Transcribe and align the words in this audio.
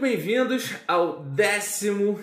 bem-vindos 0.00 0.76
ao 0.88 1.22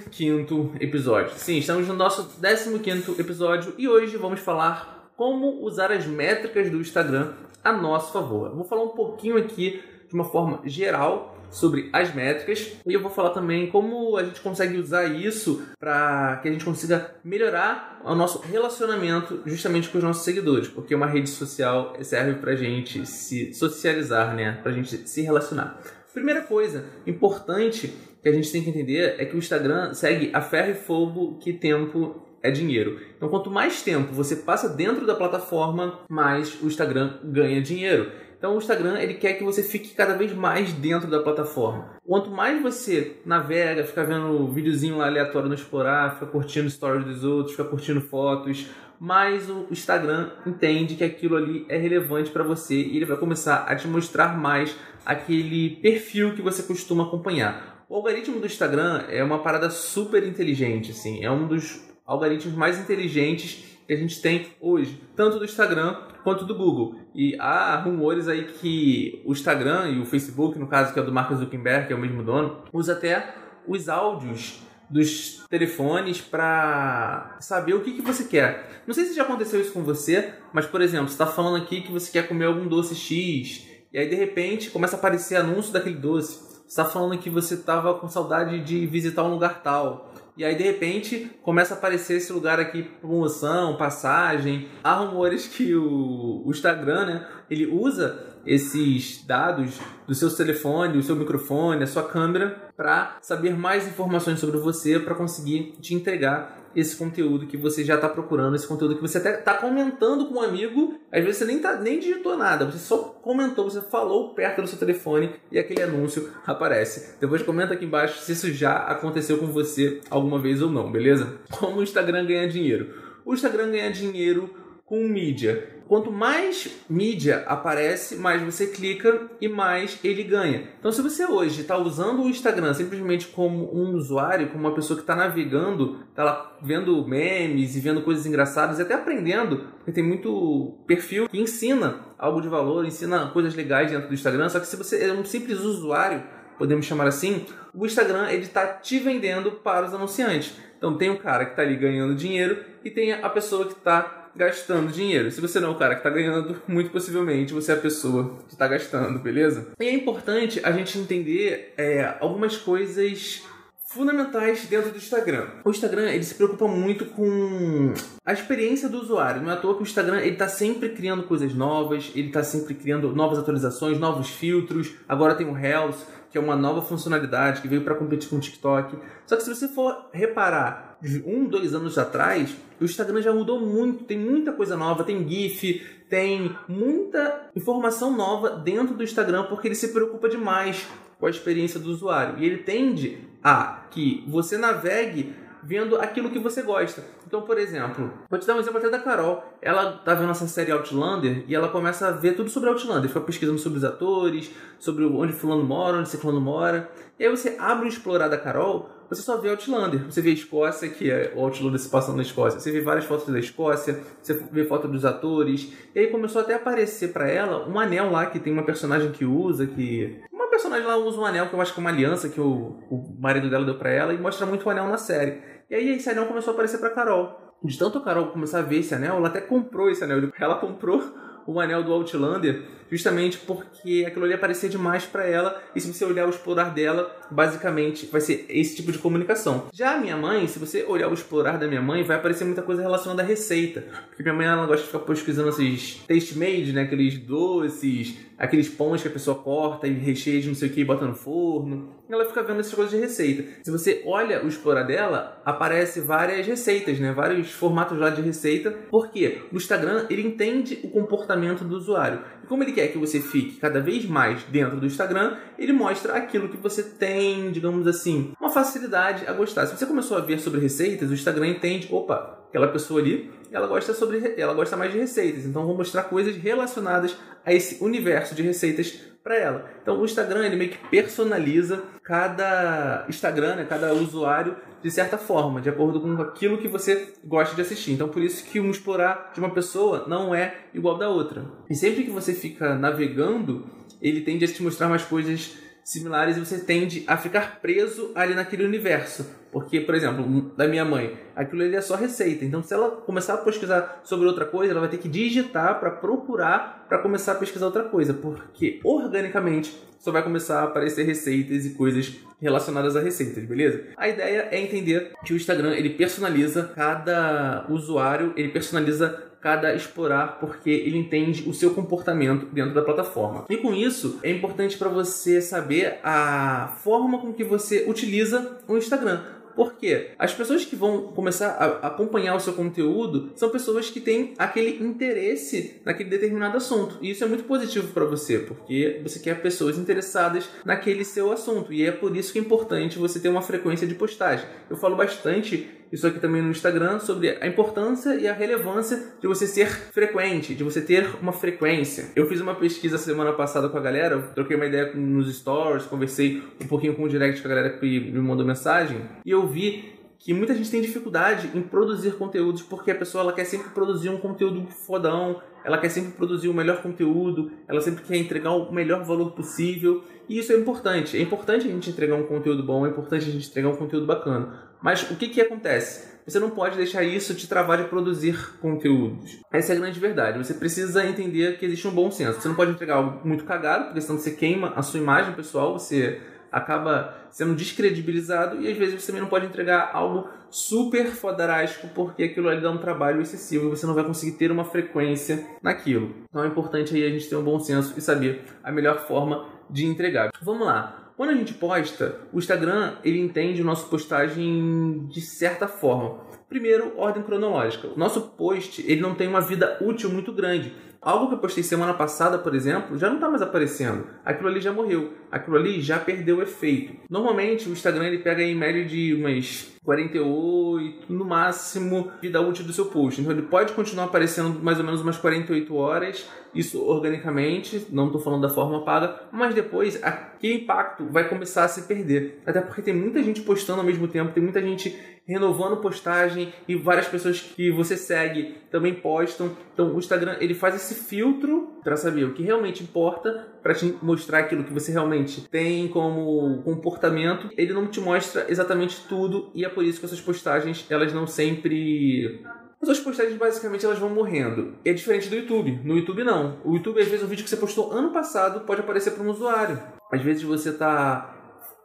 15 0.09 0.71
episódio. 0.79 1.37
Sim, 1.37 1.59
estamos 1.59 1.88
no 1.88 1.93
nosso 1.93 2.27
15 2.41 3.21
episódio 3.21 3.75
e 3.77 3.88
hoje 3.88 4.17
vamos 4.17 4.39
falar 4.39 5.11
como 5.15 5.63
usar 5.63 5.91
as 5.91 6.07
métricas 6.07 6.71
do 6.71 6.81
Instagram 6.81 7.34
a 7.63 7.71
nosso 7.71 8.11
favor. 8.11 8.49
Vou 8.55 8.66
falar 8.66 8.84
um 8.84 8.89
pouquinho 8.89 9.38
aqui 9.38 9.79
de 10.07 10.16
uma 10.16 10.25
forma 10.25 10.61
geral 10.66 11.38
sobre 11.52 11.89
as 11.93 12.13
métricas 12.16 12.73
e 12.84 12.93
eu 12.93 13.02
vou 13.02 13.11
falar 13.11 13.29
também 13.29 13.70
como 13.70 14.17
a 14.17 14.23
gente 14.23 14.41
consegue 14.41 14.75
usar 14.77 15.05
isso 15.05 15.62
para 15.80 16.39
que 16.41 16.49
a 16.49 16.52
gente 16.52 16.66
consiga 16.66 17.12
melhorar 17.23 18.02
o 18.03 18.16
nosso 18.16 18.39
relacionamento 18.39 19.41
justamente 19.45 19.88
com 19.89 19.99
os 19.99 20.03
nossos 20.03 20.23
seguidores, 20.23 20.67
porque 20.67 20.95
uma 20.95 21.05
rede 21.05 21.30
social 21.30 21.94
serve 22.02 22.39
para 22.39 22.55
gente 22.55 23.05
se 23.05 23.53
socializar, 23.53 24.35
né? 24.35 24.59
Para 24.63 24.71
gente 24.71 25.07
se 25.07 25.21
relacionar. 25.21 25.80
Primeira 26.17 26.41
coisa 26.41 26.85
importante 27.05 27.94
que 28.23 28.27
a 28.27 28.31
gente 28.31 28.52
tem 28.52 28.63
que 28.63 28.71
entender 28.71 29.17
é 29.20 29.26
que 29.26 29.35
o 29.35 29.38
Instagram 29.38 29.94
segue 29.94 30.31
a 30.34 30.41
ferro 30.41 30.71
e 30.71 30.73
fogo 30.73 31.38
que 31.38 31.53
tempo 31.53 32.16
é 32.41 32.49
dinheiro. 32.49 32.99
Então, 33.16 33.30
quanto 33.30 33.52
mais 33.52 33.84
tempo 33.84 34.12
você 34.13 34.38
passa 34.38 34.67
dentro 34.67 35.05
da 35.05 35.13
plataforma, 35.13 35.99
mais 36.09 36.59
o 36.59 36.66
Instagram 36.66 37.20
ganha 37.23 37.62
dinheiro. 37.62 38.12
Então 38.35 38.55
o 38.55 38.57
Instagram 38.57 38.99
ele 38.99 39.16
quer 39.16 39.34
que 39.34 39.43
você 39.43 39.62
fique 39.62 39.95
cada 39.95 40.16
vez 40.16 40.34
mais 40.34 40.71
dentro 40.73 41.09
da 41.09 41.20
plataforma. 41.20 41.98
Quanto 42.05 42.29
mais 42.29 42.62
você 42.62 43.18
navega, 43.26 43.84
fica 43.84 44.04
vendo 44.04 44.48
videozinho 44.52 45.02
aleatório 45.02 45.49
no 45.49 45.55
explorar, 45.55 46.13
fica 46.13 46.27
curtindo 46.27 46.70
stories 46.70 47.05
dos 47.05 47.23
outros, 47.23 47.55
fica 47.55 47.68
curtindo 47.68 47.99
fotos, 47.99 48.68
mais 48.99 49.49
o 49.49 49.68
Instagram 49.71 50.31
entende 50.45 50.95
que 50.95 51.04
aquilo 51.04 51.35
ali 51.35 51.65
é 51.70 51.77
relevante 51.77 52.31
para 52.31 52.43
você 52.43 52.76
e 52.76 52.98
ele 52.98 53.05
vai 53.05 53.18
começar 53.18 53.65
a 53.68 53.76
te 53.76 53.88
mostrar 53.88 54.38
mais 54.38 54.76
aquele 55.08 55.77
perfil 55.77 56.36
que 56.36 56.41
você 56.41 56.62
costuma 56.62 57.05
acompanhar. 57.05 57.86
O 57.88 57.96
algoritmo 57.96 58.41
do 58.41 58.46
Instagram 58.46 59.05
é 59.08 59.24
uma 59.24 59.40
parada 59.40 59.70
super 59.70 60.22
inteligente, 60.27 60.91
assim, 60.91 61.24
é 61.24 61.32
um 61.32 61.48
dos 61.48 61.82
algoritmos 62.05 62.58
mais 62.58 62.77
inteligentes 62.77 63.63
que 63.88 63.94
a 63.94 63.96
gente 63.96 64.22
tem 64.22 64.47
hoje, 64.59 65.02
tanto 65.16 65.40
do 65.40 65.46
Instagram 65.46 65.96
quanto 66.25 66.44
do 66.44 66.53
Google. 66.53 67.00
E 67.16 67.38
há 67.40 67.78
rumores 67.78 68.28
aí 68.28 68.44
que 68.44 69.22
o 69.25 69.31
Instagram 69.31 69.91
e 69.91 70.02
o 70.02 70.06
Facebook, 70.06 70.59
no 70.59 70.68
caso 70.68 70.94
que 70.94 71.00
é 71.00 71.03
do 71.03 71.13
Mark 71.13 71.34
Zuckerberg, 71.34 71.88
que 71.88 71.94
é 71.94 71.96
o 71.96 72.00
mesmo 72.00 72.22
dono, 72.22 72.63
usa 72.74 72.91
até 72.91 73.34
os 73.66 73.88
áudios 73.88 74.62
dos 74.90 75.46
telefones 75.50 76.19
para 76.19 77.38
saber 77.40 77.75
o 77.75 77.81
que, 77.81 77.94
que 77.94 78.02
você 78.02 78.25
quer. 78.25 78.81
Não 78.85 78.94
sei 78.94 79.06
se 79.06 79.16
já 79.16 79.24
aconteceu 79.24 79.62
isso 79.62 79.72
com 79.72 79.84
você, 79.84 80.34
mas 80.52 80.66
por 80.66 80.81
exemplo, 80.81 81.08
você 81.08 81.13
está 81.13 81.25
falando 81.28 81.63
aqui 81.63 81.80
que 81.80 81.91
você 81.94 82.12
quer 82.12 82.28
comer 82.28 82.46
algum 82.46 82.68
doce 82.68 82.94
X, 82.94 83.76
e 83.94 83.97
aí 83.97 84.09
de 84.09 84.16
repente 84.16 84.69
começa 84.69 84.96
a 84.96 85.00
aparecer 85.00 85.35
anúncio 85.35 85.72
daquele 85.74 85.96
doce. 85.96 86.47
Você 86.68 86.81
está 86.81 86.85
falando 86.85 87.18
que 87.18 87.30
você 87.30 87.53
estava 87.53 87.94
com 87.94 88.09
saudade 88.09 88.59
de 88.62 88.85
visitar 88.85 89.24
um 89.24 89.31
lugar 89.31 89.63
tal. 89.63 90.13
E 90.38 90.46
aí, 90.46 90.53
de 90.53 90.63
repente, 90.63 91.31
começa 91.41 91.74
a 91.74 91.78
aparecer 91.78 92.18
esse 92.18 92.31
lugar 92.31 92.59
aqui, 92.59 92.84
promoção, 92.84 93.75
passagem. 93.75 94.68
Há 94.84 94.94
rumores 94.94 95.47
que 95.47 95.74
o, 95.74 96.44
o 96.46 96.52
Instagram, 96.52 97.06
né, 97.07 97.28
ele 97.50 97.66
usa 97.66 98.38
esses 98.46 99.25
dados 99.25 99.79
do 100.06 100.13
seu 100.13 100.29
telefone, 100.29 100.94
do 100.94 101.01
seu 101.01 101.16
microfone, 101.16 101.84
a 101.84 101.88
sua 101.88 102.03
câmera, 102.03 102.69
para 102.78 103.18
saber 103.19 103.57
mais 103.57 103.88
informações 103.88 104.40
sobre 104.40 104.57
você, 104.57 105.00
para 105.00 105.16
conseguir 105.16 105.74
te 105.81 105.96
entregar 105.96 106.66
esse 106.78 106.95
conteúdo 106.95 107.47
que 107.47 107.57
você 107.57 107.83
já 107.83 107.95
está 107.95 108.07
procurando, 108.07 108.56
esse 108.56 108.67
conteúdo 108.67 108.95
que 108.95 109.01
você 109.01 109.17
até 109.17 109.39
está 109.39 109.56
comentando 109.56 110.28
com 110.28 110.35
um 110.35 110.41
amigo, 110.44 111.00
às 111.11 111.23
vezes 111.23 111.38
você 111.38 111.45
nem, 111.45 111.57
tá, 111.57 111.75
nem 111.75 112.00
digitou 112.00 112.38
nada, 112.38 112.66
você 112.66 112.78
só 112.78 113.00
comentou, 113.00 113.67
você 113.67 113.81
falou 113.81 114.35
perto 114.35 114.61
do 114.61 114.67
seu 114.67 114.78
telefone 114.78 115.31
e 115.51 115.57
aquele 115.57 115.81
anúncio 115.81 116.29
aparece. 116.45 117.16
Depois 117.19 117.41
comenta 117.41 117.73
aqui 117.73 117.85
embaixo 117.85 118.22
se 118.22 118.31
isso 118.31 118.53
já 118.53 118.77
aconteceu 118.77 119.39
com 119.39 119.47
você 119.47 120.01
alguma 120.07 120.37
vez 120.37 120.61
ou 120.61 120.69
não, 120.69 120.91
beleza? 120.91 121.39
Como 121.49 121.79
o 121.79 121.83
Instagram 121.83 122.27
ganha 122.27 122.47
dinheiro? 122.47 122.93
O 123.25 123.33
Instagram 123.33 123.71
ganha 123.71 123.91
dinheiro 123.91 124.53
com 124.85 125.07
mídia. 125.07 125.76
Quanto 125.87 126.11
mais 126.11 126.69
mídia 126.89 127.43
aparece, 127.47 128.15
mais 128.15 128.41
você 128.41 128.67
clica 128.67 129.29
e 129.39 129.47
mais 129.47 129.99
ele 130.03 130.23
ganha. 130.23 130.67
Então, 130.79 130.91
se 130.91 131.01
você 131.01 131.25
hoje 131.25 131.61
está 131.61 131.77
usando 131.77 132.23
o 132.23 132.29
Instagram 132.29 132.73
simplesmente 132.73 133.27
como 133.27 133.73
um 133.73 133.95
usuário, 133.95 134.49
como 134.49 134.67
uma 134.67 134.75
pessoa 134.75 134.97
que 134.97 135.03
está 135.03 135.15
navegando, 135.15 135.99
está 136.09 136.23
lá 136.23 136.57
vendo 136.61 137.07
memes 137.07 137.75
e 137.75 137.79
vendo 137.79 138.01
coisas 138.01 138.25
engraçadas 138.25 138.79
e 138.79 138.81
até 138.81 138.95
aprendendo, 138.95 139.67
porque 139.77 139.91
tem 139.91 140.03
muito 140.03 140.77
perfil 140.85 141.29
que 141.29 141.39
ensina 141.39 142.01
algo 142.17 142.41
de 142.41 142.49
valor, 142.49 142.85
ensina 142.85 143.27
coisas 143.27 143.55
legais 143.55 143.89
dentro 143.91 144.09
do 144.09 144.13
Instagram. 144.13 144.49
Só 144.49 144.59
que 144.59 144.67
se 144.67 144.75
você 144.75 145.05
é 145.05 145.13
um 145.13 145.23
simples 145.23 145.61
usuário, 145.61 146.23
podemos 146.57 146.85
chamar 146.85 147.07
assim, 147.07 147.45
o 147.73 147.85
Instagram 147.85 148.29
ele 148.29 148.43
está 148.43 148.65
te 148.65 148.99
vendendo 148.99 149.51
para 149.51 149.85
os 149.85 149.93
anunciantes. 149.93 150.53
Então 150.77 150.97
tem 150.97 151.09
o 151.09 151.17
cara 151.17 151.45
que 151.45 151.51
está 151.51 151.61
ali 151.61 151.75
ganhando 151.75 152.15
dinheiro 152.15 152.63
e 152.83 152.89
tem 152.89 153.13
a 153.13 153.29
pessoa 153.29 153.65
que 153.65 153.73
está 153.73 154.26
gastando 154.37 154.91
dinheiro. 154.91 155.31
Se 155.31 155.41
você 155.41 155.59
não 155.59 155.69
é 155.69 155.71
o 155.71 155.75
cara 155.75 155.95
que 155.95 155.99
está 155.99 156.09
ganhando, 156.09 156.61
muito 156.67 156.91
possivelmente 156.91 157.53
você 157.53 157.71
é 157.71 157.75
a 157.75 157.79
pessoa 157.79 158.37
que 158.47 158.53
está 158.53 158.67
gastando, 158.67 159.19
beleza? 159.19 159.69
E 159.79 159.85
é 159.85 159.93
importante 159.93 160.61
a 160.63 160.71
gente 160.71 160.97
entender 160.97 161.73
é, 161.77 162.15
algumas 162.19 162.55
coisas 162.55 163.43
fundamentais 163.87 164.65
dentro 164.67 164.91
do 164.91 164.97
Instagram. 164.97 165.47
O 165.63 165.71
Instagram 165.71 166.09
ele 166.11 166.23
se 166.23 166.35
preocupa 166.35 166.67
muito 166.67 167.05
com 167.05 167.93
a 168.25 168.33
experiência 168.33 168.89
do 168.89 168.99
usuário. 168.99 169.41
Não 169.41 169.49
é 169.49 169.53
à 169.53 169.57
toa 169.57 169.75
que 169.75 169.81
o 169.81 169.83
Instagram 169.83 170.19
ele 170.19 170.33
está 170.33 170.47
sempre 170.47 170.89
criando 170.89 171.23
coisas 171.23 171.53
novas, 171.53 172.11
ele 172.13 172.27
está 172.27 172.43
sempre 172.43 172.75
criando 172.75 173.15
novas 173.15 173.39
atualizações, 173.39 173.97
novos 173.97 174.29
filtros. 174.29 174.93
Agora 175.07 175.35
tem 175.35 175.47
o 175.47 175.53
Reels, 175.53 176.05
que 176.29 176.37
é 176.37 176.41
uma 176.41 176.55
nova 176.55 176.81
funcionalidade 176.81 177.61
que 177.61 177.67
veio 177.67 177.83
para 177.83 177.95
competir 177.95 178.29
com 178.29 178.35
o 178.35 178.39
TikTok. 178.39 178.97
Só 179.25 179.37
que 179.37 179.43
se 179.43 179.55
você 179.55 179.67
for 179.69 180.09
reparar 180.11 180.86
um, 181.25 181.46
dois 181.46 181.74
anos 181.74 181.97
atrás, 181.97 182.56
o 182.80 182.85
Instagram 182.85 183.22
já 183.22 183.34
mudou 183.34 183.59
muito, 183.59 184.03
tem 184.03 184.18
muita 184.18 184.52
coisa 184.52 184.75
nova, 184.75 185.03
tem 185.03 185.28
GIF, 185.28 185.85
tem 186.09 186.56
muita 186.68 187.50
informação 187.56 188.16
nova 188.16 188.50
dentro 188.50 188.96
do 188.96 189.03
Instagram, 189.03 189.44
porque 189.44 189.68
ele 189.68 189.75
se 189.75 189.90
preocupa 189.90 190.30
demais 190.30 190.88
com 191.19 191.25
a 191.25 191.30
experiência 191.30 191.80
do 191.80 191.90
usuário. 191.90 192.40
E 192.40 192.46
ele 192.46 192.58
tende 192.58 193.19
a 193.44 193.88
que 193.91 194.24
você 194.28 194.58
navegue 194.58 195.34
vendo 195.67 195.97
aquilo 195.97 196.29
que 196.29 196.39
você 196.39 196.61
gosta. 196.61 197.03
Então, 197.28 197.41
por 197.41 197.57
exemplo, 197.57 198.09
vou 198.29 198.39
te 198.39 198.47
dar 198.47 198.55
um 198.55 198.59
exemplo 198.59 198.78
até 198.78 198.89
da 198.89 199.00
Carol. 199.00 199.44
Ela 199.61 199.91
tá 199.97 200.13
vendo 200.13 200.31
essa 200.31 200.47
série 200.47 200.72
Outlander 200.72 201.44
e 201.45 201.53
ela 201.53 201.67
começa 201.67 202.07
a 202.07 202.11
ver 202.11 202.38
tudo 202.38 202.50
sobre 202.50 202.69
Outlander. 202.69 203.09
Fica 203.09 203.19
pesquisando 203.19 203.59
sobre 203.59 203.79
os 203.79 203.83
atores, 203.83 204.50
sobre 204.79 205.03
onde 205.03 205.33
fulano 205.33 205.66
mora, 205.66 205.97
onde 205.97 206.09
fulano 206.16 206.39
mora. 206.39 206.89
E 207.19 207.25
aí 207.25 207.29
você 207.29 207.57
abre 207.59 207.85
o 207.85 207.89
explorar 207.89 208.29
da 208.29 208.38
Carol, 208.38 208.89
você 209.09 209.22
só 209.22 209.35
vê 209.38 209.50
Outlander. 209.50 210.05
Você 210.05 210.22
vê 210.22 210.29
a 210.29 210.33
Escócia, 210.33 210.88
que 210.88 211.11
é 211.11 211.33
o 211.35 211.41
Outlander 211.41 211.79
se 211.79 211.89
passando 211.89 212.16
na 212.16 212.22
Escócia. 212.22 212.61
Você 212.61 212.72
vê 212.72 212.79
várias 212.79 213.03
fotos 213.03 213.28
da 213.28 213.39
Escócia, 213.39 213.99
você 214.22 214.34
vê 214.49 214.63
foto 214.63 214.88
dos 214.88 215.03
atores. 215.03 215.73
E 215.94 215.99
aí 215.99 216.07
começou 216.07 216.41
até 216.41 216.53
a 216.53 216.57
aparecer 216.57 217.11
para 217.11 217.29
ela 217.29 217.67
um 217.67 217.78
anel 217.78 218.09
lá 218.09 218.25
que 218.28 218.39
tem 218.39 218.53
uma 218.53 218.63
personagem 218.63 219.11
que 219.11 219.25
usa, 219.25 219.67
que 219.67 220.22
uma 220.31 220.49
personagem 220.49 220.88
lá 220.88 220.95
usa 220.95 221.19
um 221.19 221.25
anel 221.25 221.47
que 221.47 221.53
eu 221.53 221.61
acho 221.61 221.73
que 221.73 221.79
é 221.79 221.81
uma 221.81 221.89
aliança 221.89 222.29
que 222.29 222.39
o, 222.39 222.79
o 222.89 223.16
marido 223.19 223.49
dela 223.49 223.66
deu 223.66 223.75
para 223.75 223.91
ela 223.91 224.13
e 224.13 224.17
mostra 224.17 224.45
muito 224.45 224.66
o 224.66 224.69
anel 224.69 224.88
na 224.88 224.97
série. 224.97 225.41
E 225.69 225.75
aí 225.75 225.89
esse 225.89 226.09
anel 226.09 226.25
começou 226.25 226.51
a 226.51 226.53
aparecer 226.53 226.78
pra 226.78 226.89
Carol. 226.89 227.41
De 227.63 227.78
tanto 227.78 227.97
a 227.97 228.01
Carol 228.01 228.28
começar 228.28 228.59
a 228.59 228.61
ver 228.61 228.79
esse 228.79 228.94
anel, 228.94 229.17
ela 229.17 229.28
até 229.28 229.41
comprou 229.41 229.89
esse 229.89 230.03
anel. 230.03 230.31
Ela 230.39 230.55
comprou 230.55 231.01
o 231.45 231.59
anel 231.59 231.83
do 231.83 231.94
Outlander 231.94 232.63
justamente 232.89 233.38
porque 233.39 234.05
aquilo 234.07 234.25
ali 234.25 234.33
aparecia 234.33 234.69
demais 234.69 235.05
para 235.05 235.25
ela 235.25 235.61
e 235.75 235.81
se 235.81 235.91
você 235.91 236.05
olhar 236.05 236.25
o 236.25 236.29
explorar 236.29 236.73
dela, 236.73 237.13
basicamente 237.31 238.05
vai 238.05 238.22
ser 238.22 238.45
esse 238.50 238.75
tipo 238.75 238.91
de 238.91 238.97
comunicação. 238.97 239.67
Já 239.73 239.95
a 239.95 239.97
minha 239.97 240.17
mãe, 240.17 240.47
se 240.47 240.59
você 240.59 240.83
olhar 240.83 241.09
o 241.09 241.13
explorar 241.13 241.57
da 241.57 241.67
minha 241.67 241.81
mãe, 241.81 242.03
vai 242.03 242.17
aparecer 242.17 242.45
muita 242.45 242.61
coisa 242.61 242.81
relacionada 242.81 243.22
à 243.22 243.25
receita, 243.25 243.85
porque 244.07 244.23
minha 244.23 244.35
mãe 244.35 244.45
ela 244.45 244.66
gosta 244.66 244.84
de 244.84 244.91
ficar 244.91 244.99
pesquisando 244.99 245.49
esses 245.49 246.01
taste 246.07 246.38
made, 246.38 246.73
né, 246.73 246.84
aqueles 246.84 247.17
doces, 247.17 248.16
aqueles 248.37 248.69
pães 248.69 249.01
que 249.01 249.07
a 249.07 249.11
pessoa 249.11 249.37
corta 249.37 249.87
e 249.87 249.93
recheia 249.93 250.39
de 250.41 250.47
não 250.47 250.55
sei 250.55 250.69
o 250.69 250.72
que 250.72 250.81
e 250.81 250.85
bota 250.85 251.05
no 251.05 251.16
forno. 251.16 251.95
Ela 252.09 252.25
fica 252.25 252.41
vendo 252.43 252.61
essas 252.61 252.73
coisas 252.73 252.93
de 252.93 252.99
receita. 252.99 253.43
Se 253.63 253.72
você 253.72 254.01
olha 254.05 254.43
o 254.43 254.47
explorar 254.47 254.84
dela, 254.84 255.41
aparece 255.43 255.99
várias 255.99 256.45
receitas, 256.48 257.00
né, 257.00 257.12
vários 257.12 257.51
formatos 257.51 257.98
lá 257.98 258.10
de 258.10 258.22
receita. 258.22 258.72
Por 258.72 259.10
quê? 259.10 259.42
O 259.51 259.57
Instagram 259.57 260.06
ele 260.10 260.22
entende 260.22 260.80
o 260.84 260.89
comportamento 260.89 261.66
do 261.66 261.75
usuário. 261.75 262.22
E 262.44 262.48
como 262.48 262.63
ele 262.63 262.72
quer 262.72 262.88
que 262.88 262.98
você 262.98 263.19
fique 263.19 263.60
cada 263.60 263.81
vez 263.81 264.06
mais 264.06 264.44
dentro 264.44 264.80
do 264.80 264.86
Instagram, 264.86 265.36
ele 265.57 265.74
mostra 265.74 266.13
aquilo 266.13 266.48
que 266.48 266.57
você 266.57 266.83
tem, 266.83 267.51
digamos 267.51 267.86
assim, 267.88 268.31
uma 268.40 268.50
facilidade 268.50 269.25
a 269.28 269.33
gostar. 269.33 269.66
Se 269.66 269.78
você 269.78 269.86
começou 269.86 270.18
a 270.18 270.22
ver 270.22 270.40
sobre 270.40 270.62
receitas, 270.62 271.10
o 271.10 271.13
Instagram 271.13 271.48
entende, 271.48 271.90
opa, 271.92 272.47
aquela 272.50 272.68
pessoa 272.68 273.00
ali, 273.00 273.32
ela 273.52 273.68
gosta 273.68 273.94
sobre, 273.94 274.34
ela 274.38 274.54
gosta 274.54 274.76
mais 274.76 274.92
de 274.92 274.98
receitas. 274.98 275.46
Então 275.46 275.66
vou 275.66 275.76
mostrar 275.76 276.04
coisas 276.04 276.36
relacionadas 276.36 277.16
a 277.46 277.54
esse 277.54 277.84
universo 277.84 278.36
de 278.36 278.42
receitas 278.42 279.00
para 279.24 279.36
ela. 279.36 279.70
Então 279.82 280.00
o 280.00 280.06
Instagram 280.06 280.46
ele 280.46 280.56
meio 280.56 280.72
que 280.72 280.78
personaliza 280.90 281.84
cada 282.04 283.06
Instagram, 283.10 283.56
né, 283.58 283.66
cada 283.68 283.94
usuário 283.94 284.56
de 284.82 284.92
certa 284.92 285.18
forma, 285.18 285.60
de 285.60 285.70
acordo 285.70 286.00
com 286.00 286.22
aquilo 286.22 286.58
que 286.58 286.68
você 286.68 287.14
gosta 287.26 287.56
de 287.56 287.62
assistir. 287.62 287.92
Então 287.92 288.08
por 288.08 288.22
isso 288.22 288.44
que 288.46 288.60
um 288.60 288.70
explorar 288.70 289.32
de 289.34 289.40
uma 289.40 289.50
pessoa 289.50 290.06
não 290.08 290.34
é 290.34 290.56
igual 290.74 290.98
da 290.98 291.10
outra. 291.10 291.46
E 291.70 291.76
sempre 291.76 292.04
que 292.04 292.12
você 292.12 292.34
fica 292.34 292.76
navegando, 292.76 293.66
ele 294.02 294.22
tende 294.22 294.46
a 294.46 294.48
te 294.48 294.64
mostrar 294.64 294.88
mais 294.88 295.04
coisas 295.04 295.58
similares 295.88 296.36
e 296.36 296.39
você 296.42 296.60
tende 296.60 297.06
a 297.07 297.16
ficar 297.16 297.62
preso 297.62 298.12
ali 298.13 298.36
naquele 298.36 298.66
universo. 298.66 299.25
Porque, 299.50 299.80
por 299.80 299.95
exemplo, 299.95 300.51
da 300.57 300.68
minha 300.68 300.84
mãe, 300.84 301.18
aquilo 301.34 301.63
ali 301.63 301.75
é 301.75 301.81
só 301.81 301.95
receita. 301.95 302.44
Então, 302.44 302.62
se 302.62 302.74
ela 302.74 302.92
começar 302.92 303.36
a 303.36 303.38
pesquisar 303.38 304.01
sobre 304.04 304.28
outra 304.28 304.44
coisa, 304.44 304.74
ela 304.74 304.81
vai 304.81 304.89
ter 304.89 304.98
que 304.98 305.07
digitar 305.07 305.80
para 305.80 305.89
procurar 305.89 306.86
para 306.89 306.98
começar 306.98 307.31
a 307.31 307.36
pesquisar 307.36 307.68
outra 307.68 307.84
coisa. 307.84 308.13
Porque 308.13 308.81
organicamente 308.84 309.81
só 309.98 310.12
vai 310.12 310.22
começar 310.22 310.60
a 310.60 310.63
aparecer 310.66 311.04
receitas 311.04 311.66
e 311.66 311.69
coisas 311.72 312.18
relacionadas 312.40 312.95
a 312.95 313.00
receitas, 313.00 313.45
beleza? 313.45 313.86
A 313.95 314.10
ideia 314.10 314.50
é 314.51 314.60
entender 314.60 315.13
que 315.24 315.33
o 315.33 315.38
Instagram 315.38 315.74
ele 315.74 315.92
personaliza 315.92 316.72
cada 316.75 317.66
usuário, 317.69 318.33
ele 318.36 318.50
personaliza 318.50 319.24
cada 319.42 319.74
explorar 319.74 320.39
porque 320.39 320.69
ele 320.69 320.98
entende 320.98 321.48
o 321.48 321.54
seu 321.54 321.74
comportamento 321.74 322.45
dentro 322.48 322.74
da 322.74 322.81
plataforma. 322.81 323.45
E 323.50 323.57
com 323.57 323.74
isso, 323.74 324.19
é 324.24 324.31
importante 324.31 324.78
para 324.78 324.89
você 324.89 325.42
saber 325.42 326.00
a 326.04 326.75
forma 326.84 327.19
com 327.19 327.34
que 327.34 327.44
você 327.44 327.86
utiliza 327.88 328.57
o 328.68 328.78
Instagram. 328.78 329.22
Porque 329.57 330.12
as 330.19 330.31
pessoas 330.31 330.63
que 330.63 330.75
vão 330.75 331.07
começar 331.07 331.48
a 331.48 331.88
acompanhar 331.88 332.36
o 332.36 332.39
seu 332.39 332.54
conteúdo 332.54 333.31
são 333.36 333.50
pessoas 333.50 333.89
que 333.89 334.00
têm 334.00 334.36
aquele 334.38 334.84
interesse 334.86 335.81
naquele 335.83 336.12
determinado 336.12 336.57
assunto. 336.57 337.00
E 337.01 337.10
isso 337.10 337.24
é 337.24 337.28
muito 337.28 337.44
positivo 337.45 337.92
para 337.92 338.06
você, 338.06 338.38
porque 338.38 339.00
você 339.01 339.18
quer 339.18 339.42
pessoas 339.42 339.75
interessadas 339.75 340.48
naquele 340.63 341.04
seu 341.04 341.31
assunto. 341.31 341.74
E 341.74 341.83
é 341.83 341.92
por 341.92 342.16
isso 342.16 342.31
que 342.31 342.38
é 342.38 342.42
importante 342.42 343.00
você 343.00 343.19
ter 343.19 343.30
uma 343.30 343.42
frequência 343.42 343.88
de 343.88 343.95
postagem. 343.95 344.45
Eu 344.69 344.78
falo 344.78 344.95
bastante 344.95 345.68
isso 345.92 346.06
aqui 346.06 346.19
também 346.19 346.42
no 346.42 346.51
Instagram 346.51 347.00
sobre 347.00 347.38
a 347.42 347.48
importância 347.48 348.16
e 348.16 348.28
a 348.28 348.34
relevância 348.34 349.13
de 349.22 349.28
você 349.28 349.48
ser 349.48 349.68
frequente, 349.68 350.54
de 350.54 350.63
você 350.63 350.81
ter 350.81 351.07
uma 351.22 351.31
frequência. 351.31 352.06
Eu 352.16 352.28
fiz 352.28 352.42
uma 352.42 352.56
pesquisa 352.56 352.98
semana 352.98 353.34
passada 353.34 353.69
com 353.69 353.78
a 353.78 353.81
galera, 353.81 354.19
troquei 354.36 354.56
uma 354.56 354.66
ideia 354.66 354.94
nos 354.94 355.34
stories, 355.36 355.86
conversei 355.86 356.44
um 356.62 356.68
pouquinho 356.68 356.95
com 356.95 357.04
o 357.04 357.10
direct 357.10 357.42
com 357.42 357.48
a 357.48 357.50
galera 357.50 357.69
que 357.78 358.00
me 358.00 358.19
mandou 358.19 358.45
mensagem, 358.45 359.01
e 359.25 359.31
eu 359.31 359.48
vi 359.48 359.97
que 360.19 360.34
muita 360.34 360.54
gente 360.54 360.69
tem 360.69 360.81
dificuldade 360.81 361.52
em 361.54 361.62
produzir 361.62 362.16
conteúdos 362.16 362.62
porque 362.62 362.92
a 362.92 362.96
pessoa 362.96 363.24
ela 363.24 363.34
quer 363.34 363.46
sempre 363.46 363.69
produzir 363.69 364.10
um 364.10 364.18
conteúdo 364.18 364.66
fodão, 364.68 365.42
ela 365.64 365.78
quer 365.78 365.90
sempre 365.90 366.12
produzir 366.12 366.48
o 366.48 366.54
melhor 366.54 366.81
conteúdo, 366.81 367.52
ela 367.68 367.81
sempre 367.81 368.04
quer 368.04 368.18
entregar 368.18 368.52
o 368.52 368.72
melhor 368.72 369.04
valor 369.04 369.31
possível. 369.31 370.04
E 370.28 370.40
isso 370.40 370.52
é 370.52 370.56
importante. 370.56 371.18
É 371.18 371.22
importante 371.22 371.68
a 371.68 371.72
gente 371.72 371.90
entregar 371.90 372.16
um 372.16 372.24
conteúdo 372.24 372.64
bom, 372.64 372.86
é 372.86 372.90
importante 372.90 373.30
a 373.30 373.31
gente 373.31 373.50
entregar 373.50 373.69
um 373.69 373.75
conteúdo 373.75 374.06
bacana. 374.06 374.68
Mas 374.81 375.10
o 375.10 375.16
que, 375.16 375.30
que 375.30 375.42
acontece? 375.42 376.18
Você 376.28 376.40
não 376.40 376.50
pode 376.50 376.75
deixar 376.75 377.04
isso 377.04 377.34
te 377.34 377.48
travar 377.48 377.78
de 377.78 377.90
produzir 377.90 378.58
conteúdos. 378.60 379.40
Essa 379.52 379.72
é 379.72 379.78
a 379.78 379.80
grande 379.80 379.98
verdade. 379.98 380.38
Você 380.38 380.54
precisa 380.54 381.06
entender 381.06 381.58
que 381.58 381.66
existe 381.66 381.88
um 381.88 381.92
bom 381.92 382.12
senso. 382.12 382.42
Você 382.42 382.50
não 382.50 382.56
pode 382.56 382.72
entregar 382.72 382.96
algo 382.96 383.25
muito 383.25 383.46
cagado, 383.46 383.86
porque 383.86 384.02
senão 384.02 384.19
você 384.19 384.31
queima 384.31 384.74
a 384.75 384.81
sua 384.81 385.00
imagem 385.00 385.34
pessoal, 385.34 385.72
você 385.72 386.22
acaba 386.52 387.16
sendo 387.30 387.56
descredibilizado 387.56 388.62
e 388.62 388.72
às 388.72 388.78
vezes 388.78 389.02
você 389.02 389.08
também 389.08 389.22
não 389.22 389.30
pode 389.30 389.46
entregar 389.46 389.92
algo 389.94 390.30
super 390.50 391.08
fodarástico 391.08 391.88
porque 391.90 392.24
aquilo 392.24 392.50
ali 392.50 392.62
dá 392.62 392.72
um 392.72 392.78
trabalho 392.78 393.22
excessivo 393.22 393.68
e 393.68 393.70
você 393.70 393.86
não 393.86 393.94
vai 393.94 394.04
conseguir 394.04 394.38
ter 394.38 394.52
uma 394.52 394.64
frequência 394.64 395.46
naquilo. 395.62 396.16
Então 396.30 396.44
é 396.44 396.48
importante 396.48 396.96
aí 396.96 397.06
a 397.06 397.10
gente 397.10 397.30
ter 397.30 397.36
um 397.36 397.44
bom 397.44 397.60
senso 397.60 397.94
e 397.98 398.02
saber 398.02 398.44
a 398.64 398.72
melhor 398.72 399.00
forma 399.08 399.46
de 399.70 399.86
entregar. 399.86 400.32
Vamos 400.42 400.66
lá. 400.66 401.12
Quando 401.18 401.32
a 401.32 401.36
gente 401.36 401.56
posta, 401.56 402.22
o 402.32 402.38
Instagram 402.38 402.98
ele 403.04 403.20
entende 403.20 403.62
o 403.62 403.66
nosso 403.66 403.90
postagem 403.90 405.08
de 405.08 405.20
certa 405.20 405.68
forma. 405.68 406.20
Primeiro, 406.48 406.94
ordem 406.96 407.24
cronológica. 407.24 407.88
O 407.88 407.98
nosso 407.98 408.22
post 408.22 408.84
ele 408.88 409.02
não 409.02 409.16
tem 409.16 409.28
uma 409.28 409.42
vida 409.42 409.78
útil 409.82 410.10
muito 410.10 410.32
grande. 410.32 410.74
Algo 411.07 411.30
que 411.30 411.36
eu 411.36 411.38
postei 411.38 411.63
semana 411.63 411.94
passada, 411.94 412.38
por 412.38 412.54
exemplo, 412.54 412.98
já 412.98 413.07
não 413.07 413.15
está 413.15 413.30
mais 413.30 413.42
aparecendo. 413.42 414.06
Aquilo 414.25 414.50
ali 414.50 414.59
já 414.59 414.74
morreu. 414.74 415.13
Aquilo 415.31 415.56
ali 415.56 415.81
já 415.81 415.98
perdeu 415.98 416.39
o 416.39 416.42
efeito. 416.42 416.98
Normalmente 417.09 417.69
o 417.69 417.71
Instagram 417.71 418.07
ele 418.07 418.18
pega 418.18 418.44
em 418.44 418.54
média 418.54 418.83
de 418.83 419.13
umas 419.13 419.71
48, 419.88 421.13
no 421.13 421.24
máximo, 421.24 422.12
vida 422.22 422.42
útil 422.42 422.66
do 422.66 422.74
seu 422.74 422.88
post. 422.88 423.22
Então 423.22 423.31
ele 423.31 423.44
pode 423.44 423.72
continuar 423.72 424.04
aparecendo 424.04 424.62
mais 424.62 424.78
ou 424.80 424.84
menos 424.84 425.00
umas 425.00 425.18
48 425.18 425.74
horas, 425.74 426.28
isso 426.54 426.84
organicamente, 426.84 427.88
não 427.89 428.07
estou 428.07 428.19
falando 428.19 428.42
da 428.42 428.50
forma 428.50 428.84
paga, 428.84 429.18
mas 429.31 429.56
depois 429.56 429.98
aquele 430.04 430.56
impacto 430.56 431.06
vai 431.06 431.30
começar 431.30 431.63
a 431.63 431.69
se 431.69 431.84
perder. 431.84 432.42
Até 432.45 432.60
porque 432.60 432.81
tem 432.81 432.94
muita 432.94 433.24
gente 433.24 433.39
postando 433.44 433.80
ao 433.80 433.86
mesmo 433.86 434.10
tempo, 434.10 434.34
tem 434.34 434.44
muita 434.44 434.62
gente 434.62 434.94
renovando 435.25 435.78
postagem 435.78 436.54
e 436.68 436.75
várias 436.75 437.07
pessoas 437.07 437.40
que 437.40 437.72
você 437.72 437.95
segue 437.95 438.56
também 438.69 438.94
postam. 438.94 439.51
Então 439.74 439.95
o 439.95 440.00
Instagram 440.00 440.36
ele 440.42 440.54
faz 440.54 440.75
esse 440.75 440.95
filtro 440.95 441.80
para 441.81 441.95
saber 441.95 442.25
o 442.25 442.33
que 442.33 442.44
realmente 442.44 442.83
importa, 442.83 443.48
para 443.68 443.75
te 443.75 443.98
mostrar 444.02 444.40
aquilo 444.40 444.64
que 444.64 444.74
você 444.74 444.94
realmente 444.94 445.42
tem 445.50 445.90
como 445.90 446.62
comportamento. 446.64 447.50
Ele 447.58 447.74
não 447.74 447.86
te 447.86 448.00
mostra 448.00 448.46
exatamente 448.48 449.06
tudo 449.10 449.52
e 449.54 449.66
é 449.66 449.68
por 449.68 449.84
isso 449.84 450.00
que 450.00 450.06
essas 450.06 450.22
postagens 450.22 450.86
elas 450.90 451.12
não 451.12 451.28
sempre 451.28 452.46
as 452.81 452.88
suas 452.88 453.00
postagens 453.02 453.38
basicamente 453.38 453.86
elas 453.86 454.00
vão 454.00 454.10
morrendo. 454.10 454.75
É 454.86 454.94
diferente 454.94 455.28
do 455.28 455.36
YouTube. 455.36 455.81
No 455.84 455.98
YouTube 455.98 456.24
não. 456.24 456.62
O 456.64 456.75
YouTube 456.75 457.02
às 457.02 457.10
vezes 457.10 457.25
o 457.25 457.28
vídeo 457.28 457.44
que 457.44 457.50
você 457.50 457.58
postou 457.58 457.92
ano 457.92 458.14
passado 458.14 458.62
pode 458.62 458.80
aparecer 458.80 459.12
para 459.12 459.24
um 459.24 459.30
usuário. 459.30 459.78
Às 460.14 460.22
vezes 460.22 460.44
você 460.44 460.69
está 460.69 461.37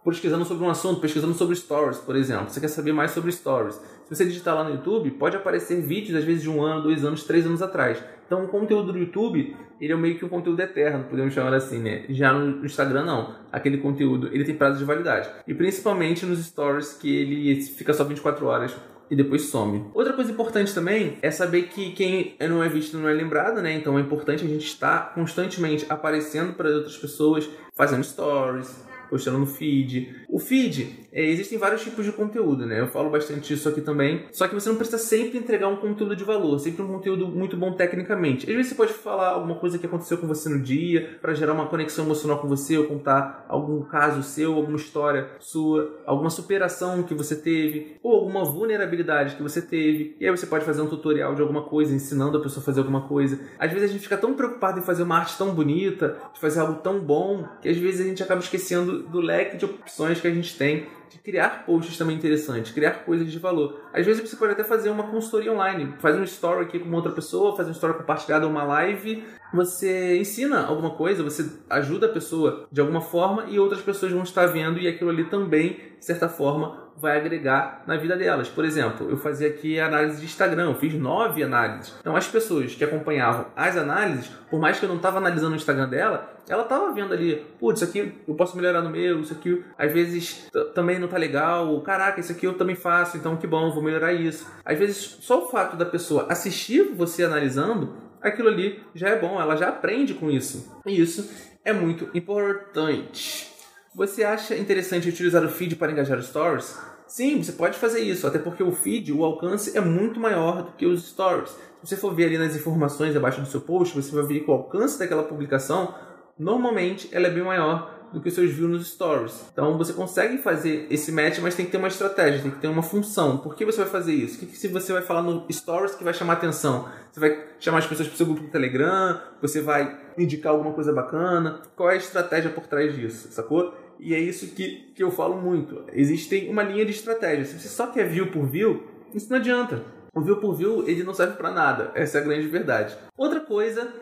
pesquisando 0.04 0.44
sobre 0.44 0.64
um 0.64 0.70
assunto, 0.70 1.00
pesquisando 1.00 1.34
sobre 1.34 1.54
stories, 1.54 1.98
por 1.98 2.16
exemplo. 2.16 2.50
Você 2.50 2.60
quer 2.60 2.68
saber 2.68 2.92
mais 2.92 3.12
sobre 3.12 3.30
stories. 3.30 3.74
Se 4.04 4.16
você 4.16 4.24
digitar 4.24 4.54
lá 4.54 4.64
no 4.64 4.70
YouTube, 4.70 5.10
pode 5.12 5.36
aparecer 5.36 5.80
vídeos, 5.80 6.16
às 6.18 6.24
vezes 6.24 6.42
de 6.42 6.50
um 6.50 6.62
ano, 6.62 6.82
dois 6.82 7.04
anos, 7.04 7.24
três 7.24 7.46
anos 7.46 7.62
atrás. 7.62 8.02
Então, 8.26 8.44
o 8.44 8.48
conteúdo 8.48 8.92
do 8.92 8.98
YouTube, 8.98 9.56
ele 9.80 9.92
é 9.92 9.96
meio 9.96 10.18
que 10.18 10.24
um 10.24 10.28
conteúdo 10.28 10.60
eterno, 10.60 11.04
podemos 11.04 11.32
chamar 11.32 11.54
assim, 11.54 11.78
né? 11.78 12.04
Já 12.08 12.32
no 12.32 12.64
Instagram, 12.64 13.04
não. 13.04 13.34
Aquele 13.50 13.78
conteúdo, 13.78 14.28
ele 14.32 14.44
tem 14.44 14.54
prazo 14.54 14.78
de 14.78 14.84
validade. 14.84 15.28
E 15.46 15.54
principalmente 15.54 16.26
nos 16.26 16.44
stories, 16.44 16.94
que 16.94 17.14
ele 17.14 17.60
fica 17.62 17.92
só 17.92 18.04
24 18.04 18.46
horas 18.46 18.74
e 19.10 19.16
depois 19.16 19.42
some. 19.50 19.84
Outra 19.92 20.14
coisa 20.14 20.32
importante 20.32 20.74
também 20.74 21.18
é 21.20 21.30
saber 21.30 21.64
que 21.64 21.92
quem 21.92 22.34
não 22.48 22.62
é 22.62 22.68
visto 22.68 22.96
não 22.96 23.06
é 23.06 23.12
lembrado, 23.12 23.60
né? 23.60 23.74
Então 23.74 23.98
é 23.98 24.00
importante 24.00 24.42
a 24.44 24.48
gente 24.48 24.64
estar 24.64 25.12
constantemente 25.14 25.84
aparecendo 25.88 26.54
para 26.54 26.70
outras 26.70 26.96
pessoas, 26.96 27.48
fazendo 27.76 28.02
stories, 28.02 28.74
postando 29.12 29.40
no 29.40 29.46
feed. 29.46 30.24
O 30.26 30.38
feed, 30.38 31.01
é, 31.12 31.22
existem 31.22 31.58
vários 31.58 31.82
tipos 31.82 32.06
de 32.06 32.12
conteúdo, 32.12 32.64
né? 32.64 32.80
Eu 32.80 32.86
falo 32.86 33.10
bastante 33.10 33.48
disso 33.48 33.68
aqui 33.68 33.82
também. 33.82 34.24
Só 34.32 34.48
que 34.48 34.54
você 34.54 34.70
não 34.70 34.76
precisa 34.76 34.96
sempre 34.96 35.36
entregar 35.36 35.68
um 35.68 35.76
conteúdo 35.76 36.16
de 36.16 36.24
valor, 36.24 36.58
sempre 36.58 36.82
um 36.82 36.88
conteúdo 36.88 37.28
muito 37.28 37.54
bom 37.54 37.72
tecnicamente. 37.72 38.48
Às 38.48 38.56
vezes 38.56 38.70
você 38.70 38.74
pode 38.74 38.94
falar 38.94 39.28
alguma 39.28 39.56
coisa 39.56 39.78
que 39.78 39.84
aconteceu 39.84 40.16
com 40.16 40.26
você 40.26 40.48
no 40.48 40.60
dia, 40.60 41.18
para 41.20 41.34
gerar 41.34 41.52
uma 41.52 41.66
conexão 41.66 42.06
emocional 42.06 42.38
com 42.38 42.48
você, 42.48 42.78
ou 42.78 42.84
contar 42.84 43.44
algum 43.46 43.82
caso 43.82 44.22
seu, 44.22 44.54
alguma 44.54 44.76
história 44.76 45.28
sua, 45.38 46.00
alguma 46.06 46.30
superação 46.30 47.02
que 47.02 47.12
você 47.12 47.36
teve, 47.36 47.98
ou 48.02 48.14
alguma 48.14 48.44
vulnerabilidade 48.44 49.36
que 49.36 49.42
você 49.42 49.60
teve. 49.60 50.16
E 50.18 50.24
aí 50.24 50.30
você 50.30 50.46
pode 50.46 50.64
fazer 50.64 50.80
um 50.80 50.86
tutorial 50.86 51.34
de 51.34 51.42
alguma 51.42 51.62
coisa, 51.62 51.94
ensinando 51.94 52.38
a 52.38 52.40
pessoa 52.40 52.62
a 52.62 52.64
fazer 52.64 52.80
alguma 52.80 53.02
coisa. 53.02 53.38
Às 53.58 53.70
vezes 53.70 53.90
a 53.90 53.92
gente 53.92 54.02
fica 54.02 54.16
tão 54.16 54.32
preocupado 54.32 54.78
em 54.78 54.82
fazer 54.82 55.02
uma 55.02 55.18
arte 55.18 55.36
tão 55.36 55.54
bonita, 55.54 56.16
de 56.32 56.40
fazer 56.40 56.60
algo 56.60 56.80
tão 56.80 57.00
bom, 57.00 57.46
que 57.60 57.68
às 57.68 57.76
vezes 57.76 58.00
a 58.00 58.08
gente 58.08 58.22
acaba 58.22 58.40
esquecendo 58.40 59.02
do 59.02 59.20
leque 59.20 59.58
de 59.58 59.66
opções 59.66 60.18
que 60.18 60.26
a 60.26 60.30
gente 60.32 60.56
tem 60.56 60.86
de 61.12 61.18
criar 61.18 61.64
posts 61.66 61.96
também 61.98 62.16
interessantes, 62.16 62.72
criar 62.72 63.04
coisas 63.04 63.30
de 63.30 63.38
valor. 63.38 63.80
Às 63.92 64.06
vezes 64.06 64.28
você 64.28 64.36
pode 64.36 64.52
até 64.52 64.64
fazer 64.64 64.90
uma 64.90 65.04
consultoria 65.04 65.52
online, 65.52 65.94
faz 65.98 66.16
um 66.16 66.24
story 66.24 66.64
aqui 66.64 66.78
com 66.78 66.90
outra 66.92 67.12
pessoa, 67.12 67.54
faz 67.54 67.68
um 67.68 67.72
story 67.72 67.94
compartilhado, 67.94 68.48
uma 68.48 68.64
live, 68.64 69.22
você 69.52 70.18
ensina 70.18 70.64
alguma 70.64 70.90
coisa, 70.90 71.22
você 71.22 71.50
ajuda 71.68 72.06
a 72.06 72.10
pessoa 72.10 72.66
de 72.70 72.80
alguma 72.80 73.00
forma 73.00 73.44
e 73.48 73.58
outras 73.58 73.80
pessoas 73.80 74.12
vão 74.12 74.22
estar 74.22 74.46
vendo 74.46 74.78
e 74.78 74.88
aquilo 74.88 75.10
ali 75.10 75.24
também, 75.24 75.78
de 75.98 76.04
certa 76.04 76.28
forma, 76.28 76.82
vai 76.96 77.18
agregar 77.18 77.82
na 77.86 77.96
vida 77.96 78.16
delas. 78.16 78.48
Por 78.48 78.64
exemplo, 78.64 79.10
eu 79.10 79.16
fazia 79.16 79.48
aqui 79.48 79.80
análise 79.80 80.20
de 80.20 80.24
Instagram, 80.24 80.70
eu 80.70 80.74
fiz 80.74 80.94
nove 80.94 81.42
análises. 81.42 81.94
Então, 82.00 82.14
as 82.14 82.28
pessoas 82.28 82.74
que 82.74 82.84
acompanhavam 82.84 83.46
as 83.56 83.76
análises, 83.76 84.28
por 84.48 84.60
mais 84.60 84.78
que 84.78 84.84
eu 84.84 84.88
não 84.88 84.96
estava 84.96 85.18
analisando 85.18 85.52
o 85.52 85.56
Instagram 85.56 85.88
dela, 85.88 86.30
ela 86.48 86.62
estava 86.62 86.92
vendo 86.92 87.12
ali, 87.12 87.44
putz, 87.58 87.80
isso 87.80 87.90
aqui 87.90 88.14
eu 88.26 88.34
posso 88.34 88.56
melhorar 88.56 88.82
no 88.82 88.90
meu, 88.90 89.20
isso 89.20 89.32
aqui 89.32 89.64
às 89.76 89.92
vezes 89.92 90.48
também 90.74 90.98
não 90.98 91.08
tá 91.08 91.16
legal, 91.16 91.80
caraca, 91.80 92.20
isso 92.20 92.32
aqui 92.32 92.46
eu 92.46 92.54
também 92.54 92.76
faço, 92.76 93.16
então 93.16 93.36
que 93.36 93.46
bom, 93.46 93.72
vou 93.72 93.82
melhorar 93.82 94.12
isso. 94.12 94.46
Às 94.64 94.78
vezes, 94.78 95.18
só 95.20 95.44
o 95.44 95.48
fato 95.48 95.76
da 95.76 95.86
pessoa 95.86 96.26
assistir 96.30 96.92
você 96.94 97.24
analisando, 97.24 97.94
aquilo 98.22 98.48
ali 98.48 98.80
já 98.94 99.08
é 99.08 99.18
bom, 99.18 99.40
ela 99.40 99.56
já 99.56 99.68
aprende 99.68 100.14
com 100.14 100.30
isso. 100.30 100.80
E 100.86 101.00
isso 101.00 101.30
é 101.64 101.72
muito 101.72 102.08
importante. 102.14 103.50
Você 103.94 104.24
acha 104.24 104.56
interessante 104.56 105.08
utilizar 105.08 105.44
o 105.44 105.48
feed 105.48 105.76
para 105.76 105.92
engajar 105.92 106.22
stories? 106.22 106.78
Sim, 107.06 107.42
você 107.42 107.52
pode 107.52 107.76
fazer 107.78 108.00
isso, 108.00 108.26
até 108.26 108.38
porque 108.38 108.62
o 108.62 108.72
feed, 108.72 109.12
o 109.12 109.22
alcance 109.22 109.76
é 109.76 109.80
muito 109.80 110.18
maior 110.18 110.62
do 110.62 110.72
que 110.72 110.86
os 110.86 111.10
stories. 111.10 111.50
Se 111.50 111.88
você 111.88 111.96
for 111.96 112.14
ver 112.14 112.26
ali 112.26 112.38
nas 112.38 112.56
informações 112.56 113.14
abaixo 113.14 113.40
do 113.40 113.46
seu 113.46 113.60
post, 113.60 113.94
você 113.94 114.14
vai 114.14 114.24
ver 114.24 114.40
que 114.40 114.50
o 114.50 114.54
alcance 114.54 114.98
daquela 114.98 115.24
publicação, 115.24 115.94
normalmente, 116.38 117.08
ela 117.12 117.26
é 117.26 117.30
bem 117.30 117.42
maior 117.42 117.91
do 118.12 118.20
que 118.20 118.28
os 118.28 118.34
seus 118.34 118.50
views 118.52 118.70
nos 118.70 118.88
stories. 118.88 119.46
Então 119.52 119.76
você 119.78 119.92
consegue 119.92 120.38
fazer 120.38 120.86
esse 120.90 121.10
match, 121.10 121.38
mas 121.40 121.54
tem 121.54 121.64
que 121.64 121.72
ter 121.72 121.78
uma 121.78 121.88
estratégia, 121.88 122.42
tem 122.42 122.50
que 122.50 122.58
ter 122.58 122.68
uma 122.68 122.82
função. 122.82 123.38
Por 123.38 123.54
que 123.54 123.64
você 123.64 123.78
vai 123.78 123.88
fazer 123.88 124.12
isso? 124.12 124.36
O 124.36 124.46
que, 124.46 124.56
se 124.56 124.68
você 124.68 124.92
vai 124.92 125.02
falar 125.02 125.22
no 125.22 125.46
stories 125.50 125.94
que 125.94 126.04
vai 126.04 126.14
chamar 126.14 126.34
atenção? 126.34 126.88
Você 127.10 127.20
vai 127.20 127.44
chamar 127.58 127.78
as 127.78 127.86
pessoas 127.86 128.08
para 128.08 128.14
o 128.14 128.16
seu 128.16 128.26
grupo 128.26 128.42
do 128.42 128.48
Telegram? 128.48 129.20
Você 129.40 129.60
vai 129.60 129.98
indicar 130.18 130.52
alguma 130.52 130.72
coisa 130.72 130.92
bacana? 130.92 131.62
Qual 131.76 131.90
é 131.90 131.94
a 131.94 131.96
estratégia 131.96 132.50
por 132.50 132.66
trás 132.66 132.94
disso, 132.94 133.28
sacou? 133.30 133.74
E 133.98 134.14
é 134.14 134.18
isso 134.18 134.48
que, 134.54 134.92
que 134.94 135.02
eu 135.02 135.10
falo 135.10 135.40
muito. 135.40 135.84
Existe 135.92 136.48
uma 136.50 136.62
linha 136.62 136.84
de 136.84 136.90
estratégia. 136.90 137.44
Se 137.44 137.58
você 137.58 137.68
só 137.68 137.86
quer 137.86 138.08
view 138.08 138.30
por 138.30 138.46
view, 138.46 138.82
isso 139.14 139.30
não 139.30 139.36
adianta. 139.36 139.82
O 140.14 140.20
view 140.20 140.36
por 140.38 140.54
view, 140.54 140.86
ele 140.88 141.04
não 141.04 141.14
serve 141.14 141.36
para 141.36 141.50
nada. 141.50 141.90
Essa 141.94 142.18
é 142.18 142.20
a 142.20 142.24
grande 142.24 142.46
verdade. 142.46 142.96
Outra 143.16 143.40
coisa 143.40 143.92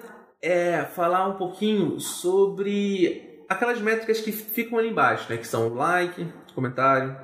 é 0.43 0.85
falar 0.85 1.29
um 1.29 1.35
pouquinho 1.35 2.01
sobre 2.01 3.40
aquelas 3.51 3.81
métricas 3.81 4.21
que 4.21 4.31
ficam 4.31 4.79
ali 4.79 4.89
embaixo, 4.89 5.27
né? 5.29 5.37
Que 5.37 5.47
são 5.47 5.75
like, 5.75 6.33
comentário, 6.55 7.17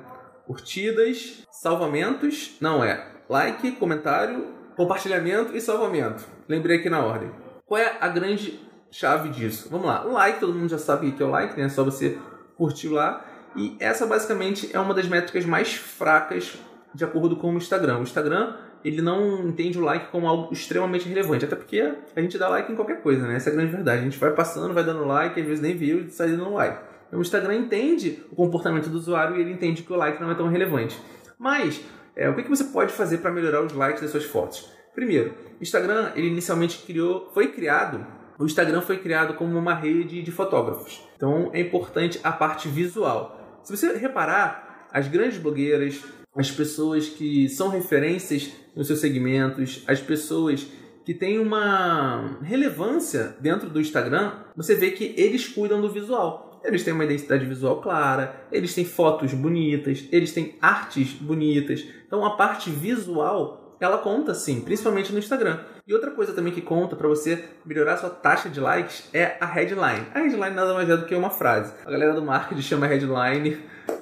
curtidas, 0.45 1.43
salvamentos. 1.49 2.57
Não 2.59 2.83
é 2.83 3.07
like, 3.29 3.71
comentário, 3.71 4.53
compartilhamento 4.75 5.55
e 5.55 5.61
salvamento. 5.61 6.25
Lembrei 6.47 6.79
aqui 6.79 6.89
na 6.89 6.99
ordem. 6.99 7.31
Qual 7.65 7.79
é 7.79 7.97
a 8.01 8.09
grande 8.09 8.59
chave 8.91 9.29
disso? 9.29 9.69
Vamos 9.71 9.87
lá. 9.87 10.03
Like, 10.03 10.39
todo 10.39 10.53
mundo 10.53 10.69
já 10.69 10.77
sabe 10.77 11.07
o 11.07 11.11
que 11.13 11.23
é 11.23 11.25
o 11.25 11.29
like, 11.29 11.57
né? 11.57 11.65
É 11.65 11.69
só 11.69 11.83
você 11.83 12.19
curtir 12.57 12.89
lá. 12.89 13.25
E 13.55 13.77
essa 13.79 14.05
basicamente 14.05 14.69
é 14.73 14.79
uma 14.79 14.93
das 14.93 15.07
métricas 15.07 15.45
mais 15.45 15.75
fracas 15.75 16.57
de 16.93 17.05
acordo 17.05 17.37
com 17.37 17.53
o 17.53 17.57
Instagram. 17.57 17.99
O 17.99 18.03
Instagram 18.03 18.55
ele 18.83 19.01
não 19.01 19.47
entende 19.47 19.77
o 19.77 19.81
like 19.81 20.11
como 20.11 20.27
algo 20.27 20.53
extremamente 20.53 21.07
relevante, 21.07 21.45
até 21.45 21.55
porque 21.55 21.93
a 22.15 22.21
gente 22.21 22.37
dá 22.37 22.47
like 22.49 22.71
em 22.71 22.75
qualquer 22.75 23.01
coisa, 23.01 23.27
né? 23.27 23.35
Essa 23.35 23.49
é 23.49 23.53
a 23.53 23.55
grande 23.55 23.71
verdade. 23.71 24.01
A 24.01 24.03
gente 24.03 24.17
vai 24.17 24.31
passando, 24.31 24.73
vai 24.73 24.83
dando 24.83 25.05
like, 25.05 25.39
às 25.39 25.45
vezes 25.45 25.61
nem 25.61 25.75
viu 25.75 26.01
e 26.01 26.09
sai 26.09 26.29
dando 26.29 26.53
like. 26.53 26.77
Então, 27.07 27.19
o 27.19 27.21
Instagram 27.21 27.55
entende 27.55 28.23
o 28.31 28.35
comportamento 28.35 28.89
do 28.89 28.97
usuário 28.97 29.37
e 29.37 29.41
ele 29.41 29.51
entende 29.51 29.83
que 29.83 29.93
o 29.93 29.95
like 29.95 30.21
não 30.21 30.31
é 30.31 30.35
tão 30.35 30.47
relevante. 30.47 30.99
Mas, 31.39 31.81
é, 32.15 32.29
o 32.29 32.35
que, 32.35 32.43
que 32.43 32.49
você 32.49 32.65
pode 32.65 32.91
fazer 32.91 33.19
para 33.19 33.31
melhorar 33.31 33.63
os 33.63 33.73
likes 33.73 34.01
das 34.01 34.11
suas 34.11 34.25
fotos? 34.25 34.69
Primeiro, 34.93 35.33
o 35.59 35.63
Instagram 35.63 36.11
ele 36.15 36.27
inicialmente 36.27 36.83
criou, 36.85 37.29
foi 37.33 37.47
criado 37.49 38.05
o 38.39 38.45
Instagram 38.45 38.81
foi 38.81 38.97
criado 38.99 39.33
como 39.33 39.57
uma 39.57 39.73
rede 39.73 40.21
de 40.21 40.31
fotógrafos. 40.31 41.03
Então 41.15 41.49
é 41.53 41.59
importante 41.59 42.19
a 42.23 42.31
parte 42.31 42.67
visual. 42.67 43.59
Se 43.63 43.75
você 43.75 43.97
reparar, 43.97 44.87
as 44.91 45.07
grandes 45.07 45.39
blogueiras, 45.39 46.03
as 46.37 46.51
pessoas 46.51 47.07
que 47.07 47.49
são 47.49 47.69
referências 47.69 48.51
nos 48.75 48.87
seus 48.87 48.99
segmentos, 48.99 49.83
as 49.87 49.99
pessoas 49.99 50.67
que 51.03 51.13
têm 51.13 51.39
uma 51.39 52.37
relevância 52.43 53.35
dentro 53.39 53.69
do 53.69 53.79
Instagram, 53.79 54.33
você 54.55 54.75
vê 54.75 54.91
que 54.91 55.13
eles 55.17 55.47
cuidam 55.47 55.81
do 55.81 55.89
visual. 55.89 56.61
Eles 56.63 56.83
têm 56.83 56.93
uma 56.93 57.05
identidade 57.05 57.45
visual 57.45 57.81
clara, 57.81 58.47
eles 58.51 58.73
têm 58.75 58.83
fotos 58.83 59.33
bonitas, 59.33 60.05
eles 60.11 60.33
têm 60.33 60.55
artes 60.61 61.13
bonitas. 61.13 61.85
Então 62.05 62.25
a 62.25 62.35
parte 62.35 62.69
visual 62.69 63.77
ela 63.79 63.99
conta 63.99 64.33
sim, 64.33 64.61
principalmente 64.61 65.13
no 65.13 65.19
Instagram. 65.19 65.59
E 65.87 65.93
outra 65.93 66.11
coisa 66.11 66.33
também 66.33 66.51
que 66.51 66.61
conta 66.61 66.95
para 66.95 67.07
você 67.07 67.43
melhorar 67.65 67.97
sua 67.97 68.09
taxa 68.09 68.49
de 68.49 68.59
likes 68.59 69.07
é 69.13 69.37
a 69.39 69.45
headline. 69.45 70.07
A 70.13 70.19
headline 70.19 70.55
nada 70.55 70.73
mais 70.73 70.89
é 70.89 70.97
do 70.97 71.05
que 71.05 71.15
uma 71.15 71.29
frase. 71.29 71.73
A 71.85 71.91
galera 71.91 72.13
do 72.13 72.21
marketing 72.21 72.61
chama 72.61 72.87
headline, 72.87 73.57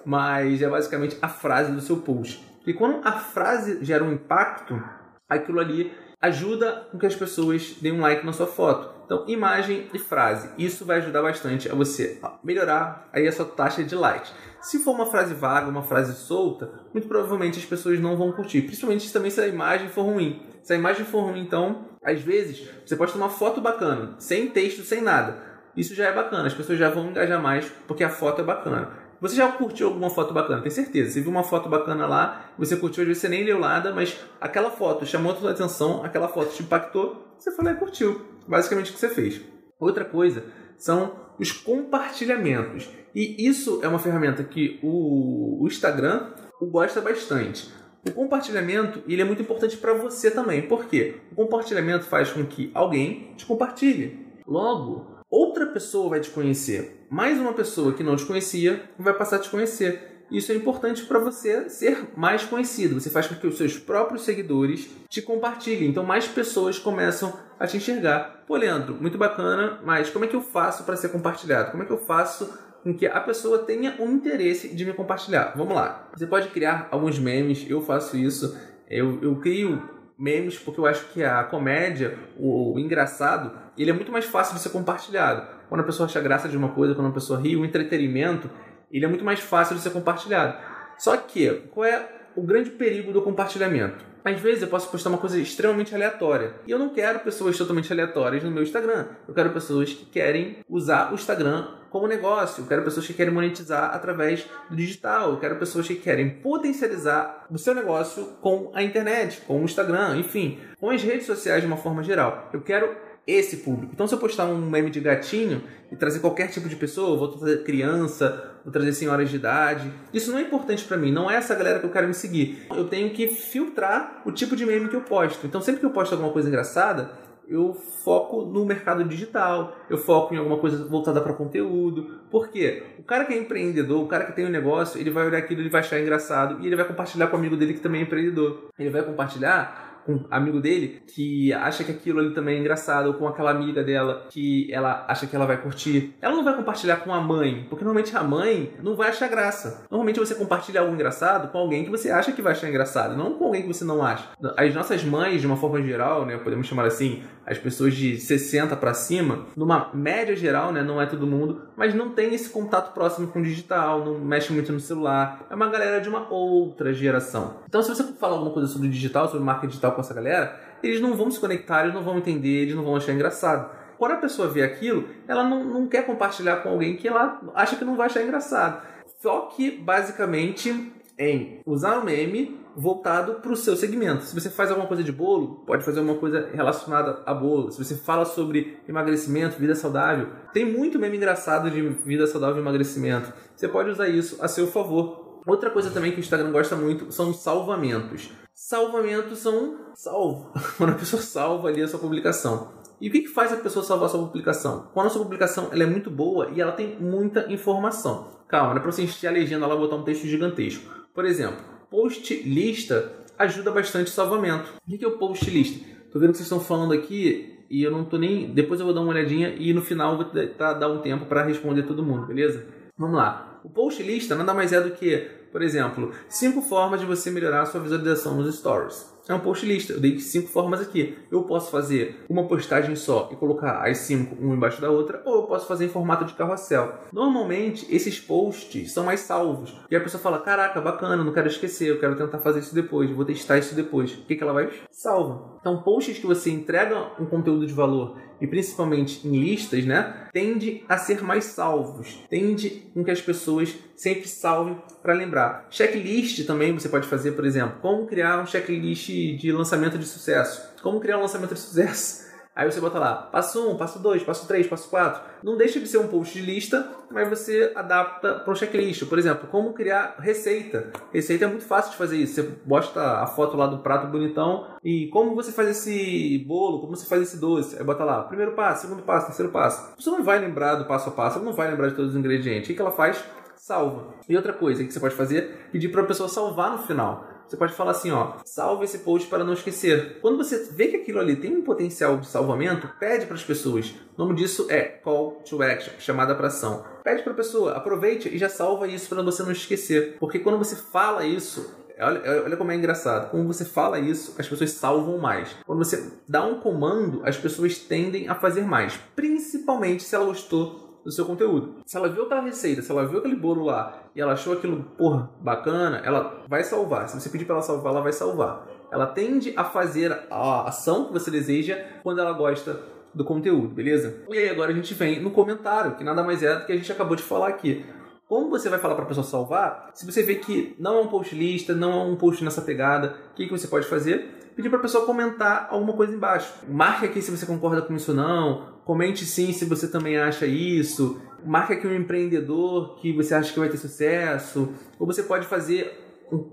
mas 0.06 0.62
é 0.62 0.70
basicamente 0.70 1.18
a 1.22 1.28
frase 1.28 1.72
do 1.72 1.82
seu 1.82 1.98
post. 1.98 2.46
E 2.66 2.74
quando 2.74 3.06
a 3.08 3.14
frase 3.14 3.84
gera 3.84 4.04
um 4.04 4.12
impacto, 4.12 4.82
aquilo 5.30 5.60
ali 5.60 5.94
ajuda 6.22 6.88
com 6.92 6.98
que 6.98 7.06
as 7.06 7.16
pessoas 7.16 7.76
deem 7.82 7.94
um 7.94 8.02
like 8.02 8.26
na 8.26 8.34
sua 8.34 8.48
foto. 8.48 8.96
Então, 9.06 9.24
imagem 9.28 9.88
e 9.94 10.00
frase. 10.00 10.50
Isso 10.58 10.84
vai 10.84 10.98
ajudar 10.98 11.22
bastante 11.22 11.70
a 11.70 11.76
você 11.76 12.20
melhorar 12.44 13.08
aí 13.14 13.28
a 13.28 13.32
sua 13.32 13.46
taxa 13.46 13.84
de 13.84 13.94
likes. 13.94 14.34
Se 14.62 14.80
for 14.80 14.96
uma 14.96 15.06
frase 15.06 15.36
vaga, 15.36 15.70
uma 15.70 15.84
frase 15.84 16.16
solta, 16.16 16.72
muito 16.92 17.08
provavelmente 17.08 17.60
as 17.60 17.66
pessoas 17.66 18.00
não 18.00 18.18
vão 18.18 18.32
curtir. 18.32 18.64
Principalmente 18.64 19.14
também 19.14 19.30
se 19.30 19.40
a 19.40 19.48
imagem 19.48 19.90
for 19.90 20.04
ruim. 20.04 20.42
Se 20.64 20.74
a 20.74 20.76
imagem 20.76 21.06
for 21.06 21.22
ruim, 21.22 21.42
então, 21.42 21.86
às 22.04 22.20
vezes, 22.22 22.68
você 22.84 22.96
pode 22.96 23.12
ter 23.12 23.20
uma 23.20 23.30
foto 23.30 23.62
bacana, 23.62 24.16
sem 24.18 24.48
texto, 24.48 24.82
sem 24.82 25.02
nada. 25.02 25.38
Isso 25.78 25.94
já 25.94 26.06
é 26.06 26.14
bacana, 26.14 26.48
as 26.48 26.54
pessoas 26.54 26.80
já 26.80 26.90
vão 26.90 27.10
engajar 27.10 27.40
mais 27.40 27.70
porque 27.86 28.04
a 28.04 28.10
foto 28.10 28.42
é 28.42 28.44
bacana. 28.44 29.05
Você 29.22 29.36
já 29.36 29.52
curtiu 29.52 29.88
alguma 29.88 30.10
foto 30.10 30.34
bacana? 30.34 30.62
Tem 30.62 30.72
certeza. 30.72 31.12
Você 31.12 31.22
viu 31.22 31.32
uma 31.32 31.44
foto 31.44 31.70
bacana 31.70 32.06
lá, 32.06 32.52
você 32.58 32.76
curtiu, 32.76 33.02
às 33.02 33.08
vezes 33.08 33.22
você 33.22 33.30
nem 33.30 33.44
leu 33.44 33.60
nada, 33.60 33.94
mas 33.94 34.20
aquela 34.40 34.70
foto 34.70 35.06
chamou 35.06 35.32
a 35.32 35.36
sua 35.36 35.52
atenção, 35.52 36.04
aquela 36.04 36.28
foto 36.28 36.54
te 36.54 36.64
impactou, 36.64 37.36
você 37.38 37.52
foi 37.52 37.66
lá 37.66 37.72
e 37.72 37.76
curtiu. 37.76 38.22
Basicamente 38.48 38.92
o 38.92 38.94
que 38.94 39.00
você 39.00 39.10
fez. 39.10 39.42
Outra 39.80 40.06
coisa 40.06 40.44
são 40.78 41.14
os 41.40 41.52
compartilhamentos. 41.52 42.90
E 43.14 43.48
isso 43.48 43.80
é 43.82 43.88
uma 43.88 44.00
ferramenta 44.00 44.44
que 44.44 44.80
o, 44.84 45.66
Instagram 45.66 46.34
gosta 46.62 47.02
bastante. 47.02 47.72
O 48.08 48.12
compartilhamento 48.12 49.02
ele 49.08 49.22
é 49.22 49.26
muito 49.26 49.42
importante 49.42 49.78
para 49.78 49.94
você 49.94 50.30
também. 50.30 50.62
Por 50.62 50.86
quê? 50.86 51.22
O 51.32 51.36
compartilhamento 51.36 52.06
faz 52.06 52.32
com 52.32 52.46
que 52.46 52.70
alguém 52.74 53.34
te 53.36 53.46
compartilhe. 53.46 54.26
Logo, 54.46 55.15
outra 55.30 55.68
pessoa 55.68 56.10
vai 56.10 56.20
te 56.20 56.30
conhecer. 56.30 57.06
Mais 57.10 57.40
uma 57.40 57.54
pessoa 57.54 57.94
que 57.94 58.04
não 58.04 58.16
te 58.16 58.26
conhecia 58.26 58.90
vai 58.98 59.14
passar 59.14 59.38
a 59.38 59.40
te 59.40 59.50
conhecer. 59.50 60.16
Isso 60.32 60.52
é 60.52 60.56
importante 60.56 61.04
para 61.06 61.20
você 61.20 61.70
ser 61.70 62.10
mais 62.18 62.44
conhecido. 62.44 63.00
Você 63.00 63.10
faz 63.10 63.28
com 63.28 63.36
que 63.36 63.46
os 63.46 63.58
seus 63.58 63.78
próprios 63.78 64.24
seguidores 64.24 64.90
te 65.08 65.22
compartilhem. 65.22 65.90
Então, 65.90 66.04
mais 66.04 66.28
pessoas 66.28 66.80
começam 66.80 67.34
a 67.60 67.68
te 67.68 67.78
enxergar. 67.78 68.44
Pô, 68.48 68.56
Leandro, 68.56 68.96
muito 68.96 69.18
bacana, 69.18 69.80
mas 69.84 70.10
como 70.10 70.26
é 70.26 70.28
que 70.28 70.36
eu 70.36 70.42
faço 70.42 70.84
para 70.84 70.96
ser 70.96 71.10
compartilhado? 71.10 71.72
Como 71.72 71.84
é 71.84 71.86
que 71.86 71.94
eu 71.94 72.00
faço 72.00 72.58
com 72.84 72.96
que 72.96 73.06
a 73.06 73.20
pessoa 73.20 73.60
tenha 73.60 73.96
um 74.00 74.12
interesse 74.12 74.76
de 74.76 74.84
me 74.84 74.94
compartilhar? 74.94 75.54
Vamos 75.56 75.76
lá. 75.76 76.10
Você 76.16 76.26
pode 76.26 76.50
criar 76.50 76.88
alguns 76.92 77.20
memes, 77.20 77.66
eu 77.70 77.82
faço 77.82 78.18
isso. 78.18 78.58
Eu, 78.90 79.22
eu 79.22 79.36
crio 79.38 79.82
memes 80.18 80.58
porque 80.58 80.80
eu 80.80 80.86
acho 80.86 81.06
que 81.10 81.24
a 81.24 81.44
comédia, 81.44 82.18
o, 82.38 82.74
o 82.74 82.80
engraçado, 82.80 83.52
ele 83.78 83.90
é 83.90 83.94
muito 83.94 84.12
mais 84.12 84.26
fácil 84.26 84.56
de 84.56 84.62
ser 84.62 84.70
compartilhado. 84.70 85.48
Quando 85.68 85.82
a 85.82 85.84
pessoa 85.84 86.08
acha 86.08 86.22
graça 86.22 86.48
de 86.48 86.58
uma 86.58 86.70
coisa, 86.70 86.96
quando 86.96 87.08
a 87.08 87.14
pessoa 87.14 87.40
ri, 87.40 87.56
o 87.56 87.66
entretenimento, 87.66 88.50
ele 88.92 89.06
é 89.06 89.08
muito 89.08 89.26
mais 89.26 89.40
fácil 89.40 89.76
de 89.76 89.82
ser 89.82 89.92
compartilhado. 89.92 90.58
Só 90.98 91.18
que, 91.18 91.50
qual 91.72 91.86
é 91.86 92.08
o 92.36 92.42
grande 92.42 92.70
perigo 92.70 93.12
do 93.12 93.22
compartilhamento? 93.22 94.06
Às 94.24 94.40
vezes 94.40 94.64
eu 94.64 94.68
posso 94.70 94.90
postar 94.90 95.10
uma 95.10 95.20
coisa 95.20 95.40
extremamente 95.40 95.94
aleatória. 95.94 96.54
E 96.66 96.72
eu 96.72 96.80
não 96.80 96.90
quero 96.90 97.20
pessoas 97.20 97.58
totalmente 97.58 97.92
aleatórias 97.94 98.44
no 98.44 98.50
meu 98.50 98.64
Instagram. 98.64 99.06
Eu 99.28 99.36
quero 99.36 99.52
pessoas 99.52 99.94
que 99.94 100.06
querem 100.06 100.58
usar 100.68 101.12
o 101.12 101.16
Instagram 101.16 101.68
como 101.96 102.10
negócio. 102.10 102.62
Eu 102.62 102.68
quero 102.68 102.84
pessoas 102.84 103.08
que 103.08 103.14
querem 103.14 103.34
monetizar 103.34 103.96
através 103.96 104.46
do 104.70 104.76
digital. 104.76 105.30
Eu 105.30 105.40
quero 105.40 105.56
pessoas 105.56 105.88
que 105.88 105.96
querem 105.96 106.30
potencializar 106.30 107.46
o 107.50 107.58
seu 107.58 107.74
negócio 107.74 108.34
com 108.42 108.70
a 108.74 108.84
internet, 108.84 109.40
com 109.48 109.62
o 109.62 109.64
Instagram, 109.64 110.18
enfim, 110.18 110.60
com 110.78 110.90
as 110.90 111.02
redes 111.02 111.26
sociais 111.26 111.62
de 111.62 111.68
uma 111.68 111.78
forma 111.78 112.04
geral. 112.04 112.50
Eu 112.52 112.60
quero 112.60 112.94
esse 113.26 113.58
público. 113.58 113.94
Então, 113.94 114.06
se 114.08 114.14
eu 114.14 114.20
postar 114.20 114.46
um 114.46 114.70
meme 114.70 114.90
de 114.90 115.00
gatinho 115.00 115.64
e 115.90 115.96
trazer 115.96 116.20
qualquer 116.20 116.50
tipo 116.50 116.68
de 116.68 116.76
pessoa, 116.76 117.18
vou 117.18 117.30
trazer 117.30 117.64
criança, 117.64 118.52
vou 118.64 118.74
trazer 118.74 118.92
senhoras 118.92 119.30
de 119.30 119.38
idade, 119.38 119.90
isso 120.14 120.32
não 120.32 120.38
é 120.38 120.42
importante 120.42 120.84
para 120.84 120.98
mim, 120.98 121.12
não 121.12 121.32
é 121.32 121.36
essa 121.36 121.56
galera 121.56 121.80
que 121.80 121.86
eu 121.86 121.92
quero 121.92 122.08
me 122.08 122.14
seguir. 122.14 122.68
Eu 122.70 122.90
tenho 122.90 123.10
que 123.12 123.28
filtrar 123.30 124.22
o 124.26 124.32
tipo 124.32 124.56
de 124.56 124.66
meme 124.66 124.90
que 124.90 124.96
eu 124.96 125.02
posto. 125.02 125.48
Então, 125.48 125.62
sempre 125.62 125.80
que 125.80 125.86
eu 125.86 125.92
posto 125.92 126.12
alguma 126.12 126.32
coisa 126.32 126.50
engraçada, 126.50 127.10
eu 127.48 127.74
foco 127.74 128.44
no 128.44 128.66
mercado 128.66 129.04
digital, 129.04 129.76
eu 129.90 129.98
foco 129.98 130.34
em 130.34 130.38
alguma 130.38 130.58
coisa 130.58 130.86
voltada 130.86 131.22
para 131.22 131.34
conteúdo. 131.34 132.20
Por 132.30 132.50
quê? 132.50 132.84
O 133.00 133.04
cara 133.04 133.26
que 133.26 133.34
é 133.34 133.38
empreendedor, 133.38 134.04
o 134.04 134.08
cara 134.08 134.26
que 134.26 134.34
tem 134.34 134.46
um 134.46 134.50
negócio, 134.50 135.00
ele 135.00 135.10
vai 135.10 135.26
olhar 135.26 135.38
aquilo, 135.38 135.62
ele 135.62 135.70
vai 135.70 135.82
achar 135.82 136.00
engraçado 136.00 136.62
e 136.62 136.68
ele 136.68 136.76
vai 136.76 136.86
compartilhar 136.86 137.28
com 137.28 137.36
o 137.36 137.40
amigo 137.40 137.56
dele 137.56 137.74
que 137.74 137.80
também 137.80 138.02
é 138.02 138.04
empreendedor. 138.04 138.70
Ele 138.78 138.90
vai 138.90 139.04
compartilhar 139.04 139.95
com 140.06 140.14
um 140.14 140.26
amigo 140.30 140.60
dele 140.60 141.02
que 141.08 141.52
acha 141.54 141.84
que 141.84 141.92
aquilo 141.92 142.20
ali 142.20 142.34
também 142.34 142.58
é 142.58 142.60
engraçado, 142.60 143.08
ou 143.08 143.14
com 143.16 143.28
aquela 143.28 143.52
amiga 143.52 143.84
dela 143.84 144.28
que 144.30 144.72
ela 144.72 145.06
acha 145.08 145.28
que 145.28 145.36
ela 145.36 145.46
vai 145.46 145.62
curtir. 145.62 146.14
Ela 146.22 146.36
não 146.36 146.44
vai 146.44 146.56
compartilhar 146.56 146.98
com 146.98 147.14
a 147.14 147.22
mãe, 147.22 147.66
porque 147.70 147.84
normalmente 147.84 148.16
a 148.16 148.24
mãe 148.24 148.72
não 148.82 148.96
vai 148.96 149.10
achar 149.10 149.28
graça. 149.28 149.86
Normalmente 149.90 150.20
você 150.20 150.36
compartilha 150.36 150.82
algo 150.82 150.94
engraçado 150.94 151.52
com 151.52 151.58
alguém 151.58 151.84
que 151.84 151.90
você 151.90 152.12
acha 152.12 152.32
que 152.32 152.42
vai 152.42 152.54
achar 152.54 152.70
engraçado, 152.70 153.18
não 153.18 153.34
com 153.34 153.46
alguém 153.46 153.62
que 153.62 153.68
você 153.68 153.84
não 153.84 154.04
acha. 154.04 154.30
As 154.58 154.74
nossas 154.74 155.04
mães, 155.04 155.42
de 155.42 155.48
uma 155.48 155.58
forma 155.58 155.82
geral, 155.82 156.26
né, 156.26 156.38
podemos 156.38 156.68
chamar 156.68 156.86
assim, 156.86 157.24
as 157.46 157.58
pessoas 157.58 157.94
de 157.96 158.18
60 158.18 158.76
para 158.76 158.94
cima, 158.94 159.46
numa 159.56 159.90
média 159.94 160.36
geral, 160.36 160.72
né, 160.72 160.84
não 160.84 161.02
é 161.02 161.06
todo 161.06 161.28
mundo, 161.28 161.62
mas 161.76 161.94
não 161.94 162.10
tem 162.10 162.34
esse 162.34 162.50
contato 162.50 162.94
próximo 162.94 163.28
com 163.28 163.40
o 163.40 163.44
digital, 163.44 164.04
não 164.04 164.20
mexe 164.20 164.52
muito 164.52 164.72
no 164.72 164.80
celular. 164.80 165.46
É 165.50 165.56
uma 165.56 165.68
galera 165.68 166.00
de 166.00 166.10
uma 166.10 166.32
outra 166.32 166.94
geração. 166.94 167.58
Então, 167.68 167.82
se 167.82 167.90
você 167.90 168.04
falar 168.14 168.34
alguma 168.34 168.52
coisa 168.52 168.68
sobre 168.68 168.88
digital, 168.88 169.28
sobre 169.28 169.44
marca 169.44 169.68
digital 169.68 169.95
com 169.96 170.02
essa 170.02 170.14
galera, 170.14 170.60
eles 170.84 171.02
não 171.02 171.16
vão 171.16 171.32
se 171.32 171.40
conectar, 171.40 171.82
eles 171.82 171.94
não 171.94 172.04
vão 172.04 172.18
entender, 172.18 172.64
eles 172.64 172.76
não 172.76 172.84
vão 172.84 172.96
achar 172.96 173.14
engraçado. 173.14 173.70
Quando 173.98 174.12
a 174.12 174.18
pessoa 174.18 174.48
vê 174.48 174.62
aquilo, 174.62 175.08
ela 175.28 175.44
não, 175.44 175.64
não 175.64 175.88
quer 175.88 176.06
compartilhar 176.06 176.58
com 176.58 176.70
alguém 176.70 176.98
que 176.98 177.08
ela 177.08 177.42
acha 177.56 177.76
que 177.76 177.86
não 177.86 177.96
vai 177.96 178.08
achar 178.08 178.22
engraçado. 178.22 178.86
Só 179.22 179.48
que, 179.56 179.72
basicamente, 179.72 180.94
em 181.18 181.62
usar 181.66 181.98
o 181.98 182.06
meme 182.06 182.60
voltado 182.76 183.36
para 183.36 183.52
o 183.52 183.56
seu 183.56 183.76
segmento. 183.76 184.24
Se 184.24 184.40
você 184.40 184.50
faz 184.50 184.70
alguma 184.70 184.88
coisa 184.88 185.02
de 185.02 185.12
bolo, 185.12 185.64
pode 185.66 185.86
fazer 185.86 186.02
uma 186.02 186.16
coisa 186.16 186.50
relacionada 186.54 187.24
a 187.26 187.34
bolo. 187.34 187.72
Se 187.72 187.82
você 187.82 187.96
fala 187.96 188.26
sobre 188.26 188.78
emagrecimento, 188.88 189.58
vida 189.58 189.76
saudável, 189.76 190.28
tem 190.54 190.66
muito 190.66 191.00
meme 191.00 191.16
engraçado 191.16 191.72
de 191.72 191.82
vida 191.82 192.28
saudável 192.28 192.58
e 192.58 192.60
emagrecimento. 192.60 193.32
Você 193.56 193.68
pode 193.68 193.90
usar 193.90 194.10
isso 194.10 194.44
a 194.44 194.48
seu 194.48 194.68
favor. 194.68 195.42
Outra 195.48 195.70
coisa 195.70 195.90
também 195.90 196.12
que 196.12 196.18
o 196.18 196.20
Instagram 196.20 196.52
gosta 196.52 196.76
muito 196.76 197.12
são 197.12 197.30
os 197.30 197.38
salvamentos. 197.38 198.32
Salvamentos 198.58 199.40
são 199.40 199.92
salvo. 199.94 200.50
Quando 200.78 200.92
a 200.92 200.96
pessoa 200.96 201.22
salva 201.22 201.68
ali 201.68 201.82
a 201.82 201.88
sua 201.90 202.00
publicação. 202.00 202.70
E 203.02 203.10
o 203.10 203.12
que, 203.12 203.24
que 203.24 203.28
faz 203.28 203.52
a 203.52 203.58
pessoa 203.58 203.84
salvar 203.84 204.06
a 204.06 204.10
sua 204.10 204.26
publicação? 204.26 204.88
Quando 204.94 205.08
a 205.08 205.10
sua 205.10 205.24
publicação 205.24 205.68
ela 205.74 205.84
é 205.84 205.86
muito 205.86 206.10
boa 206.10 206.50
e 206.56 206.62
ela 206.62 206.72
tem 206.72 206.98
muita 206.98 207.52
informação. 207.52 208.32
Calma, 208.48 208.70
não 208.70 208.78
é 208.78 208.80
para 208.80 208.94
você 208.94 209.02
encher 209.02 209.28
a 209.28 209.32
legenda 209.32 209.68
lá 209.68 209.76
botar 209.76 209.98
um 209.98 210.04
texto 210.04 210.26
gigantesco. 210.26 210.90
Por 211.14 211.26
exemplo, 211.26 211.58
post 211.92 212.34
lista 212.44 213.12
ajuda 213.38 213.72
bastante 213.72 214.08
o 214.08 214.14
salvamento. 214.14 214.72
O 214.88 214.98
que 214.98 215.04
é 215.04 215.08
o 215.08 215.18
post 215.18 215.50
lista? 215.50 215.86
Tô 216.10 216.18
vendo 216.18 216.32
que 216.32 216.38
vocês 216.38 216.46
estão 216.46 216.62
falando 216.62 216.94
aqui 216.94 217.60
e 217.70 217.84
eu 217.84 217.92
não 217.92 218.06
tô 218.06 218.18
nem. 218.18 218.54
Depois 218.54 218.80
eu 218.80 218.86
vou 218.86 218.96
dar 218.96 219.02
uma 219.02 219.12
olhadinha 219.12 219.54
e 219.60 219.74
no 219.74 219.82
final 219.82 220.16
vou 220.16 220.26
tentar 220.28 220.76
dar 220.76 220.90
um 220.90 221.02
tempo 221.02 221.26
para 221.26 221.44
responder 221.44 221.84
todo 221.84 222.02
mundo, 222.02 222.26
beleza? 222.26 222.66
Vamos 222.98 223.18
lá. 223.18 223.60
O 223.66 223.70
post 223.70 224.02
lista 224.02 224.34
nada 224.34 224.54
mais 224.54 224.72
é 224.72 224.80
do 224.80 224.92
que, 224.92 225.28
por 225.56 225.62
exemplo, 225.62 226.12
cinco 226.28 226.62
formas 226.62 227.00
de 227.00 227.06
você 227.06 227.32
melhorar 227.32 227.62
a 227.62 227.66
sua 227.66 227.80
visualização 227.80 228.36
nos 228.36 228.58
stories 228.58 229.16
é 229.28 229.34
um 229.34 229.40
post 229.40 229.66
lista. 229.66 229.94
Eu 229.94 230.00
dei 230.00 230.20
cinco 230.20 230.48
formas 230.48 230.82
aqui. 230.82 231.18
Eu 231.32 231.44
posso 231.44 231.72
fazer 231.72 232.24
uma 232.30 232.48
postagem 232.48 232.96
só 232.96 233.30
e 233.32 233.36
colocar 233.36 233.82
as 233.90 234.00
cinco 234.00 234.36
uma 234.36 234.56
embaixo 234.56 234.82
da 234.82 234.90
outra, 234.90 235.22
ou 235.26 235.36
eu 235.38 235.44
posso 235.44 235.68
fazer 235.68 235.86
em 235.86 235.90
formato 235.90 236.26
de 236.26 236.34
carrossel. 236.34 236.94
Normalmente, 237.12 237.88
esses 237.94 238.20
posts 238.20 238.92
são 238.92 239.04
mais 239.04 239.22
salvos. 239.22 239.76
E 239.90 239.96
a 239.96 240.02
pessoa 240.02 240.22
fala: 240.22 240.40
Caraca, 240.40 240.80
bacana, 240.82 241.24
não 241.24 241.34
quero 241.34 241.48
esquecer, 241.48 241.90
eu 241.90 242.00
quero 242.00 242.16
tentar 242.16 242.40
fazer 242.40 242.60
isso 242.60 242.76
depois, 242.76 243.10
vou 243.10 243.26
testar 243.26 243.58
isso 243.58 243.74
depois. 243.76 244.14
O 244.14 244.26
que, 244.26 244.36
que 244.36 244.44
ela 244.44 244.54
vai? 244.54 244.70
Salva. 244.92 245.55
Então, 245.66 245.82
posts 245.82 246.20
que 246.20 246.28
você 246.28 246.52
entrega 246.52 247.10
um 247.20 247.26
conteúdo 247.26 247.66
de 247.66 247.74
valor 247.74 248.20
e 248.40 248.46
principalmente 248.46 249.28
em 249.28 249.32
listas, 249.32 249.84
né, 249.84 250.28
tende 250.32 250.84
a 250.88 250.96
ser 250.96 251.24
mais 251.24 251.46
salvos, 251.46 252.24
tende 252.30 252.84
com 252.94 253.04
que 253.04 253.10
as 253.10 253.20
pessoas 253.20 253.76
sempre 253.96 254.28
salvem 254.28 254.80
para 255.02 255.16
lembrar. 255.16 255.66
Checklist 255.72 256.46
também 256.46 256.72
você 256.72 256.88
pode 256.88 257.08
fazer, 257.08 257.32
por 257.32 257.44
exemplo, 257.46 257.80
como 257.82 258.06
criar 258.06 258.44
um 258.44 258.46
checklist 258.46 259.08
de 259.08 259.52
lançamento 259.52 259.98
de 259.98 260.06
sucesso. 260.06 260.72
Como 260.84 261.00
criar 261.00 261.18
um 261.18 261.22
lançamento 261.22 261.56
de 261.56 261.60
sucesso? 261.60 262.25
Aí 262.56 262.72
você 262.72 262.80
bota 262.80 262.98
lá, 262.98 263.16
passo 263.16 263.68
1, 263.68 263.72
um, 263.72 263.78
passo 263.78 264.00
2, 264.00 264.24
passo 264.24 264.48
3, 264.48 264.66
passo 264.66 264.90
4. 264.90 265.22
Não 265.44 265.58
deixa 265.58 265.78
de 265.78 265.88
ser 265.88 265.98
um 265.98 266.08
post 266.08 266.34
de 266.34 266.46
lista, 266.46 266.90
mas 267.12 267.28
você 267.28 267.74
adapta 267.76 268.36
para 268.36 268.54
um 268.54 268.56
checklist. 268.56 269.06
Por 269.10 269.20
exemplo, 269.20 269.50
como 269.50 269.74
criar 269.74 270.16
receita. 270.20 270.90
Receita 271.12 271.44
é 271.44 271.48
muito 271.50 271.66
fácil 271.66 271.92
de 271.92 271.98
fazer 271.98 272.16
isso. 272.16 272.36
Você 272.36 272.44
posta 272.44 273.20
a 273.20 273.28
foto 273.28 273.58
lá 273.58 273.68
do 273.68 273.80
prato 273.80 274.08
bonitão 274.08 274.68
e 274.82 275.08
como 275.08 275.36
você 275.36 275.52
faz 275.52 275.68
esse 275.68 276.38
bolo, 276.48 276.80
como 276.80 276.96
você 276.96 277.06
faz 277.06 277.24
esse 277.24 277.38
doce. 277.38 277.78
Aí 277.78 277.84
bota 277.84 278.06
lá, 278.06 278.24
primeiro 278.24 278.54
passo, 278.54 278.88
segundo 278.88 279.04
passo, 279.04 279.28
terceiro 279.28 279.52
passo. 279.52 279.94
Você 280.00 280.10
não 280.10 280.24
vai 280.24 280.40
lembrar 280.40 280.76
do 280.76 280.86
passo 280.86 281.10
a 281.10 281.12
passo, 281.12 281.40
não 281.40 281.52
vai 281.52 281.70
lembrar 281.70 281.90
de 281.90 281.96
todos 281.96 282.12
os 282.12 282.18
ingredientes. 282.18 282.70
O 282.70 282.74
que 282.74 282.82
ela 282.82 282.92
faz? 282.92 283.22
Salva. 283.58 284.14
E 284.30 284.36
outra 284.36 284.54
coisa 284.54 284.82
que 284.82 284.94
você 284.94 285.00
pode 285.00 285.16
fazer, 285.16 285.68
pedir 285.74 285.90
para 285.90 286.04
a 286.04 286.06
pessoa 286.06 286.30
salvar 286.30 286.72
no 286.72 286.78
final. 286.78 287.35
Você 287.48 287.58
pode 287.58 287.74
falar 287.74 287.92
assim, 287.92 288.12
ó, 288.12 288.34
salve 288.44 288.86
esse 288.86 289.00
post 289.00 289.28
para 289.28 289.44
não 289.44 289.54
esquecer. 289.54 290.20
Quando 290.22 290.38
você 290.38 290.68
vê 290.72 290.88
que 290.88 290.98
aquilo 290.98 291.20
ali 291.20 291.36
tem 291.36 291.56
um 291.56 291.62
potencial 291.62 292.18
de 292.18 292.28
salvamento, 292.28 292.90
pede 293.00 293.26
para 293.26 293.36
as 293.36 293.44
pessoas. 293.44 293.94
O 294.18 294.24
nome 294.24 294.36
disso 294.36 294.68
é 294.70 294.82
call 294.82 295.44
to 295.48 295.62
action, 295.62 295.94
chamada 296.00 296.34
para 296.36 296.48
ação. 296.48 296.84
Pede 297.04 297.22
para 297.24 297.34
a 297.34 297.36
pessoa, 297.36 297.74
aproveite 297.74 298.30
e 298.30 298.38
já 298.38 298.50
salva 298.50 298.88
isso 298.88 299.08
para 299.08 299.22
você 299.22 299.44
não 299.44 299.52
esquecer. 299.52 300.18
Porque 300.20 300.40
quando 300.40 300.58
você 300.58 300.76
fala 300.76 301.26
isso, 301.26 301.86
Olha, 301.98 302.44
olha, 302.44 302.58
como 302.58 302.72
é 302.72 302.76
engraçado. 302.76 303.32
Quando 303.32 303.48
você 303.48 303.64
fala 303.64 303.98
isso, 304.00 304.36
as 304.38 304.48
pessoas 304.48 304.72
salvam 304.72 305.18
mais. 305.18 305.56
Quando 305.66 305.78
você 305.78 306.12
dá 306.28 306.46
um 306.46 306.60
comando, 306.60 307.22
as 307.24 307.38
pessoas 307.38 307.78
tendem 307.78 308.28
a 308.28 308.36
fazer 308.36 308.66
mais. 308.66 309.00
Principalmente 309.16 310.04
se 310.04 310.14
ela 310.14 310.26
gostou 310.26 310.85
do 311.06 311.12
seu 311.12 311.24
conteúdo. 311.24 311.76
Se 311.86 311.96
ela 311.96 312.10
viu 312.10 312.24
aquela 312.24 312.42
receita, 312.42 312.82
se 312.82 312.92
ela 312.92 313.06
viu 313.06 313.20
aquele 313.20 313.36
bolo 313.36 313.64
lá 313.64 314.04
e 314.16 314.20
ela 314.20 314.34
achou 314.34 314.54
aquilo, 314.54 314.84
porra, 314.98 315.30
bacana, 315.40 316.02
ela 316.04 316.44
vai 316.48 316.64
salvar. 316.64 317.08
Se 317.08 317.22
você 317.22 317.30
pedir 317.30 317.46
para 317.46 317.56
ela 317.56 317.62
salvar, 317.62 317.94
ela 317.94 318.02
vai 318.02 318.12
salvar. 318.12 318.68
Ela 318.92 319.06
tende 319.06 319.54
a 319.56 319.64
fazer 319.64 320.12
a 320.32 320.68
ação 320.68 321.06
que 321.06 321.14
você 321.14 321.30
deseja 321.30 321.78
quando 322.02 322.20
ela 322.20 322.34
gosta 322.34 322.80
do 323.14 323.24
conteúdo, 323.24 323.70
beleza? 323.70 324.24
E 324.30 324.38
aí 324.38 324.50
agora 324.50 324.72
a 324.72 324.76
gente 324.76 324.94
vem 324.94 325.22
no 325.22 325.32
comentário, 325.32 325.96
que 325.96 326.04
nada 326.04 326.24
mais 326.24 326.42
é 326.42 326.56
do 326.56 326.66
que 326.66 326.74
a 326.74 326.76
gente 326.76 326.92
acabou 326.92 327.16
de 327.16 327.24
falar 327.24 327.50
aqui. 327.50 327.86
Como 328.28 328.50
você 328.50 328.68
vai 328.70 328.80
falar 328.80 328.96
para 328.96 329.06
a 329.06 329.08
pessoa 329.08 329.24
salvar? 329.24 329.92
Se 329.94 330.06
você 330.06 330.24
vê 330.24 330.36
que 330.36 330.76
não 330.80 330.98
é 330.98 331.02
um 331.02 331.08
post 331.08 331.36
lista, 331.36 331.74
não 331.74 331.92
é 331.94 332.04
um 332.04 332.16
post 332.16 332.44
nessa 332.44 332.62
pegada, 332.62 333.16
o 333.32 333.36
que, 333.36 333.46
que 333.46 333.52
você 333.52 333.68
pode 333.68 333.86
fazer? 333.86 334.45
Pedir 334.56 334.70
para 334.70 334.80
a 334.80 334.82
pessoa 334.82 335.06
comentar 335.06 335.68
alguma 335.70 335.94
coisa 335.94 336.14
embaixo. 336.14 336.54
Marque 336.68 337.06
aqui 337.06 337.22
se 337.22 337.32
você 337.32 337.46
concorda 337.46 337.82
com 337.82 337.94
isso 337.96 338.12
ou 338.12 338.18
não. 338.18 338.76
Comente 338.86 339.26
sim 339.26 339.52
se 339.52 339.66
você 339.66 339.88
também 339.88 340.18
acha 340.18 340.46
isso. 340.46 341.20
Marque 341.46 341.74
aqui 341.74 341.88
um 341.88 341.96
empreendedor 341.96 342.96
que 342.96 343.12
você 343.14 343.34
acha 343.34 343.54
que 343.54 343.60
vai 343.60 343.70
ter 343.70 343.78
sucesso. 343.78 344.74
Ou 344.98 345.06
você 345.06 345.24
pode 345.24 345.46
fazer 345.46 346.06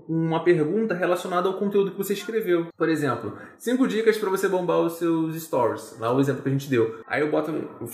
uma 0.07 0.43
pergunta 0.43 0.93
relacionada 0.93 1.47
ao 1.47 1.55
conteúdo 1.55 1.91
que 1.91 1.97
você 1.97 2.13
escreveu. 2.13 2.67
Por 2.77 2.89
exemplo, 2.89 3.37
cinco 3.57 3.87
dicas 3.87 4.17
para 4.17 4.29
você 4.29 4.47
bombar 4.47 4.79
os 4.79 4.93
seus 4.93 5.41
stories. 5.41 5.97
Lá 5.99 6.13
o 6.13 6.19
exemplo 6.19 6.43
que 6.43 6.49
a 6.49 6.51
gente 6.51 6.69
deu. 6.69 6.99
Aí 7.07 7.21
eu 7.21 7.31
boto, 7.31 7.51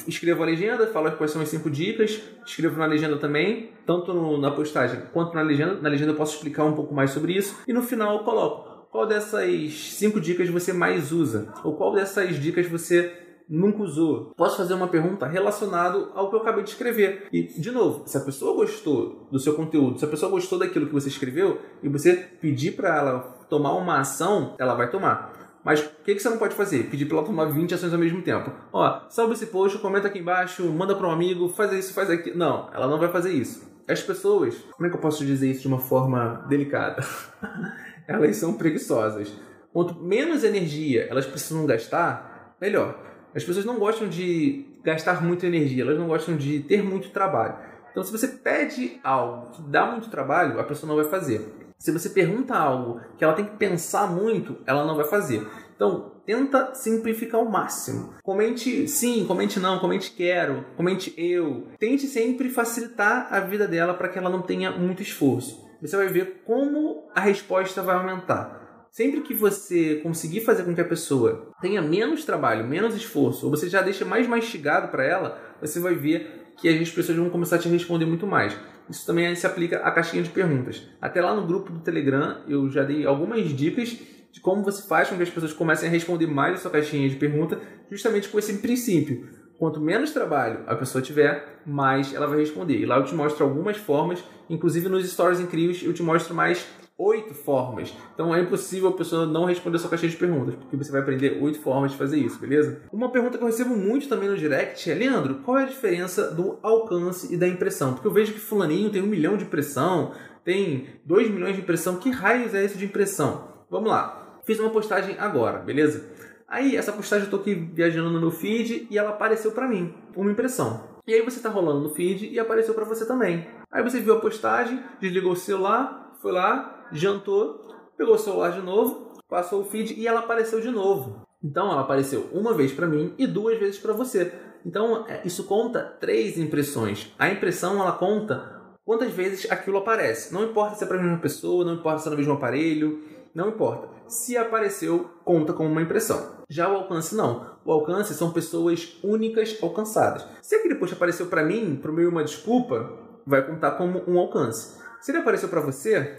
escrevo 0.08 0.44
a 0.44 0.46
legenda, 0.46 0.88
falo 0.88 1.12
quais 1.14 1.32
são 1.32 1.42
as 1.42 1.50
cinco 1.50 1.70
dicas, 1.70 2.22
escrevo 2.46 2.78
na 2.78 2.86
legenda 2.86 3.18
também, 3.18 3.72
tanto 3.86 4.14
no, 4.14 4.38
na 4.38 4.52
postagem 4.52 5.02
quanto 5.14 5.34
na 5.34 5.42
legenda. 5.42 5.76
Na 5.76 5.90
legenda 5.90 6.12
eu 6.12 6.18
posso 6.18 6.36
explicar 6.36 6.66
um 6.66 6.74
pouco 6.74 6.94
mais 6.94 7.12
sobre 7.12 7.34
isso. 7.34 7.58
E 7.68 7.74
no 7.74 7.82
final 7.82 8.18
eu 8.18 8.24
coloco 8.24 8.69
qual 8.92 9.06
dessas 9.06 9.74
cinco 9.94 10.20
dicas 10.20 10.50
você 10.50 10.74
mais 10.74 11.12
usa? 11.12 11.54
Ou 11.64 11.76
qual 11.76 11.94
dessas 11.94 12.36
dicas 12.40 12.68
você 12.68 13.14
nunca 13.48 13.84
usou? 13.84 14.34
Posso 14.36 14.58
fazer 14.58 14.74
uma 14.74 14.88
pergunta 14.88 15.28
relacionada 15.28 16.10
ao 16.16 16.30
que 16.30 16.36
eu 16.36 16.42
acabei 16.42 16.64
de 16.64 16.72
escrever. 16.72 17.28
E, 17.32 17.44
de 17.44 17.72
novo, 17.72 18.04
se 18.08 18.18
a 18.18 18.22
pessoa 18.22 18.56
gostou 18.56 19.28
do 19.32 19.40
seu 19.40 19.54
conteúdo, 19.54 20.00
se 20.00 20.06
a 20.06 20.08
pessoa 20.08 20.32
gostou 20.32 20.58
daquilo 20.58 20.88
que 20.88 20.94
você 20.94 21.08
escreveu 21.08 21.60
e 21.84 21.90
você 21.90 22.14
pedir 22.14 22.72
para 22.72 22.96
ela 22.96 23.20
tomar 23.50 23.74
uma 23.74 24.00
ação, 24.00 24.56
ela 24.60 24.74
vai 24.74 24.90
tomar. 24.90 25.38
Mas 25.64 25.82
o 25.82 25.90
que, 26.04 26.16
que 26.16 26.22
você 26.22 26.30
não 26.30 26.38
pode 26.38 26.56
fazer? 26.56 26.90
Pedir 26.90 27.06
para 27.06 27.18
ela 27.18 27.26
tomar 27.26 27.46
20 27.46 27.76
ações 27.76 27.94
ao 27.94 28.00
mesmo 28.00 28.22
tempo. 28.22 28.52
Ó, 28.72 29.02
salve 29.10 29.34
esse 29.34 29.48
post, 29.48 29.78
comenta 29.80 30.08
aqui 30.08 30.20
embaixo, 30.20 30.66
manda 30.72 30.96
para 30.96 31.08
um 31.08 31.12
amigo, 31.12 31.50
faz 31.50 31.72
isso, 31.74 31.94
faz 31.94 32.10
aquilo. 32.10 32.38
Não, 32.38 32.70
ela 32.74 32.88
não 32.88 32.98
vai 32.98 33.10
fazer 33.12 33.34
isso. 33.34 33.70
As 33.88 34.02
pessoas, 34.02 34.56
como 34.72 34.88
é 34.88 34.90
que 34.90 34.96
eu 34.96 35.02
posso 35.02 35.26
dizer 35.26 35.50
isso 35.50 35.62
de 35.62 35.68
uma 35.68 35.80
forma 35.80 36.46
delicada? 36.48 37.04
elas 38.10 38.38
são 38.38 38.54
preguiçosas. 38.54 39.32
Quanto 39.72 39.96
menos 39.96 40.44
energia 40.44 41.08
elas 41.10 41.28
precisam 41.28 41.66
gastar, 41.66 42.56
melhor. 42.60 43.00
As 43.36 43.44
pessoas 43.44 43.64
não 43.64 43.78
gostam 43.78 44.10
de 44.10 44.66
gastar 44.84 45.24
muita 45.24 45.46
energia, 45.46 45.84
elas 45.84 46.00
não 46.00 46.08
gostam 46.08 46.36
de 46.36 46.62
ter 46.62 46.84
muito 46.84 47.12
trabalho. 47.12 47.56
Então, 47.92 48.04
se 48.04 48.12
você 48.12 48.28
pede 48.28 49.00
algo 49.04 49.52
que 49.52 49.62
dá 49.62 49.86
muito 49.86 50.10
trabalho, 50.10 50.60
a 50.60 50.64
pessoa 50.64 50.88
não 50.88 50.96
vai 50.96 51.06
fazer. 51.06 51.54
Se 51.78 51.92
você 51.92 52.10
pergunta 52.10 52.56
algo 52.56 53.00
que 53.18 53.24
ela 53.24 53.34
tem 53.34 53.46
que 53.46 53.56
pensar 53.56 54.08
muito, 54.08 54.58
ela 54.66 54.86
não 54.86 54.96
vai 54.96 55.06
fazer. 55.06 55.48
Então, 55.76 56.12
tenta 56.26 56.74
simplificar 56.74 57.40
ao 57.40 57.50
máximo. 57.50 58.14
Comente 58.24 58.88
sim, 58.88 59.26
comente 59.26 59.60
não, 59.60 59.80
comente 59.80 60.12
quero, 60.12 60.66
comente 60.76 61.14
eu. 61.16 61.68
Tente 61.78 62.08
sempre 62.08 62.50
facilitar 62.50 63.28
a 63.32 63.40
vida 63.40 63.68
dela 63.68 63.94
para 63.94 64.10
que 64.10 64.18
ela 64.18 64.30
não 64.30 64.42
tenha 64.42 64.72
muito 64.72 65.02
esforço 65.02 65.69
você 65.82 65.96
vai 65.96 66.08
ver 66.08 66.42
como 66.46 67.10
a 67.16 67.22
resposta 67.22 67.82
vai 67.82 67.96
aumentar. 67.96 68.88
Sempre 68.92 69.22
que 69.22 69.34
você 69.34 69.96
conseguir 70.02 70.42
fazer 70.42 70.64
com 70.64 70.74
que 70.74 70.82
a 70.82 70.86
pessoa 70.86 71.52
tenha 71.62 71.82
menos 71.82 72.26
trabalho, 72.26 72.68
menos 72.68 72.96
esforço, 72.96 73.46
ou 73.46 73.52
você 73.52 73.70
já 73.70 73.82
deixa 73.82 74.04
mais 74.04 74.28
mastigado 74.28 74.88
para 74.88 75.06
ela, 75.06 75.40
você 75.62 75.80
vai 75.80 75.94
ver 75.94 76.54
que 76.58 76.68
as 76.68 76.90
pessoas 76.90 77.18
vão 77.18 77.30
começar 77.30 77.58
a 77.58 77.60
te 77.60 77.70
responder 77.70 78.06
muito 78.06 78.26
mais. 78.26 78.58
Isso 78.90 79.06
também 79.06 79.34
se 79.36 79.46
aplica 79.46 79.78
à 79.80 79.92
caixinha 79.92 80.24
de 80.24 80.30
perguntas. 80.30 80.88
Até 81.00 81.22
lá 81.22 81.36
no 81.36 81.46
grupo 81.46 81.72
do 81.72 81.80
Telegram 81.80 82.42
eu 82.48 82.68
já 82.70 82.84
dei 82.84 83.06
algumas 83.06 83.48
dicas 83.50 83.98
de 84.32 84.40
como 84.42 84.64
você 84.64 84.88
faz 84.88 85.10
com 85.10 85.16
que 85.16 85.24
as 85.24 85.30
pessoas 85.30 85.54
comecem 85.54 85.88
a 85.88 85.92
responder 85.92 86.28
mais 86.28 86.56
a 86.56 86.58
sua 86.58 86.72
caixinha 86.72 87.08
de 87.08 87.16
pergunta, 87.16 87.60
justamente 87.90 88.30
com 88.30 88.40
esse 88.40 88.58
princípio. 88.58 89.28
Quanto 89.60 89.82
menos 89.82 90.12
trabalho 90.12 90.62
a 90.66 90.74
pessoa 90.74 91.02
tiver, 91.02 91.60
mais 91.66 92.14
ela 92.14 92.26
vai 92.26 92.40
responder. 92.40 92.80
E 92.80 92.86
lá 92.86 92.98
eu 92.98 93.04
te 93.04 93.14
mostro 93.14 93.44
algumas 93.44 93.76
formas, 93.76 94.24
inclusive 94.50 94.88
nos 94.88 95.06
stories 95.12 95.42
incríveis 95.42 95.84
eu 95.84 95.94
te 95.94 96.02
mostro 96.02 96.34
mais 96.34 96.66
oito 96.98 97.34
formas. 97.34 97.94
Então 98.14 98.34
é 98.34 98.40
impossível 98.40 98.88
a 98.88 98.94
pessoa 98.94 99.26
não 99.26 99.44
responder 99.44 99.76
a 99.76 99.80
sua 99.80 99.90
caixinha 99.90 100.12
de 100.12 100.16
perguntas, 100.16 100.56
porque 100.56 100.78
você 100.78 100.90
vai 100.90 101.02
aprender 101.02 101.42
oito 101.42 101.60
formas 101.60 101.92
de 101.92 101.98
fazer 101.98 102.18
isso, 102.18 102.40
beleza? 102.40 102.82
Uma 102.90 103.12
pergunta 103.12 103.38
que 103.38 103.44
eu 103.44 103.48
recebo 103.48 103.76
muito 103.76 104.08
também 104.08 104.30
no 104.30 104.38
direct 104.38 104.90
é: 104.90 104.94
Leandro, 104.94 105.36
qual 105.44 105.58
é 105.58 105.64
a 105.64 105.68
diferença 105.68 106.32
do 106.32 106.58
alcance 106.64 107.34
e 107.34 107.38
da 107.38 107.48
impressão? 107.48 107.94
Porque 107.94 108.08
eu 108.08 108.14
vejo 108.14 108.32
que 108.32 108.40
Fulaninho 108.40 108.90
tem 108.90 109.02
um 109.02 109.08
milhão 109.08 109.36
de 109.36 109.44
impressão, 109.44 110.14
tem 110.46 110.88
dois 111.06 111.30
milhões 111.30 111.56
de 111.56 111.62
impressão. 111.62 111.98
Que 111.98 112.10
raios 112.10 112.54
é 112.54 112.64
isso 112.64 112.78
de 112.78 112.86
impressão? 112.86 113.50
Vamos 113.70 113.90
lá. 113.90 114.40
Fiz 114.46 114.58
uma 114.58 114.70
postagem 114.70 115.16
agora, 115.20 115.60
beleza? 115.60 116.18
Aí, 116.50 116.76
essa 116.76 116.92
postagem 116.92 117.26
eu 117.26 117.32
tô 117.32 117.38
aqui 117.38 117.54
viajando 117.54 118.10
no 118.10 118.20
meu 118.20 118.32
feed 118.32 118.88
e 118.90 118.98
ela 118.98 119.12
apareceu 119.12 119.52
para 119.52 119.68
mim, 119.68 119.94
uma 120.16 120.32
impressão. 120.32 120.84
E 121.06 121.14
aí 121.14 121.22
você 121.22 121.40
tá 121.40 121.50
rolando 121.50 121.82
no 121.82 121.90
feed 121.90 122.28
e 122.28 122.40
apareceu 122.40 122.74
para 122.74 122.86
você 122.86 123.06
também. 123.06 123.48
Aí 123.72 123.84
você 123.84 124.00
viu 124.00 124.16
a 124.16 124.20
postagem, 124.20 124.84
desligou 125.00 125.34
o 125.34 125.36
celular, 125.36 126.16
foi 126.20 126.32
lá, 126.32 126.88
jantou, 126.92 127.68
pegou 127.96 128.16
o 128.16 128.20
celular 128.20 128.52
de 128.52 128.62
novo, 128.62 129.14
passou 129.28 129.62
o 129.62 129.66
feed 129.66 129.94
e 129.94 130.08
ela 130.08 130.22
apareceu 130.22 130.60
de 130.60 130.72
novo. 130.72 131.28
Então 131.44 131.72
ela 131.72 131.82
apareceu 131.82 132.28
uma 132.34 132.54
vez 132.54 132.72
para 132.72 132.88
mim 132.88 133.14
e 133.18 133.28
duas 133.28 133.58
vezes 133.60 133.80
para 133.80 133.94
você. 133.94 134.34
Então 134.66 135.06
é, 135.08 135.22
isso 135.24 135.46
conta 135.46 135.84
três 136.00 136.38
impressões. 136.38 137.14
A 137.18 137.30
impressão 137.30 137.80
ela 137.80 137.92
conta 137.92 138.60
quantas 138.84 139.12
vezes 139.12 139.50
aquilo 139.52 139.78
aparece. 139.78 140.34
Não 140.34 140.44
importa 140.44 140.76
se 140.76 140.84
é 140.84 140.88
para 140.88 140.98
a 140.98 141.02
mesma 141.02 141.20
pessoa, 141.20 141.64
não 141.64 141.76
importa 141.76 142.00
se 142.00 142.08
é 142.08 142.12
no 142.12 142.18
mesmo 142.18 142.34
aparelho, 142.34 143.00
não 143.34 143.50
importa. 143.50 143.88
Se 144.08 144.38
apareceu, 144.38 145.10
conta 145.24 145.54
como 145.54 145.70
uma 145.70 145.82
impressão. 145.82 146.40
Já 146.50 146.68
o 146.68 146.76
alcance 146.76 147.16
não. 147.16 147.58
O 147.64 147.72
alcance 147.72 148.14
são 148.14 148.32
pessoas 148.32 148.98
únicas 149.04 149.58
alcançadas. 149.62 150.26
Se 150.42 150.56
aquele 150.56 150.76
post 150.76 150.96
apareceu 150.96 151.28
para 151.28 151.44
mim, 151.44 151.78
pro 151.82 151.94
meu 151.94 152.10
uma 152.10 152.24
desculpa, 152.24 152.92
vai 153.26 153.46
contar 153.46 153.72
como 153.72 154.04
um 154.08 154.18
alcance. 154.18 154.80
Se 155.00 155.12
ele 155.12 155.20
apareceu 155.20 155.48
para 155.48 155.62
você 155.62 156.18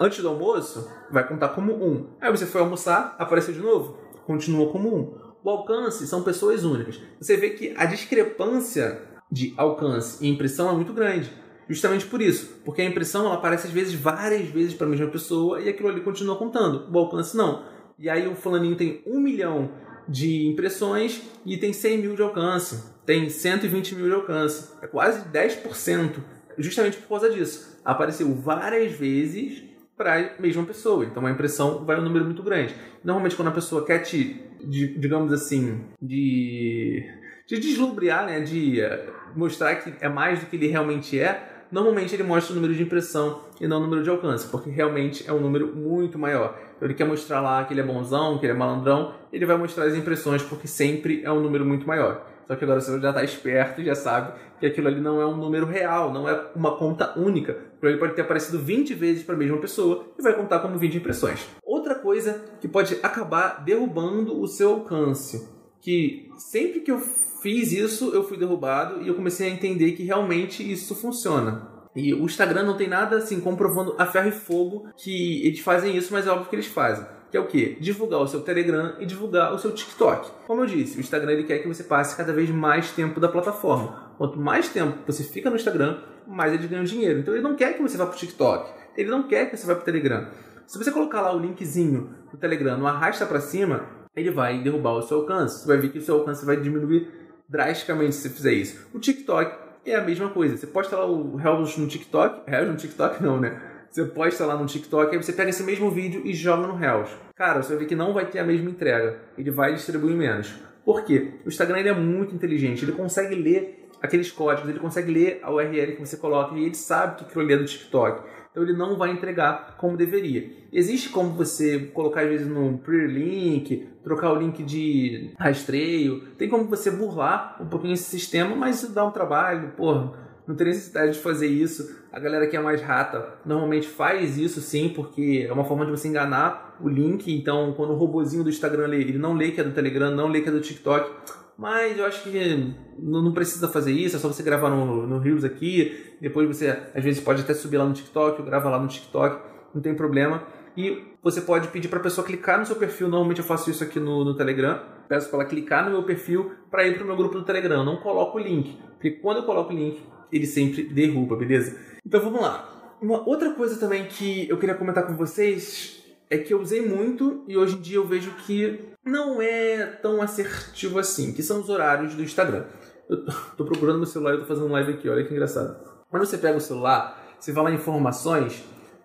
antes 0.00 0.20
do 0.20 0.28
almoço, 0.28 0.90
vai 1.10 1.26
contar 1.28 1.50
como 1.50 1.72
um. 1.74 2.16
Aí 2.20 2.30
você 2.30 2.46
foi 2.46 2.60
almoçar, 2.60 3.14
apareceu 3.18 3.54
de 3.54 3.60
novo, 3.60 3.98
continua 4.26 4.72
como 4.72 4.96
um. 4.96 5.26
O 5.44 5.50
alcance 5.50 6.06
são 6.06 6.22
pessoas 6.22 6.64
únicas. 6.64 7.00
Você 7.20 7.36
vê 7.36 7.50
que 7.50 7.72
a 7.76 7.84
discrepância 7.84 9.00
de 9.30 9.54
alcance 9.56 10.24
e 10.24 10.28
impressão 10.28 10.68
é 10.70 10.72
muito 10.72 10.92
grande. 10.92 11.30
Justamente 11.68 12.06
por 12.06 12.22
isso, 12.22 12.60
porque 12.64 12.80
a 12.80 12.84
impressão 12.84 13.26
ela 13.26 13.34
aparece 13.34 13.66
às 13.66 13.72
vezes 13.72 13.94
várias 13.94 14.48
vezes 14.48 14.74
para 14.74 14.86
a 14.86 14.90
mesma 14.90 15.08
pessoa 15.08 15.60
e 15.60 15.68
aquilo 15.68 15.88
ali 15.88 16.00
continua 16.00 16.36
contando. 16.36 16.86
O 16.92 16.98
alcance 16.98 17.36
não. 17.36 17.64
E 17.98 18.08
aí 18.08 18.28
o 18.28 18.36
fulaninho 18.36 18.76
tem 18.76 19.02
um 19.06 19.18
milhão 19.18 19.70
de 20.08 20.46
impressões 20.46 21.22
e 21.44 21.56
tem 21.56 21.72
100 21.72 21.98
mil 21.98 22.14
de 22.14 22.22
alcance, 22.22 22.84
tem 23.04 23.28
120 23.28 23.94
mil 23.96 24.06
de 24.06 24.14
alcance. 24.14 24.70
É 24.80 24.86
quase 24.86 25.28
10%, 25.28 26.14
justamente 26.58 26.98
por 26.98 27.08
causa 27.08 27.30
disso. 27.30 27.80
Apareceu 27.84 28.32
várias 28.34 28.92
vezes 28.92 29.64
para 29.96 30.36
a 30.38 30.40
mesma 30.40 30.64
pessoa. 30.64 31.04
Então 31.04 31.24
a 31.26 31.30
impressão 31.30 31.84
vai 31.84 31.98
um 31.98 32.02
número 32.02 32.24
muito 32.24 32.42
grande. 32.42 32.74
Normalmente 33.02 33.34
quando 33.34 33.48
a 33.48 33.52
pessoa 33.52 33.84
quer 33.84 34.00
te, 34.00 34.40
de, 34.62 34.98
digamos 34.98 35.32
assim, 35.32 35.84
de, 36.00 37.04
de 37.46 37.58
deslumbrar, 37.58 38.26
né, 38.26 38.40
de 38.40 38.80
eh, 38.80 39.08
mostrar 39.34 39.76
que 39.76 39.94
é 40.00 40.08
mais 40.08 40.40
do 40.40 40.46
que 40.46 40.56
ele 40.56 40.66
realmente 40.68 41.18
é, 41.18 41.55
normalmente 41.70 42.14
ele 42.14 42.22
mostra 42.22 42.52
o 42.52 42.56
número 42.56 42.74
de 42.74 42.82
impressão 42.82 43.40
e 43.60 43.66
não 43.66 43.78
o 43.78 43.80
número 43.80 44.02
de 44.02 44.10
alcance, 44.10 44.46
porque 44.48 44.70
realmente 44.70 45.28
é 45.28 45.32
um 45.32 45.40
número 45.40 45.74
muito 45.74 46.18
maior. 46.18 46.58
Então 46.76 46.86
ele 46.86 46.94
quer 46.94 47.06
mostrar 47.06 47.40
lá 47.40 47.64
que 47.64 47.72
ele 47.72 47.80
é 47.80 47.84
bonzão, 47.84 48.38
que 48.38 48.46
ele 48.46 48.52
é 48.52 48.56
malandrão, 48.56 49.14
ele 49.32 49.46
vai 49.46 49.56
mostrar 49.56 49.84
as 49.84 49.94
impressões 49.94 50.42
porque 50.42 50.68
sempre 50.68 51.22
é 51.24 51.30
um 51.30 51.40
número 51.40 51.64
muito 51.64 51.86
maior. 51.86 52.26
Só 52.46 52.54
que 52.54 52.64
agora 52.64 52.80
você 52.80 53.00
já 53.00 53.08
está 53.08 53.24
esperto 53.24 53.80
e 53.80 53.84
já 53.84 53.94
sabe 53.94 54.32
que 54.60 54.66
aquilo 54.66 54.86
ali 54.86 55.00
não 55.00 55.20
é 55.20 55.26
um 55.26 55.36
número 55.36 55.66
real, 55.66 56.12
não 56.12 56.28
é 56.28 56.46
uma 56.54 56.76
conta 56.76 57.18
única. 57.18 57.56
Então 57.76 57.90
ele 57.90 57.98
pode 57.98 58.14
ter 58.14 58.22
aparecido 58.22 58.58
20 58.58 58.94
vezes 58.94 59.22
para 59.24 59.34
a 59.34 59.38
mesma 59.38 59.58
pessoa 59.58 60.06
e 60.18 60.22
vai 60.22 60.32
contar 60.34 60.60
como 60.60 60.78
20 60.78 60.96
impressões. 60.96 61.46
Outra 61.64 61.96
coisa 61.96 62.44
que 62.60 62.68
pode 62.68 62.98
acabar 63.02 63.64
derrubando 63.64 64.40
o 64.40 64.46
seu 64.46 64.70
alcance, 64.70 65.48
que 65.86 66.28
sempre 66.36 66.80
que 66.80 66.90
eu 66.90 66.98
fiz 66.98 67.70
isso, 67.70 68.10
eu 68.12 68.24
fui 68.24 68.36
derrubado 68.36 69.02
e 69.02 69.06
eu 69.06 69.14
comecei 69.14 69.48
a 69.48 69.52
entender 69.52 69.92
que 69.92 70.02
realmente 70.02 70.68
isso 70.68 70.96
funciona. 70.96 71.70
E 71.94 72.12
o 72.12 72.24
Instagram 72.24 72.64
não 72.64 72.76
tem 72.76 72.88
nada 72.88 73.18
assim 73.18 73.40
comprovando 73.40 73.94
a 73.96 74.04
ferro 74.04 74.30
e 74.30 74.32
fogo 74.32 74.88
que 74.96 75.46
eles 75.46 75.60
fazem 75.60 75.96
isso, 75.96 76.12
mas 76.12 76.26
é 76.26 76.30
óbvio 76.30 76.48
que 76.48 76.56
eles 76.56 76.66
fazem. 76.66 77.06
Que 77.30 77.36
é 77.36 77.40
o 77.40 77.46
quê? 77.46 77.76
Divulgar 77.80 78.20
o 78.20 78.26
seu 78.26 78.40
Telegram 78.40 78.96
e 78.98 79.06
divulgar 79.06 79.54
o 79.54 79.60
seu 79.60 79.70
TikTok. 79.70 80.28
Como 80.44 80.62
eu 80.62 80.66
disse, 80.66 80.98
o 80.98 81.00
Instagram 81.00 81.34
ele 81.34 81.44
quer 81.44 81.60
que 81.60 81.68
você 81.68 81.84
passe 81.84 82.16
cada 82.16 82.32
vez 82.32 82.50
mais 82.50 82.90
tempo 82.90 83.20
da 83.20 83.28
plataforma. 83.28 84.12
Quanto 84.18 84.40
mais 84.40 84.68
tempo 84.68 84.98
você 85.06 85.22
fica 85.22 85.48
no 85.48 85.54
Instagram, 85.54 86.00
mais 86.26 86.52
eles 86.52 86.66
ganham 86.66 86.82
dinheiro. 86.82 87.20
Então 87.20 87.32
ele 87.32 87.44
não 87.44 87.54
quer 87.54 87.76
que 87.76 87.82
você 87.82 87.96
vá 87.96 88.06
para 88.06 88.16
o 88.16 88.18
TikTok. 88.18 88.72
Ele 88.96 89.08
não 89.08 89.28
quer 89.28 89.48
que 89.48 89.56
você 89.56 89.64
vá 89.64 89.76
para 89.76 89.82
o 89.82 89.84
Telegram. 89.84 90.26
Se 90.66 90.78
você 90.78 90.90
colocar 90.90 91.20
lá 91.20 91.32
o 91.32 91.38
linkzinho 91.38 92.10
do 92.32 92.36
Telegram 92.36 92.76
no 92.76 92.88
arrasta 92.88 93.24
para 93.24 93.38
cima, 93.40 94.04
ele 94.16 94.30
vai 94.30 94.58
derrubar 94.62 94.94
o 94.94 95.02
seu 95.02 95.18
alcance. 95.18 95.60
Você 95.60 95.68
vai 95.68 95.76
ver 95.76 95.90
que 95.90 95.98
o 95.98 96.02
seu 96.02 96.16
alcance 96.16 96.44
vai 96.44 96.56
diminuir 96.56 97.08
drasticamente 97.48 98.14
se 98.14 98.22
você 98.22 98.30
fizer 98.30 98.52
isso. 98.52 98.88
O 98.94 98.98
TikTok 98.98 99.54
é 99.84 99.94
a 99.94 100.02
mesma 100.02 100.30
coisa. 100.30 100.56
Você 100.56 100.66
posta 100.66 100.96
lá 100.96 101.06
o 101.06 101.36
Reels 101.36 101.76
no 101.76 101.86
TikTok. 101.86 102.50
Reels 102.50 102.68
no 102.68 102.76
TikTok 102.76 103.20
não, 103.22 103.38
né? 103.38 103.60
Você 103.90 104.04
posta 104.06 104.44
lá 104.44 104.56
no 104.56 104.66
TikTok, 104.66 105.14
aí 105.14 105.22
você 105.22 105.32
pega 105.32 105.50
esse 105.50 105.62
mesmo 105.62 105.90
vídeo 105.90 106.22
e 106.24 106.34
joga 106.34 106.66
no 106.66 106.76
Reels. 106.76 107.08
Cara, 107.34 107.62
você 107.62 107.70
vai 107.70 107.78
ver 107.78 107.86
que 107.86 107.94
não 107.94 108.12
vai 108.12 108.26
ter 108.26 108.38
a 108.38 108.44
mesma 108.44 108.70
entrega. 108.70 109.18
Ele 109.38 109.50
vai 109.50 109.74
distribuir 109.74 110.16
menos. 110.16 110.52
Por 110.84 111.04
quê? 111.04 111.34
O 111.44 111.48
Instagram 111.48 111.78
ele 111.78 111.88
é 111.88 111.94
muito 111.94 112.34
inteligente. 112.34 112.84
Ele 112.84 112.92
consegue 112.92 113.34
ler 113.34 113.88
aqueles 114.02 114.30
códigos, 114.30 114.68
ele 114.68 114.78
consegue 114.78 115.10
ler 115.10 115.40
a 115.42 115.50
URL 115.50 115.96
que 115.96 116.00
você 116.00 116.16
coloca 116.16 116.54
e 116.54 116.64
ele 116.64 116.74
sabe 116.74 117.16
que 117.16 117.24
aquilo 117.24 117.42
ali 117.42 117.54
é 117.54 117.56
do 117.56 117.64
TikTok 117.64 118.22
então 118.56 118.64
ele 118.64 118.72
não 118.72 118.96
vai 118.96 119.10
entregar 119.10 119.76
como 119.76 119.98
deveria. 119.98 120.50
Existe 120.72 121.10
como 121.10 121.34
você 121.34 121.78
colocar 121.92 122.22
às 122.22 122.28
vezes 122.28 122.48
no 122.48 122.78
pre-link, 122.78 123.86
trocar 124.02 124.32
o 124.32 124.36
link 124.36 124.62
de 124.62 125.32
rastreio, 125.38 126.22
tem 126.38 126.48
como 126.48 126.64
você 126.64 126.90
burlar 126.90 127.58
um 127.60 127.66
pouquinho 127.66 127.92
esse 127.92 128.04
sistema, 128.04 128.56
mas 128.56 128.76
isso 128.76 128.94
dá 128.94 129.04
um 129.04 129.10
trabalho, 129.10 129.72
porra. 129.76 130.24
Não 130.46 130.54
tem 130.54 130.68
necessidade 130.68 131.12
de 131.12 131.18
fazer 131.18 131.48
isso. 131.48 132.00
A 132.10 132.18
galera 132.18 132.46
que 132.46 132.56
é 132.56 132.60
mais 132.60 132.80
rata 132.80 133.28
normalmente 133.44 133.86
faz 133.86 134.38
isso 134.38 134.62
sim, 134.62 134.88
porque 134.88 135.44
é 135.46 135.52
uma 135.52 135.64
forma 135.64 135.84
de 135.84 135.90
você 135.90 136.08
enganar 136.08 136.78
o 136.80 136.88
link. 136.88 137.30
Então, 137.30 137.74
quando 137.76 137.90
o 137.90 137.96
robozinho 137.96 138.42
do 138.42 138.48
Instagram 138.48 138.86
lê, 138.86 139.00
ele 139.00 139.18
não 139.18 139.34
lê 139.34 139.50
que 139.50 139.60
é 139.60 139.64
do 139.64 139.72
Telegram, 139.72 140.10
não 140.10 140.28
lê 140.28 140.40
que 140.40 140.48
é 140.48 140.52
do 140.52 140.60
TikTok 140.62 141.10
mas 141.56 141.98
eu 141.98 142.04
acho 142.04 142.22
que 142.22 142.74
não 142.98 143.32
precisa 143.32 143.68
fazer 143.68 143.92
isso, 143.92 144.16
é 144.16 144.18
só 144.18 144.28
você 144.28 144.42
gravar 144.42 144.70
no, 144.70 145.06
no 145.06 145.18
Reels 145.18 145.44
aqui, 145.44 146.14
depois 146.20 146.46
você 146.46 146.68
às 146.94 147.02
vezes 147.02 147.22
pode 147.22 147.42
até 147.42 147.54
subir 147.54 147.78
lá 147.78 147.84
no 147.84 147.94
TikTok, 147.94 148.40
ou 148.40 148.46
grava 148.46 148.68
lá 148.68 148.78
no 148.78 148.88
TikTok, 148.88 149.40
não 149.74 149.80
tem 149.80 149.94
problema. 149.94 150.42
E 150.76 151.02
você 151.22 151.40
pode 151.40 151.68
pedir 151.68 151.88
para 151.88 151.98
a 151.98 152.02
pessoa 152.02 152.26
clicar 152.26 152.58
no 152.58 152.66
seu 152.66 152.76
perfil, 152.76 153.08
normalmente 153.08 153.38
eu 153.38 153.44
faço 153.44 153.70
isso 153.70 153.82
aqui 153.82 153.98
no, 153.98 154.24
no 154.24 154.36
Telegram, 154.36 154.78
peço 155.08 155.30
para 155.30 155.40
ela 155.40 155.48
clicar 155.48 155.84
no 155.84 155.90
meu 155.90 156.02
perfil 156.02 156.52
para 156.70 156.86
ir 156.86 156.94
para 156.94 157.04
o 157.04 157.06
meu 157.06 157.16
grupo 157.16 157.38
do 157.38 157.44
Telegram, 157.44 157.78
eu 157.78 157.84
não 157.84 157.96
coloco 157.96 158.36
o 158.36 158.40
link, 158.40 158.76
porque 158.92 159.12
quando 159.12 159.38
eu 159.38 159.42
coloco 159.44 159.72
o 159.72 159.76
link, 159.76 160.02
ele 160.30 160.46
sempre 160.46 160.82
derruba, 160.82 161.36
beleza? 161.36 161.78
Então 162.04 162.20
vamos 162.20 162.40
lá. 162.40 162.96
Uma 163.00 163.26
outra 163.26 163.52
coisa 163.52 163.78
também 163.78 164.06
que 164.06 164.48
eu 164.48 164.58
queria 164.58 164.74
comentar 164.74 165.06
com 165.06 165.16
vocês 165.16 166.02
é 166.28 166.38
que 166.38 166.52
eu 166.52 166.60
usei 166.60 166.86
muito 166.86 167.44
e 167.46 167.56
hoje 167.56 167.76
em 167.76 167.80
dia 167.80 167.96
eu 167.96 168.06
vejo 168.06 168.32
que 168.46 168.80
não 169.04 169.40
é 169.40 169.86
tão 170.02 170.20
assertivo 170.20 170.98
assim, 170.98 171.32
que 171.32 171.42
são 171.42 171.60
os 171.60 171.68
horários 171.68 172.14
do 172.14 172.22
Instagram. 172.22 172.64
Eu 173.08 173.24
tô 173.56 173.64
procurando 173.64 173.98
meu 173.98 174.06
celular 174.06 174.34
e 174.34 174.38
tô 174.38 174.46
fazendo 174.46 174.68
live 174.68 174.94
aqui, 174.94 175.08
olha 175.08 175.24
que 175.24 175.32
engraçado. 175.32 175.76
Quando 176.10 176.26
você 176.26 176.38
pega 176.38 176.56
o 176.56 176.60
celular, 176.60 177.36
você 177.38 177.52
vai 177.52 177.64
lá 177.64 177.70
em 177.70 177.74
informações, 177.74 178.64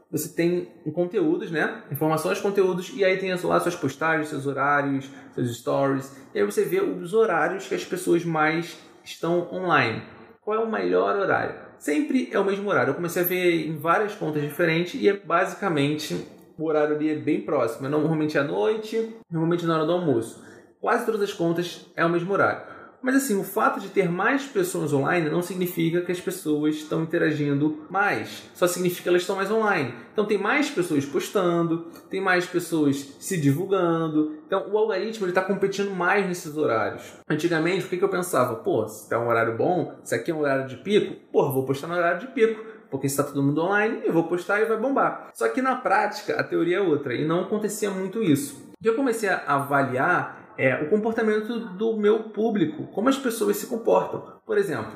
você 0.09 0.27
tem 0.29 0.69
conteúdos, 0.93 1.51
né? 1.51 1.83
Informações, 1.91 2.39
conteúdos, 2.39 2.91
e 2.95 3.05
aí 3.05 3.17
tem 3.17 3.33
lá 3.33 3.59
suas 3.59 3.75
postagens, 3.75 4.29
seus 4.29 4.47
horários, 4.47 5.09
seus 5.33 5.57
stories. 5.57 6.15
E 6.33 6.39
aí 6.39 6.45
você 6.45 6.65
vê 6.65 6.81
os 6.81 7.13
horários 7.13 7.67
que 7.67 7.75
as 7.75 7.85
pessoas 7.85 8.25
mais 8.25 8.77
estão 9.03 9.47
online. 9.53 10.03
Qual 10.41 10.59
é 10.59 10.63
o 10.63 10.69
melhor 10.69 11.15
horário? 11.15 11.55
Sempre 11.77 12.29
é 12.31 12.39
o 12.39 12.43
mesmo 12.43 12.69
horário. 12.69 12.91
Eu 12.91 12.95
comecei 12.95 13.21
a 13.21 13.25
ver 13.25 13.67
em 13.67 13.77
várias 13.77 14.15
contas 14.15 14.41
diferentes 14.41 14.99
e 14.99 15.07
é 15.07 15.13
basicamente 15.13 16.27
o 16.61 16.67
horário 16.67 16.95
ali 16.95 17.09
é 17.09 17.15
bem 17.15 17.41
próximo. 17.41 17.87
É 17.87 17.89
normalmente 17.89 18.37
à 18.37 18.43
noite, 18.43 19.15
normalmente 19.29 19.65
na 19.65 19.75
hora 19.75 19.85
do 19.85 19.91
almoço. 19.93 20.43
Quase 20.79 21.05
todas 21.05 21.21
as 21.21 21.33
contas 21.33 21.87
é 21.95 22.05
o 22.05 22.09
mesmo 22.09 22.31
horário. 22.31 22.61
Mas 23.01 23.15
assim, 23.15 23.35
o 23.35 23.43
fato 23.43 23.79
de 23.79 23.89
ter 23.89 24.07
mais 24.07 24.45
pessoas 24.45 24.93
online 24.93 25.27
não 25.27 25.41
significa 25.41 26.01
que 26.01 26.11
as 26.11 26.21
pessoas 26.21 26.75
estão 26.75 27.01
interagindo 27.01 27.79
mais. 27.89 28.43
Só 28.53 28.67
significa 28.67 29.03
que 29.03 29.09
elas 29.09 29.23
estão 29.23 29.35
mais 29.35 29.49
online. 29.49 29.91
Então 30.13 30.23
tem 30.23 30.37
mais 30.37 30.69
pessoas 30.69 31.03
postando, 31.03 31.87
tem 32.11 32.21
mais 32.21 32.45
pessoas 32.45 33.15
se 33.19 33.41
divulgando. 33.41 34.35
Então 34.45 34.69
o 34.71 34.77
algoritmo 34.77 35.27
está 35.27 35.41
competindo 35.41 35.89
mais 35.89 36.27
nesses 36.27 36.55
horários. 36.55 37.11
Antigamente, 37.27 37.85
o 37.85 37.89
que, 37.89 37.97
que 37.97 38.03
eu 38.03 38.09
pensava? 38.09 38.57
Pô, 38.57 38.87
se 38.87 39.11
é 39.11 39.17
um 39.17 39.27
horário 39.27 39.57
bom, 39.57 39.95
se 40.03 40.13
aqui 40.13 40.29
é 40.29 40.35
um 40.35 40.41
horário 40.41 40.67
de 40.67 40.77
pico, 40.77 41.15
pô, 41.31 41.51
vou 41.51 41.65
postar 41.65 41.87
no 41.87 41.95
horário 41.95 42.19
de 42.19 42.27
pico 42.27 42.80
porque 42.91 43.07
está 43.07 43.23
todo 43.23 43.41
mundo 43.41 43.61
online, 43.61 44.01
eu 44.03 44.11
vou 44.11 44.25
postar 44.25 44.59
e 44.59 44.65
vai 44.65 44.77
bombar. 44.77 45.29
Só 45.33 45.47
que 45.47 45.61
na 45.61 45.77
prática 45.77 46.39
a 46.39 46.43
teoria 46.43 46.77
é 46.77 46.81
outra 46.81 47.15
e 47.15 47.25
não 47.25 47.41
acontecia 47.41 47.89
muito 47.89 48.21
isso. 48.21 48.69
Que 48.81 48.89
eu 48.89 48.95
comecei 48.95 49.29
a 49.29 49.41
avaliar 49.47 50.53
é 50.57 50.75
o 50.83 50.89
comportamento 50.89 51.57
do 51.57 51.97
meu 51.97 52.25
público, 52.25 52.87
como 52.87 53.07
as 53.07 53.17
pessoas 53.17 53.55
se 53.57 53.67
comportam. 53.67 54.39
Por 54.45 54.57
exemplo, 54.57 54.91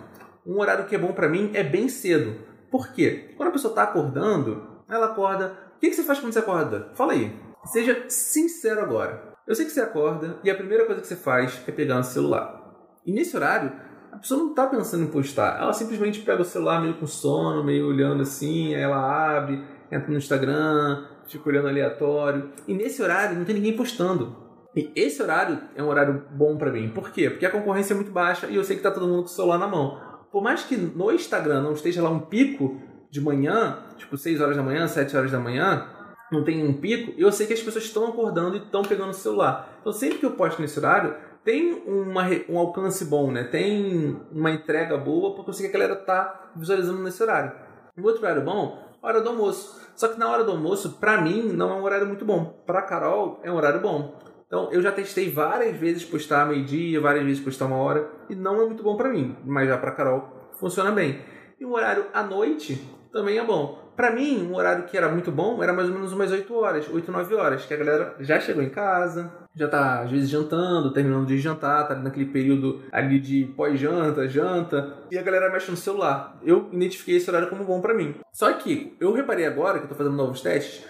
um 0.46 0.60
horário 0.60 0.86
que 0.86 0.96
é 0.96 1.00
bom 1.00 1.14
para 1.14 1.30
mim 1.30 1.52
é 1.54 1.64
bem 1.64 1.88
cedo. 1.88 2.36
Por 2.70 2.92
quê? 2.92 3.34
Quando 3.38 3.50
a 3.50 3.54
pessoa 3.54 3.72
está 3.72 3.84
acordando, 3.84 4.84
ela 4.90 5.08
acorda. 5.08 5.58
O 5.78 5.80
que, 5.80 5.90
que 5.90 5.96
você 5.96 6.04
faz 6.04 6.20
quando 6.20 6.34
você 6.34 6.40
acorda? 6.40 6.92
Fala 6.94 7.14
aí. 7.14 7.34
Seja 7.64 8.06
sincero 8.10 8.82
agora. 8.82 9.34
Eu 9.48 9.56
sei 9.56 9.66
que 9.66 9.72
você 9.72 9.82
acorda 9.82 10.40
e 10.44 10.52
a 10.52 10.56
primeira 10.56 10.86
coisa 10.86 11.02
que 11.02 11.08
você 11.08 11.16
faz 11.16 11.62
é 11.66 11.72
pegar 11.72 11.96
no 11.96 12.04
celular. 12.04 12.62
E 13.06 13.14
nesse 13.14 13.36
horário, 13.36 13.72
a 14.16 14.20
pessoa 14.20 14.42
não 14.42 14.50
está 14.52 14.66
pensando 14.68 15.04
em 15.04 15.08
postar. 15.08 15.62
Ela 15.62 15.74
simplesmente 15.74 16.22
pega 16.22 16.42
o 16.42 16.46
celular 16.46 16.82
meio 16.82 16.96
com 16.96 17.06
sono, 17.06 17.64
meio 17.64 17.88
olhando 17.88 18.22
assim, 18.22 18.74
aí 18.74 18.82
ela 18.82 19.38
abre, 19.38 19.62
entra 19.92 20.10
no 20.10 20.18
Instagram, 20.18 21.06
fica 21.28 21.50
olhando 21.50 21.68
aleatório. 21.68 22.50
E 22.68 22.74
nesse 22.74 23.02
horário 23.02 23.38
não 23.38 23.46
tem 23.46 23.56
ninguém 23.56 23.76
postando. 23.76 24.36
E 24.76 24.92
esse 24.96 25.22
horário 25.22 25.60
é 25.76 25.84
um 25.84 25.88
horário 25.88 26.24
bom 26.32 26.58
para 26.58 26.72
mim. 26.72 26.90
Por 26.90 27.12
quê? 27.12 27.30
Porque 27.30 27.46
a 27.46 27.52
concorrência 27.52 27.94
é 27.94 27.96
muito 27.96 28.12
baixa 28.12 28.48
e 28.48 28.56
eu 28.56 28.64
sei 28.64 28.78
que 28.78 28.84
tá 28.84 28.92
todo 28.92 29.08
mundo 29.08 29.24
com 29.24 29.30
o 29.30 29.32
celular 29.32 29.58
na 29.58 29.68
mão. 29.68 30.00
Por 30.32 30.42
mais 30.42 30.64
que 30.64 30.76
no 30.76 31.12
Instagram 31.12 31.62
não 31.62 31.74
esteja 31.74 32.02
lá 32.02 32.10
um 32.10 32.20
pico 32.20 32.82
de 33.10 33.22
manhã, 33.22 33.80
tipo 33.98 34.18
6 34.18 34.42
horas 34.42 34.58
da 34.58 34.64
manhã, 34.64 34.88
7 34.88 35.16
horas 35.16 35.32
da 35.32 35.40
manhã, 35.40 35.88
não 36.32 36.44
tem 36.44 36.66
um 36.66 36.74
pico, 36.74 37.14
eu 37.18 37.32
sei 37.32 37.48
que 37.48 37.54
as 37.54 37.62
pessoas 37.62 37.86
estão 37.86 38.08
acordando 38.08 38.58
e 38.58 38.60
estão 38.60 38.82
pegando 38.82 39.12
o 39.12 39.14
celular. 39.14 39.78
Então 39.80 39.94
sempre 39.94 40.18
que 40.18 40.26
eu 40.26 40.32
posto 40.32 40.62
nesse 40.62 40.78
horário, 40.80 41.16
tem 41.46 41.84
uma, 41.86 42.24
um 42.50 42.58
alcance 42.58 43.06
bom, 43.06 43.32
né? 43.32 43.44
Tem 43.44 44.20
uma 44.32 44.50
entrega 44.50 44.98
boa, 44.98 45.36
porque 45.36 45.52
eu 45.52 45.54
sei 45.54 45.70
que 45.70 45.78
a 45.78 45.80
galera 45.80 45.96
tá 45.96 46.50
visualizando 46.56 47.04
nesse 47.04 47.22
horário. 47.22 47.52
Um 47.96 48.04
outro 48.04 48.24
horário 48.24 48.44
bom, 48.44 48.84
hora 49.02 49.22
do 49.22 49.30
almoço. 49.30 49.80
Só 49.96 50.08
que 50.08 50.20
na 50.20 50.28
hora 50.28 50.44
do 50.44 50.52
almoço, 50.52 50.98
para 51.00 51.22
mim, 51.22 51.44
não 51.54 51.70
é 51.70 51.74
um 51.76 51.84
horário 51.84 52.08
muito 52.08 52.26
bom. 52.26 52.46
Para 52.66 52.82
Carol, 52.82 53.40
é 53.44 53.52
um 53.52 53.56
horário 53.56 53.80
bom. 53.80 54.20
Então 54.48 54.72
eu 54.72 54.82
já 54.82 54.92
testei 54.92 55.30
várias 55.30 55.78
vezes 55.78 56.04
postar 56.04 56.48
meio-dia, 56.48 57.00
várias 57.00 57.24
vezes 57.24 57.44
postar 57.44 57.66
uma 57.66 57.78
hora 57.78 58.10
e 58.30 58.36
não 58.36 58.62
é 58.62 58.66
muito 58.66 58.84
bom 58.84 58.96
para 58.96 59.10
mim, 59.10 59.36
mas 59.44 59.68
já 59.68 59.78
para 59.78 59.92
Carol 59.92 60.50
funciona 60.60 60.92
bem. 60.92 61.20
E 61.60 61.66
o 61.66 61.74
horário 61.74 62.06
à 62.14 62.24
noite 62.24 62.82
também 63.16 63.38
é 63.38 63.46
bom. 63.46 63.80
Para 63.96 64.12
mim, 64.12 64.46
um 64.46 64.56
horário 64.56 64.84
que 64.84 64.98
era 64.98 65.08
muito 65.08 65.32
bom 65.32 65.64
era 65.64 65.72
mais 65.72 65.88
ou 65.88 65.96
menos 65.96 66.12
umas 66.12 66.30
8 66.30 66.54
horas, 66.54 66.90
8, 66.92 67.10
9 67.10 67.36
horas, 67.36 67.66
que 67.66 67.74
a 67.74 67.78
galera 67.78 68.14
já 68.20 68.42
chegou 68.42 68.62
em 68.62 68.70
casa, 68.70 69.32
já 69.56 69.70
tá 69.70 70.02
às 70.02 70.12
vezes 70.12 70.30
jantando, 70.30 70.92
terminando 70.92 71.26
de 71.26 71.38
jantar, 71.38 71.88
tá 71.88 71.96
naquele 71.96 72.26
período 72.26 72.82
ali 72.92 73.18
de 73.18 73.46
pós-janta, 73.56 74.28
janta, 74.28 74.98
e 75.10 75.18
a 75.18 75.22
galera 75.22 75.50
mexe 75.50 75.72
no 75.72 75.78
celular. 75.78 76.38
Eu 76.44 76.68
identifiquei 76.74 77.16
esse 77.16 77.30
horário 77.30 77.48
como 77.48 77.64
bom 77.64 77.80
para 77.80 77.94
mim. 77.94 78.16
Só 78.34 78.52
que 78.52 78.98
eu 79.00 79.14
reparei 79.14 79.46
agora 79.46 79.80
que 79.80 79.86
eu 79.86 79.90
tô 79.90 79.96
fazendo 79.96 80.18
novos 80.18 80.42
testes, 80.42 80.84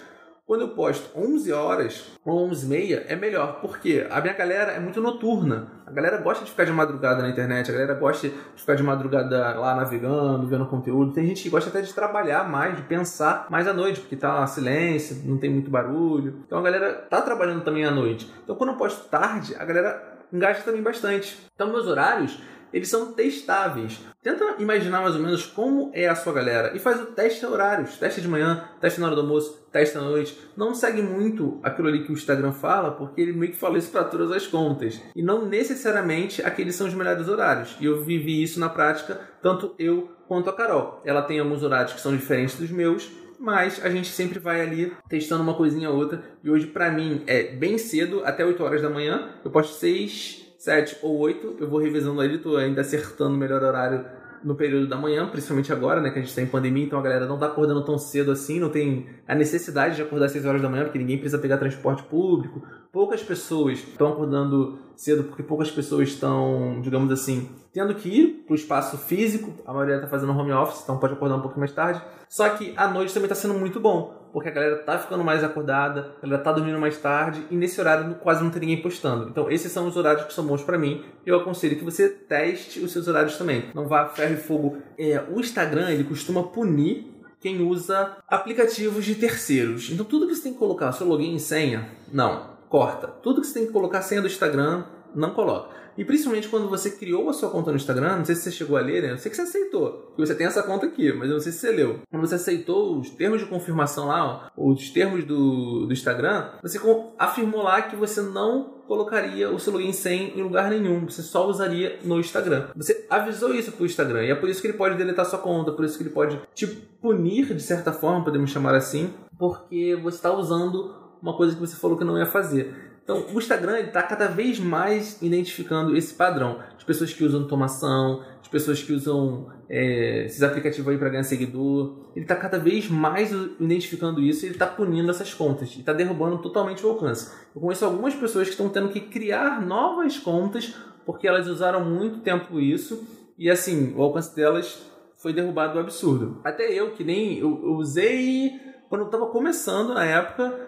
quando 0.46 0.62
eu 0.62 0.70
posto 0.70 1.10
11 1.20 1.52
horas 1.52 2.12
ou 2.24 2.48
11 2.50 2.66
e 2.66 2.70
meia, 2.70 3.06
é 3.08 3.16
melhor, 3.16 3.60
porque 3.62 4.06
a 4.10 4.22
minha 4.22 4.34
galera 4.34 4.74
é 4.74 4.80
muito 4.80 5.02
noturna. 5.02 5.68
A 5.88 5.92
galera 5.92 6.18
gosta 6.18 6.46
de 6.46 6.52
ficar 6.52 6.66
de 6.66 6.72
madrugada 6.72 7.22
na 7.24 7.30
internet, 7.30 7.70
a 7.70 7.74
galera 7.74 7.96
gosta 7.96 8.30
de 8.30 8.36
ficar 8.56 8.76
de 8.76 8.84
madrugada 8.84 9.60
lá 9.60 9.76
navegando, 9.76 10.48
vendo 10.48 10.68
conteúdo. 10.68 11.14
Tem 11.14 11.26
gente 11.26 11.42
que 11.42 11.50
gosta 11.50 11.70
até 11.70 11.82
de 11.82 11.92
trabalhar 11.94 12.48
mais, 12.48 12.76
de 12.76 12.84
pensar 12.84 13.48
mais 13.50 13.68
à 13.68 13.74
noite, 13.74 14.00
porque 14.02 14.16
tá 14.16 14.46
silêncio, 14.46 15.24
não 15.26 15.38
tem 15.38 15.50
muito 15.50 15.72
barulho. 15.72 16.44
Então 16.46 16.60
a 16.60 16.62
galera 16.62 16.94
tá 16.94 17.22
trabalhando 17.22 17.64
também 17.64 17.84
à 17.84 17.92
noite. 17.92 18.32
Então 18.44 18.56
quando 18.56 18.72
eu 18.72 18.78
posto 18.78 19.10
tarde, 19.10 19.56
a 19.56 19.66
galera 19.66 20.16
engaja 20.32 20.62
também 20.62 20.84
bastante. 20.84 21.40
Então 21.56 21.72
meus 21.72 21.88
horários 21.88 22.40
eles 22.74 22.90
são 22.90 23.14
testáveis. 23.14 24.00
Tenta 24.22 24.56
imaginar 24.60 25.02
mais 25.02 25.16
ou 25.16 25.22
menos 25.22 25.46
como 25.46 25.92
é 25.94 26.08
a 26.08 26.16
sua 26.16 26.34
galera 26.34 26.76
e 26.76 26.80
faz 26.80 27.00
o 27.02 27.06
teste 27.08 27.46
horários. 27.46 27.98
Teste 27.98 28.22
de 28.22 28.28
manhã, 28.28 28.68
teste 28.82 29.00
na 29.00 29.08
hora 29.08 29.16
do 29.16 29.22
almoço, 29.22 29.66
teste 29.72 29.98
à 29.98 30.02
noite. 30.02 30.38
Não 30.58 30.74
segue 30.74 31.02
muito 31.02 31.60
aquilo 31.64 31.88
ali 31.88 32.04
que 32.04 32.12
o 32.12 32.14
Instagram 32.14 32.52
fala, 32.52 32.92
porque 32.92 33.22
ele 33.22 33.34
meio 33.34 33.52
que 33.52 33.58
fala 33.58 33.78
isso 33.78 33.92
para 33.92 34.04
todas 34.04 34.32
as 34.32 34.48
contas. 34.48 35.02
E 35.16 35.22
não 35.22 35.46
necessariamente 35.46 36.42
aqueles 36.42 36.76
são 36.76 36.88
os 36.88 36.94
melhores 36.94 37.28
horários. 37.28 37.76
E 37.80 37.86
eu 37.86 38.04
vivi 38.04 38.42
isso 38.42 38.60
na 38.60 38.70
prática, 38.70 39.20
tanto 39.42 39.76
eu 39.78 40.10
quanto 40.28 40.50
a 40.50 40.54
Carol. 40.54 41.02
Ela 41.06 41.22
tem 41.22 41.40
alguns 41.40 41.64
horários 41.64 41.94
que 41.94 42.02
são 42.02 42.16
diferentes 42.16 42.58
dos 42.58 42.72
meus, 42.72 43.10
mas 43.40 43.84
a 43.84 43.90
gente 43.90 44.08
sempre 44.08 44.40
vai 44.40 44.62
ali 44.62 44.94
testando 45.08 45.44
uma 45.44 45.54
coisinha 45.54 45.90
ou 45.90 45.98
outra. 45.98 46.24
E 46.44 46.50
hoje, 46.50 46.68
para 46.68 46.92
mim, 46.92 47.24
é 47.28 47.44
bem 47.44 47.78
cedo, 47.78 48.22
até 48.26 48.46
8 48.46 48.64
horas 48.64 48.82
da 48.82 48.90
manhã. 48.90 49.30
Eu 49.44 49.52
posto 49.52 49.76
6 49.76 50.45
sete 50.66 50.98
ou 51.04 51.16
oito. 51.20 51.56
Eu 51.60 51.70
vou 51.70 51.80
revisando 51.80 52.20
ali, 52.20 52.40
tô 52.40 52.58
ainda 52.58 52.82
acertando 52.82 53.36
o 53.36 53.38
melhor 53.38 53.62
horário 53.62 54.04
no 54.44 54.56
período 54.56 54.88
da 54.88 54.98
manhã, 54.98 55.28
principalmente 55.28 55.72
agora, 55.72 56.02
né, 56.02 56.12
que 56.12 56.20
a 56.20 56.22
gente 56.22 56.30
está 56.30 56.42
em 56.42 56.48
pandemia, 56.48 56.86
então 56.86 57.00
a 57.00 57.02
galera 57.02 57.26
não 57.26 57.38
tá 57.38 57.48
acordando 57.48 57.84
tão 57.84 57.98
cedo 57.98 58.32
assim, 58.32 58.60
não 58.60 58.70
tem 58.70 59.08
a 59.28 59.34
necessidade 59.34 59.96
de 59.96 60.04
acordar 60.04 60.26
às 60.26 60.32
6 60.34 60.46
horas 60.46 60.62
da 60.62 60.70
manhã, 60.70 60.84
porque 60.84 61.00
ninguém 61.00 61.18
precisa 61.18 61.42
pegar 61.42 61.58
transporte 61.58 62.04
público. 62.04 62.62
Poucas 62.92 63.24
pessoas 63.24 63.80
estão 63.80 64.10
acordando 64.10 64.78
cedo 64.96 65.24
porque 65.24 65.42
poucas 65.42 65.72
pessoas 65.72 66.10
estão, 66.10 66.80
digamos 66.82 67.12
assim, 67.12 67.50
tendo 67.74 67.96
que 67.96 68.08
ir 68.08 68.44
para 68.46 68.54
o 68.54 68.56
espaço 68.56 68.98
físico. 68.98 69.52
A 69.66 69.74
maioria 69.74 69.96
está 69.96 70.08
fazendo 70.08 70.32
home 70.32 70.52
office, 70.52 70.82
então 70.84 71.00
pode 71.00 71.14
acordar 71.14 71.38
um 71.38 71.42
pouquinho 71.42 71.62
mais 71.62 71.74
tarde. 71.74 72.02
Só 72.30 72.48
que 72.50 72.74
a 72.78 72.88
noite 72.88 73.14
também 73.14 73.26
está 73.26 73.36
sendo 73.36 73.56
muito 73.56 73.80
bom, 73.80 74.25
porque 74.36 74.50
a 74.50 74.52
galera 74.52 74.76
tá 74.80 75.00
ficando 75.00 75.24
mais 75.24 75.46
acordada, 75.46 76.14
a 76.18 76.26
galera 76.26 76.44
tá 76.44 76.52
dormindo 76.52 76.78
mais 76.78 76.98
tarde 76.98 77.48
e 77.50 77.56
nesse 77.56 77.80
horário 77.80 78.16
quase 78.16 78.44
não 78.44 78.52
tem 78.52 78.60
ninguém 78.60 78.82
postando. 78.82 79.30
Então 79.30 79.50
esses 79.50 79.72
são 79.72 79.88
os 79.88 79.96
horários 79.96 80.26
que 80.26 80.34
são 80.34 80.46
bons 80.46 80.62
para 80.62 80.78
mim. 80.78 81.06
Eu 81.26 81.38
aconselho 81.38 81.78
que 81.78 81.86
você 81.86 82.10
teste 82.10 82.82
os 82.82 82.92
seus 82.92 83.08
horários 83.08 83.38
também. 83.38 83.70
Não 83.74 83.88
vá 83.88 84.10
ferro 84.10 84.34
e 84.34 84.38
fogo. 84.38 84.78
É, 85.00 85.24
o 85.34 85.40
Instagram 85.40 85.90
ele 85.90 86.04
costuma 86.04 86.44
punir 86.44 87.16
quem 87.40 87.62
usa 87.62 88.18
aplicativos 88.28 89.06
de 89.06 89.16
terceiros. 89.16 89.90
Então 89.90 90.06
tudo 90.06 90.28
que 90.28 90.36
você 90.36 90.44
tem 90.44 90.52
que 90.52 90.60
colocar, 90.60 90.92
seu 90.92 91.08
login 91.08 91.34
e 91.34 91.40
senha, 91.40 91.88
não, 92.12 92.58
corta. 92.68 93.08
Tudo 93.08 93.40
que 93.40 93.48
você 93.48 93.60
tem 93.60 93.68
que 93.68 93.72
colocar 93.72 94.02
senha 94.02 94.20
do 94.20 94.28
Instagram, 94.28 94.84
não 95.16 95.30
coloca. 95.30 95.74
E 95.98 96.04
principalmente 96.04 96.50
quando 96.50 96.70
você 96.70 96.92
criou 96.92 97.30
a 97.30 97.34
sua 97.34 97.50
conta 97.50 97.72
no 97.72 97.78
Instagram, 97.78 98.18
não 98.18 98.26
sei 98.26 98.36
se 98.36 98.42
você 98.42 98.52
chegou 98.52 98.78
a 98.78 98.82
ler, 98.82 99.02
né? 99.02 99.12
Eu 99.12 99.18
sei 99.18 99.30
que 99.30 99.36
você 99.36 99.44
aceitou, 99.44 99.92
porque 99.92 100.26
você 100.26 100.36
tem 100.36 100.48
essa 100.48 100.64
conta 100.64 100.86
aqui, 100.86 101.12
mas 101.14 101.30
eu 101.30 101.36
não 101.36 101.42
sei 101.42 101.52
se 101.52 101.60
você 101.60 101.72
leu. 101.72 102.00
Quando 102.10 102.28
você 102.28 102.36
aceitou 102.36 103.00
os 103.00 103.10
termos 103.10 103.40
de 103.40 103.46
confirmação 103.48 104.08
lá, 104.08 104.52
ó, 104.56 104.72
os 104.72 104.90
termos 104.90 105.24
do, 105.24 105.86
do 105.86 105.94
Instagram, 105.94 106.50
você 106.62 106.80
afirmou 107.18 107.64
lá 107.64 107.82
que 107.84 107.96
você 107.96 108.22
não 108.22 108.76
colocaria 108.88 109.50
o 109.50 109.60
seu 109.60 109.74
login 109.74 109.92
sem 109.92 110.38
em 110.38 110.44
lugar 110.44 110.70
nenhum, 110.70 111.06
você 111.06 111.22
só 111.22 111.48
usaria 111.48 112.00
no 112.04 112.20
Instagram. 112.20 112.68
Você 112.76 113.06
avisou 113.10 113.54
isso 113.54 113.72
pro 113.72 113.86
Instagram 113.86 114.24
e 114.26 114.32
é 114.32 114.36
por 114.36 114.50
isso 114.50 114.62
que 114.62 114.68
ele 114.68 114.78
pode 114.78 114.96
deletar 114.96 115.26
sua 115.26 115.40
conta, 115.40 115.72
por 115.72 115.86
isso 115.86 115.98
que 115.98 116.04
ele 116.04 116.12
pode 116.12 116.40
te 116.54 116.68
punir 116.68 117.54
de 117.54 117.64
certa 117.64 117.92
forma, 117.92 118.24
podemos 118.24 118.52
chamar 118.52 118.76
assim, 118.76 119.14
porque 119.38 119.96
você 120.02 120.18
está 120.18 120.32
usando 120.32 120.94
uma 121.22 121.36
coisa 121.36 121.56
que 121.56 121.60
você 121.60 121.76
falou 121.76 121.98
que 121.98 122.04
não 122.04 122.18
ia 122.18 122.26
fazer. 122.26 122.85
Então, 123.06 123.24
o 123.32 123.38
Instagram 123.38 123.82
está 123.82 124.02
cada 124.02 124.28
vez 124.28 124.60
mais 124.60 125.22
identificando 125.22 125.96
esse 125.96 126.12
padrão 126.16 126.60
de 126.76 126.84
pessoas 126.84 127.14
que 127.14 127.24
usam 127.24 127.42
automação, 127.42 128.24
de 128.42 128.50
pessoas 128.50 128.82
que 128.82 128.92
usam 128.92 129.48
é, 129.70 130.26
esses 130.26 130.42
aplicativos 130.42 130.88
aí 130.88 130.98
para 130.98 131.10
ganhar 131.10 131.24
seguidor. 131.24 132.00
Ele 132.16 132.26
está 132.26 132.36
cada 132.36 132.58
vez 132.58 132.90
mais 132.90 133.32
identificando 133.60 134.22
isso 134.22 134.44
e 134.44 134.48
ele 134.48 134.56
está 134.56 134.66
punindo 134.66 135.12
essas 135.12 135.32
contas 135.32 135.72
e 135.76 135.82
está 135.82 135.94
derrubando 135.94 136.40
totalmente 136.40 136.84
o 136.84 136.90
alcance. 136.90 137.32
Eu 137.56 137.62
conheço 137.62 137.86
algumas 137.86 138.16
pessoas 138.16 138.48
que 138.48 138.54
estão 138.54 138.70
tendo 138.70 138.90
que 138.90 139.00
criar 139.00 139.62
novas 139.62 140.18
contas 140.18 140.74
porque 141.06 141.28
elas 141.28 141.48
usaram 141.48 141.86
muito 141.86 142.22
tempo 142.22 142.60
isso 142.60 143.08
e 143.38 143.52
assim, 143.52 143.94
o 143.96 144.02
alcance 144.02 144.36
delas 144.36 144.82
foi 145.16 145.32
derrubado 145.32 145.74
do 145.74 145.80
absurdo. 145.80 146.42
Até 146.44 146.74
eu, 146.74 146.92
que 146.94 147.04
nem 147.04 147.38
eu, 147.38 147.62
eu 147.64 147.74
usei 147.76 148.52
quando 148.90 149.02
eu 149.02 149.06
estava 149.08 149.28
começando 149.28 149.94
na 149.94 150.06
época, 150.06 150.65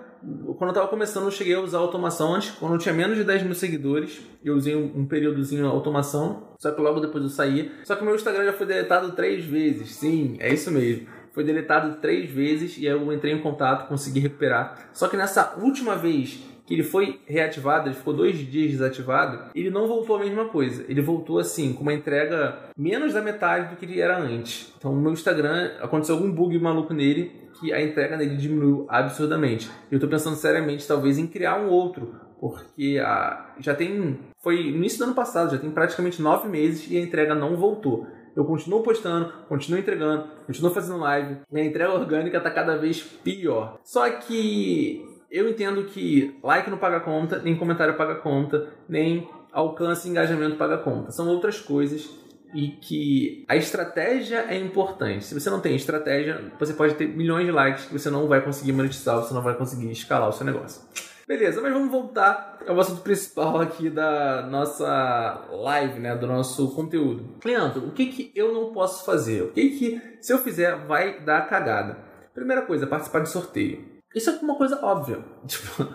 quando 0.57 0.69
eu 0.69 0.73
tava 0.73 0.87
começando, 0.87 1.25
eu 1.25 1.31
cheguei 1.31 1.55
a 1.55 1.61
usar 1.61 1.77
automação 1.79 2.33
antes, 2.33 2.51
quando 2.51 2.73
eu 2.73 2.79
tinha 2.79 2.93
menos 2.93 3.17
de 3.17 3.23
10 3.23 3.43
mil 3.43 3.55
seguidores. 3.55 4.21
Eu 4.43 4.55
usei 4.55 4.75
um, 4.75 5.01
um 5.01 5.05
períodozinho 5.05 5.67
automação, 5.67 6.55
só 6.59 6.71
que 6.71 6.81
logo 6.81 6.99
depois 6.99 7.23
eu 7.23 7.29
saí. 7.29 7.71
Só 7.83 7.95
que 7.95 8.01
o 8.01 8.05
meu 8.05 8.15
Instagram 8.15 8.45
já 8.45 8.53
foi 8.53 8.65
deletado 8.65 9.11
três 9.11 9.45
vezes. 9.45 9.95
Sim, 9.95 10.37
é 10.39 10.53
isso 10.53 10.71
mesmo. 10.71 11.07
Foi 11.31 11.43
deletado 11.43 11.97
três 12.01 12.29
vezes 12.29 12.77
e 12.77 12.87
aí 12.87 12.93
eu 12.93 13.13
entrei 13.13 13.31
em 13.31 13.41
contato, 13.41 13.87
consegui 13.87 14.19
recuperar. 14.19 14.89
Só 14.91 15.07
que 15.07 15.15
nessa 15.15 15.55
última 15.61 15.95
vez 15.95 16.39
que 16.67 16.73
ele 16.73 16.83
foi 16.83 17.21
reativado, 17.25 17.87
ele 17.87 17.95
ficou 17.95 18.13
dois 18.13 18.37
dias 18.37 18.71
desativado, 18.71 19.51
ele 19.55 19.69
não 19.69 19.87
voltou 19.87 20.17
a 20.17 20.19
mesma 20.19 20.45
coisa. 20.45 20.83
Ele 20.89 21.01
voltou 21.01 21.39
assim, 21.39 21.71
com 21.71 21.81
uma 21.81 21.93
entrega 21.93 22.57
menos 22.77 23.13
da 23.13 23.21
metade 23.21 23.69
do 23.69 23.77
que 23.77 23.85
ele 23.85 24.01
era 24.01 24.19
antes. 24.19 24.73
Então, 24.77 24.93
no 24.93 25.01
meu 25.01 25.13
Instagram, 25.13 25.71
aconteceu 25.79 26.15
algum 26.15 26.29
bug 26.29 26.59
maluco 26.59 26.93
nele 26.93 27.46
que 27.59 27.73
a 27.73 27.81
entrega 27.81 28.17
dele 28.17 28.35
diminuiu 28.35 28.85
absurdamente. 28.89 29.69
Eu 29.91 29.97
estou 29.97 30.09
pensando 30.09 30.35
seriamente, 30.35 30.87
talvez, 30.87 31.17
em 31.17 31.27
criar 31.27 31.59
um 31.59 31.69
outro, 31.69 32.15
porque 32.39 32.99
a, 33.03 33.53
já 33.59 33.73
tem. 33.75 34.19
Foi 34.41 34.55
no 34.55 34.77
início 34.77 34.99
do 34.99 35.05
ano 35.05 35.13
passado, 35.13 35.51
já 35.51 35.57
tem 35.57 35.71
praticamente 35.71 36.21
nove 36.21 36.47
meses 36.47 36.89
e 36.89 36.97
a 36.97 37.01
entrega 37.01 37.35
não 37.35 37.55
voltou. 37.55 38.07
Eu 38.35 38.45
continuo 38.45 38.83
postando, 38.83 39.33
continuo 39.49 39.79
entregando, 39.79 40.27
continuo 40.45 40.71
fazendo 40.71 40.99
live. 40.99 41.37
Minha 41.51 41.65
entrega 41.65 41.91
orgânica 41.91 42.37
está 42.37 42.51
cada 42.51 42.77
vez 42.77 43.01
pior. 43.01 43.79
Só 43.83 44.07
que 44.11 45.03
eu 45.31 45.49
entendo 45.49 45.85
que 45.85 46.37
like 46.43 46.69
não 46.69 46.77
paga 46.77 46.99
conta, 46.99 47.39
nem 47.39 47.57
comentário 47.57 47.97
paga 47.97 48.15
conta, 48.15 48.67
nem 48.87 49.27
alcance 49.51 50.07
e 50.07 50.11
engajamento 50.11 50.55
paga 50.55 50.77
conta. 50.77 51.11
São 51.11 51.27
outras 51.27 51.59
coisas 51.59 52.07
e 52.53 52.69
que 52.69 53.45
a 53.47 53.55
estratégia 53.55 54.45
é 54.49 54.57
importante. 54.57 55.25
Se 55.25 55.33
você 55.33 55.49
não 55.49 55.59
tem 55.59 55.75
estratégia, 55.75 56.51
você 56.59 56.73
pode 56.73 56.95
ter 56.95 57.07
milhões 57.07 57.45
de 57.45 57.51
likes 57.51 57.85
que 57.85 57.93
você 57.93 58.09
não 58.09 58.27
vai 58.27 58.41
conseguir 58.41 58.71
monetizar, 58.71 59.17
você 59.17 59.33
não 59.33 59.41
vai 59.41 59.55
conseguir 59.55 59.91
escalar 59.91 60.29
o 60.29 60.33
seu 60.33 60.45
negócio. 60.45 60.81
Beleza, 61.27 61.59
mas 61.59 61.73
vamos 61.73 61.91
voltar 61.91 62.59
ao 62.65 62.79
assunto 62.79 63.01
principal 63.01 63.59
aqui 63.59 63.89
da 63.89 64.47
nossa 64.49 65.45
live, 65.51 65.99
né, 65.99 66.15
do 66.15 66.25
nosso 66.25 66.73
conteúdo. 66.73 67.35
Leandro, 67.43 67.85
o 67.85 67.91
que 67.91 68.05
que 68.05 68.31
eu 68.33 68.53
não 68.53 68.71
posso 68.71 69.03
fazer? 69.03 69.43
O 69.43 69.51
que 69.51 69.69
que, 69.71 70.01
se 70.21 70.31
eu 70.31 70.37
fizer, 70.37 70.87
vai 70.87 71.19
dar 71.19 71.41
cagada? 71.49 71.97
Primeira 72.33 72.61
coisa, 72.61 72.87
participar 72.87 73.19
de 73.19 73.29
sorteio. 73.29 73.83
Isso 74.15 74.29
é 74.29 74.33
uma 74.41 74.55
coisa 74.55 74.79
óbvia. 74.81 75.19
Tipo, 75.45 75.85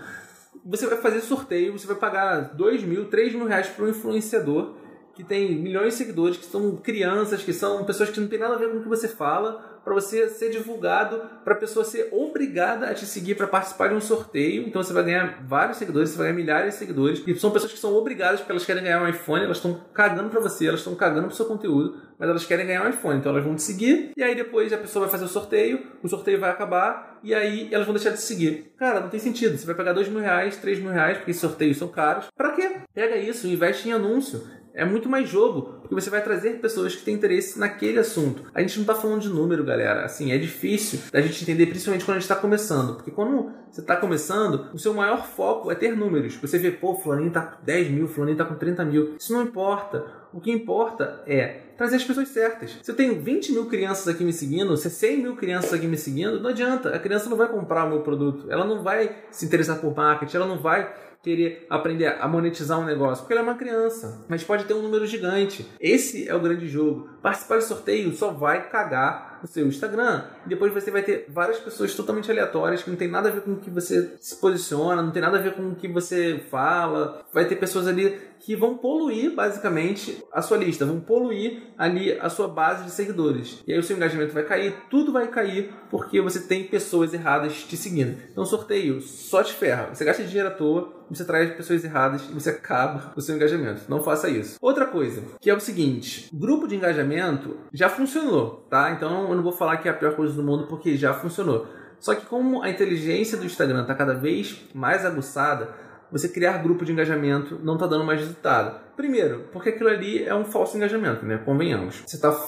você 0.64 0.86
vai 0.86 0.98
fazer 0.98 1.20
sorteio, 1.20 1.72
você 1.72 1.86
vai 1.86 1.96
pagar 1.96 2.54
2 2.54 2.84
mil, 2.84 3.08
3 3.08 3.34
mil 3.34 3.46
reais 3.46 3.68
para 3.68 3.86
um 3.86 3.88
influenciador 3.88 4.76
que 5.14 5.22
tem 5.22 5.54
milhões 5.54 5.92
de 5.92 5.94
seguidores, 5.94 6.36
que 6.36 6.46
são 6.46 6.76
crianças, 6.76 7.42
que 7.42 7.52
são 7.52 7.84
pessoas 7.84 8.10
que 8.10 8.20
não 8.20 8.28
tem 8.28 8.38
nada 8.38 8.54
a 8.54 8.58
ver 8.58 8.70
com 8.70 8.78
o 8.78 8.82
que 8.82 8.88
você 8.88 9.08
fala, 9.08 9.72
para 9.84 9.94
você 9.94 10.28
ser 10.28 10.50
divulgado, 10.50 11.22
para 11.44 11.54
a 11.54 11.56
pessoa 11.56 11.84
ser 11.84 12.08
obrigada 12.12 12.86
a 12.86 12.94
te 12.94 13.04
seguir 13.04 13.34
para 13.34 13.46
participar 13.46 13.88
de 13.88 13.94
um 13.94 14.00
sorteio. 14.00 14.66
Então 14.66 14.82
você 14.82 14.92
vai 14.92 15.02
ganhar 15.02 15.44
vários 15.44 15.76
seguidores, 15.76 16.10
você 16.10 16.18
vai 16.18 16.28
ganhar 16.28 16.36
milhares 16.36 16.74
de 16.74 16.78
seguidores. 16.78 17.22
E 17.26 17.34
são 17.34 17.50
pessoas 17.50 17.72
que 17.72 17.78
são 17.78 17.94
obrigadas 17.94 18.40
porque 18.40 18.52
elas 18.52 18.64
querem 18.64 18.82
ganhar 18.82 19.02
um 19.02 19.08
iPhone, 19.08 19.44
elas 19.44 19.56
estão 19.56 19.80
cagando 19.92 20.30
para 20.30 20.40
você, 20.40 20.68
elas 20.68 20.80
estão 20.80 20.94
cagando 20.94 21.26
pro 21.26 21.36
seu 21.36 21.46
conteúdo, 21.46 22.00
mas 22.18 22.28
elas 22.28 22.46
querem 22.46 22.66
ganhar 22.66 22.86
um 22.86 22.88
iPhone. 22.88 23.18
Então 23.18 23.32
elas 23.32 23.44
vão 23.44 23.56
te 23.56 23.62
seguir 23.62 24.12
e 24.16 24.22
aí 24.22 24.34
depois 24.34 24.72
a 24.72 24.78
pessoa 24.78 25.04
vai 25.04 25.10
fazer 25.10 25.24
o 25.24 25.28
sorteio, 25.28 25.84
o 26.02 26.08
sorteio 26.08 26.38
vai 26.38 26.50
acabar 26.50 27.18
e 27.22 27.34
aí 27.34 27.68
elas 27.72 27.86
vão 27.86 27.94
deixar 27.94 28.10
de 28.10 28.20
seguir. 28.20 28.72
Cara, 28.78 29.00
não 29.00 29.08
tem 29.08 29.18
sentido. 29.18 29.58
Você 29.58 29.66
vai 29.66 29.74
pagar 29.74 29.92
dois 29.92 30.08
mil 30.08 30.20
reais, 30.20 30.56
três 30.56 30.78
mil 30.78 30.92
reais, 30.92 31.18
porque 31.18 31.34
sorteios 31.34 31.76
são 31.76 31.88
caros. 31.88 32.26
Para 32.36 32.52
quê? 32.52 32.76
Pega 32.94 33.16
isso, 33.16 33.48
investe 33.48 33.88
em 33.88 33.92
anúncio 33.92 34.61
é 34.74 34.84
muito 34.84 35.08
mais 35.08 35.28
jogo, 35.28 35.80
porque 35.80 35.94
você 35.94 36.08
vai 36.08 36.22
trazer 36.22 36.60
pessoas 36.60 36.94
que 36.94 37.04
têm 37.04 37.14
interesse 37.14 37.58
naquele 37.58 37.98
assunto. 37.98 38.44
A 38.54 38.60
gente 38.60 38.76
não 38.76 38.82
está 38.82 38.94
falando 38.94 39.20
de 39.20 39.28
número, 39.28 39.64
galera. 39.64 40.04
Assim, 40.04 40.32
é 40.32 40.38
difícil 40.38 41.00
da 41.12 41.20
gente 41.20 41.42
entender, 41.42 41.66
principalmente 41.66 42.04
quando 42.04 42.16
a 42.16 42.20
gente 42.20 42.30
está 42.30 42.36
começando. 42.36 42.94
Porque 42.94 43.10
quando 43.10 43.52
você 43.70 43.80
está 43.80 43.96
começando, 43.96 44.68
o 44.72 44.78
seu 44.78 44.94
maior 44.94 45.26
foco 45.26 45.70
é 45.70 45.74
ter 45.74 45.96
números. 45.96 46.36
Você 46.36 46.58
vê, 46.58 46.70
pô, 46.70 46.94
fulaninho 46.94 47.30
tá 47.30 47.42
com 47.42 47.64
10 47.64 47.90
mil, 47.90 48.08
fulaninho 48.08 48.38
tá 48.38 48.44
com 48.44 48.54
30 48.54 48.84
mil. 48.84 49.16
Isso 49.18 49.32
não 49.32 49.42
importa. 49.42 50.04
O 50.32 50.40
que 50.40 50.50
importa 50.50 51.22
é 51.26 51.60
trazer 51.76 51.96
as 51.96 52.04
pessoas 52.04 52.28
certas. 52.28 52.78
Se 52.82 52.90
eu 52.90 52.94
tenho 52.94 53.20
20 53.20 53.52
mil 53.52 53.66
crianças 53.66 54.08
aqui 54.08 54.24
me 54.24 54.32
seguindo, 54.32 54.76
se 54.76 54.88
100 54.88 55.18
mil 55.18 55.36
crianças 55.36 55.72
aqui 55.72 55.86
me 55.86 55.96
seguindo, 55.96 56.40
não 56.40 56.50
adianta. 56.50 56.94
A 56.94 56.98
criança 56.98 57.28
não 57.28 57.36
vai 57.36 57.48
comprar 57.48 57.84
o 57.84 57.90
meu 57.90 58.00
produto. 58.00 58.50
Ela 58.50 58.64
não 58.64 58.82
vai 58.82 59.16
se 59.30 59.44
interessar 59.44 59.78
por 59.78 59.94
marketing, 59.94 60.36
ela 60.36 60.46
não 60.46 60.58
vai 60.58 60.90
querer 61.22 61.66
aprender 61.70 62.16
a 62.20 62.26
monetizar 62.26 62.80
um 62.80 62.84
negócio, 62.84 63.22
porque 63.22 63.32
ele 63.32 63.40
é 63.40 63.42
uma 63.42 63.54
criança, 63.54 64.24
mas 64.28 64.42
pode 64.42 64.64
ter 64.64 64.74
um 64.74 64.82
número 64.82 65.06
gigante. 65.06 65.66
Esse 65.80 66.28
é 66.28 66.34
o 66.34 66.40
grande 66.40 66.68
jogo. 66.68 67.08
Participar 67.22 67.56
do 67.56 67.62
sorteio 67.62 68.12
só 68.12 68.32
vai 68.32 68.68
cagar 68.68 69.40
o 69.42 69.46
seu 69.46 69.66
Instagram. 69.66 70.24
Depois 70.46 70.72
você 70.72 70.90
vai 70.90 71.02
ter 71.02 71.26
várias 71.28 71.58
pessoas 71.58 71.94
totalmente 71.94 72.30
aleatórias 72.30 72.82
que 72.82 72.90
não 72.90 72.96
tem 72.96 73.08
nada 73.08 73.28
a 73.28 73.32
ver 73.32 73.42
com 73.42 73.52
o 73.52 73.60
que 73.60 73.70
você 73.70 74.14
se 74.20 74.36
posiciona, 74.36 75.02
não 75.02 75.12
tem 75.12 75.22
nada 75.22 75.38
a 75.38 75.40
ver 75.40 75.54
com 75.54 75.70
o 75.70 75.74
que 75.74 75.88
você 75.88 76.42
fala. 76.50 77.24
Vai 77.32 77.44
ter 77.46 77.56
pessoas 77.56 77.86
ali 77.86 78.18
que 78.42 78.56
vão 78.56 78.76
poluir 78.76 79.34
basicamente 79.34 80.22
a 80.32 80.42
sua 80.42 80.56
lista, 80.56 80.84
vão 80.84 81.00
poluir 81.00 81.62
ali 81.78 82.12
a 82.12 82.28
sua 82.28 82.48
base 82.48 82.84
de 82.84 82.90
seguidores. 82.90 83.62
E 83.66 83.72
aí 83.72 83.78
o 83.78 83.82
seu 83.82 83.96
engajamento 83.96 84.34
vai 84.34 84.42
cair, 84.42 84.74
tudo 84.90 85.12
vai 85.12 85.28
cair 85.28 85.72
porque 85.90 86.20
você 86.20 86.40
tem 86.40 86.64
pessoas 86.64 87.14
erradas 87.14 87.64
te 87.64 87.76
seguindo. 87.76 88.18
Então 88.30 88.44
sorteio 88.44 89.00
só 89.00 89.42
te 89.42 89.52
ferra. 89.52 89.90
Você 89.94 90.04
gasta 90.04 90.24
dinheiro 90.24 90.48
à 90.48 90.52
toa, 90.52 90.92
você 91.08 91.24
traz 91.24 91.54
pessoas 91.54 91.84
erradas 91.84 92.22
e 92.28 92.32
você 92.32 92.50
acaba 92.50 93.12
o 93.14 93.20
seu 93.20 93.36
engajamento. 93.36 93.82
Não 93.88 94.02
faça 94.02 94.28
isso. 94.28 94.56
Outra 94.60 94.86
coisa, 94.86 95.22
que 95.40 95.48
é 95.48 95.54
o 95.54 95.60
seguinte, 95.60 96.28
grupo 96.32 96.66
de 96.66 96.74
engajamento 96.74 97.56
já 97.72 97.88
funcionou, 97.88 98.66
tá? 98.68 98.90
Então 98.90 99.28
eu 99.28 99.36
não 99.36 99.42
vou 99.42 99.52
falar 99.52 99.76
que 99.76 99.88
é 99.88 99.90
a 99.92 99.94
pior 99.94 100.16
coisa 100.16 100.34
do 100.34 100.42
mundo 100.42 100.66
porque 100.66 100.96
já 100.96 101.14
funcionou. 101.14 101.66
Só 102.00 102.16
que 102.16 102.26
como 102.26 102.62
a 102.62 102.68
inteligência 102.68 103.38
do 103.38 103.46
Instagram 103.46 103.82
está 103.82 103.94
cada 103.94 104.14
vez 104.14 104.60
mais 104.74 105.06
aguçada, 105.06 105.68
você 106.12 106.28
criar 106.28 106.58
grupo 106.58 106.84
de 106.84 106.92
engajamento 106.92 107.58
não 107.62 107.74
está 107.74 107.86
dando 107.86 108.04
mais 108.04 108.20
resultado. 108.20 108.78
Primeiro, 108.94 109.46
porque 109.50 109.70
aquilo 109.70 109.88
ali 109.88 110.22
é 110.22 110.34
um 110.34 110.44
falso 110.44 110.76
engajamento, 110.76 111.24
né? 111.24 111.38
Convenhamos. 111.38 112.02
Você 112.06 112.16
está 112.16 112.38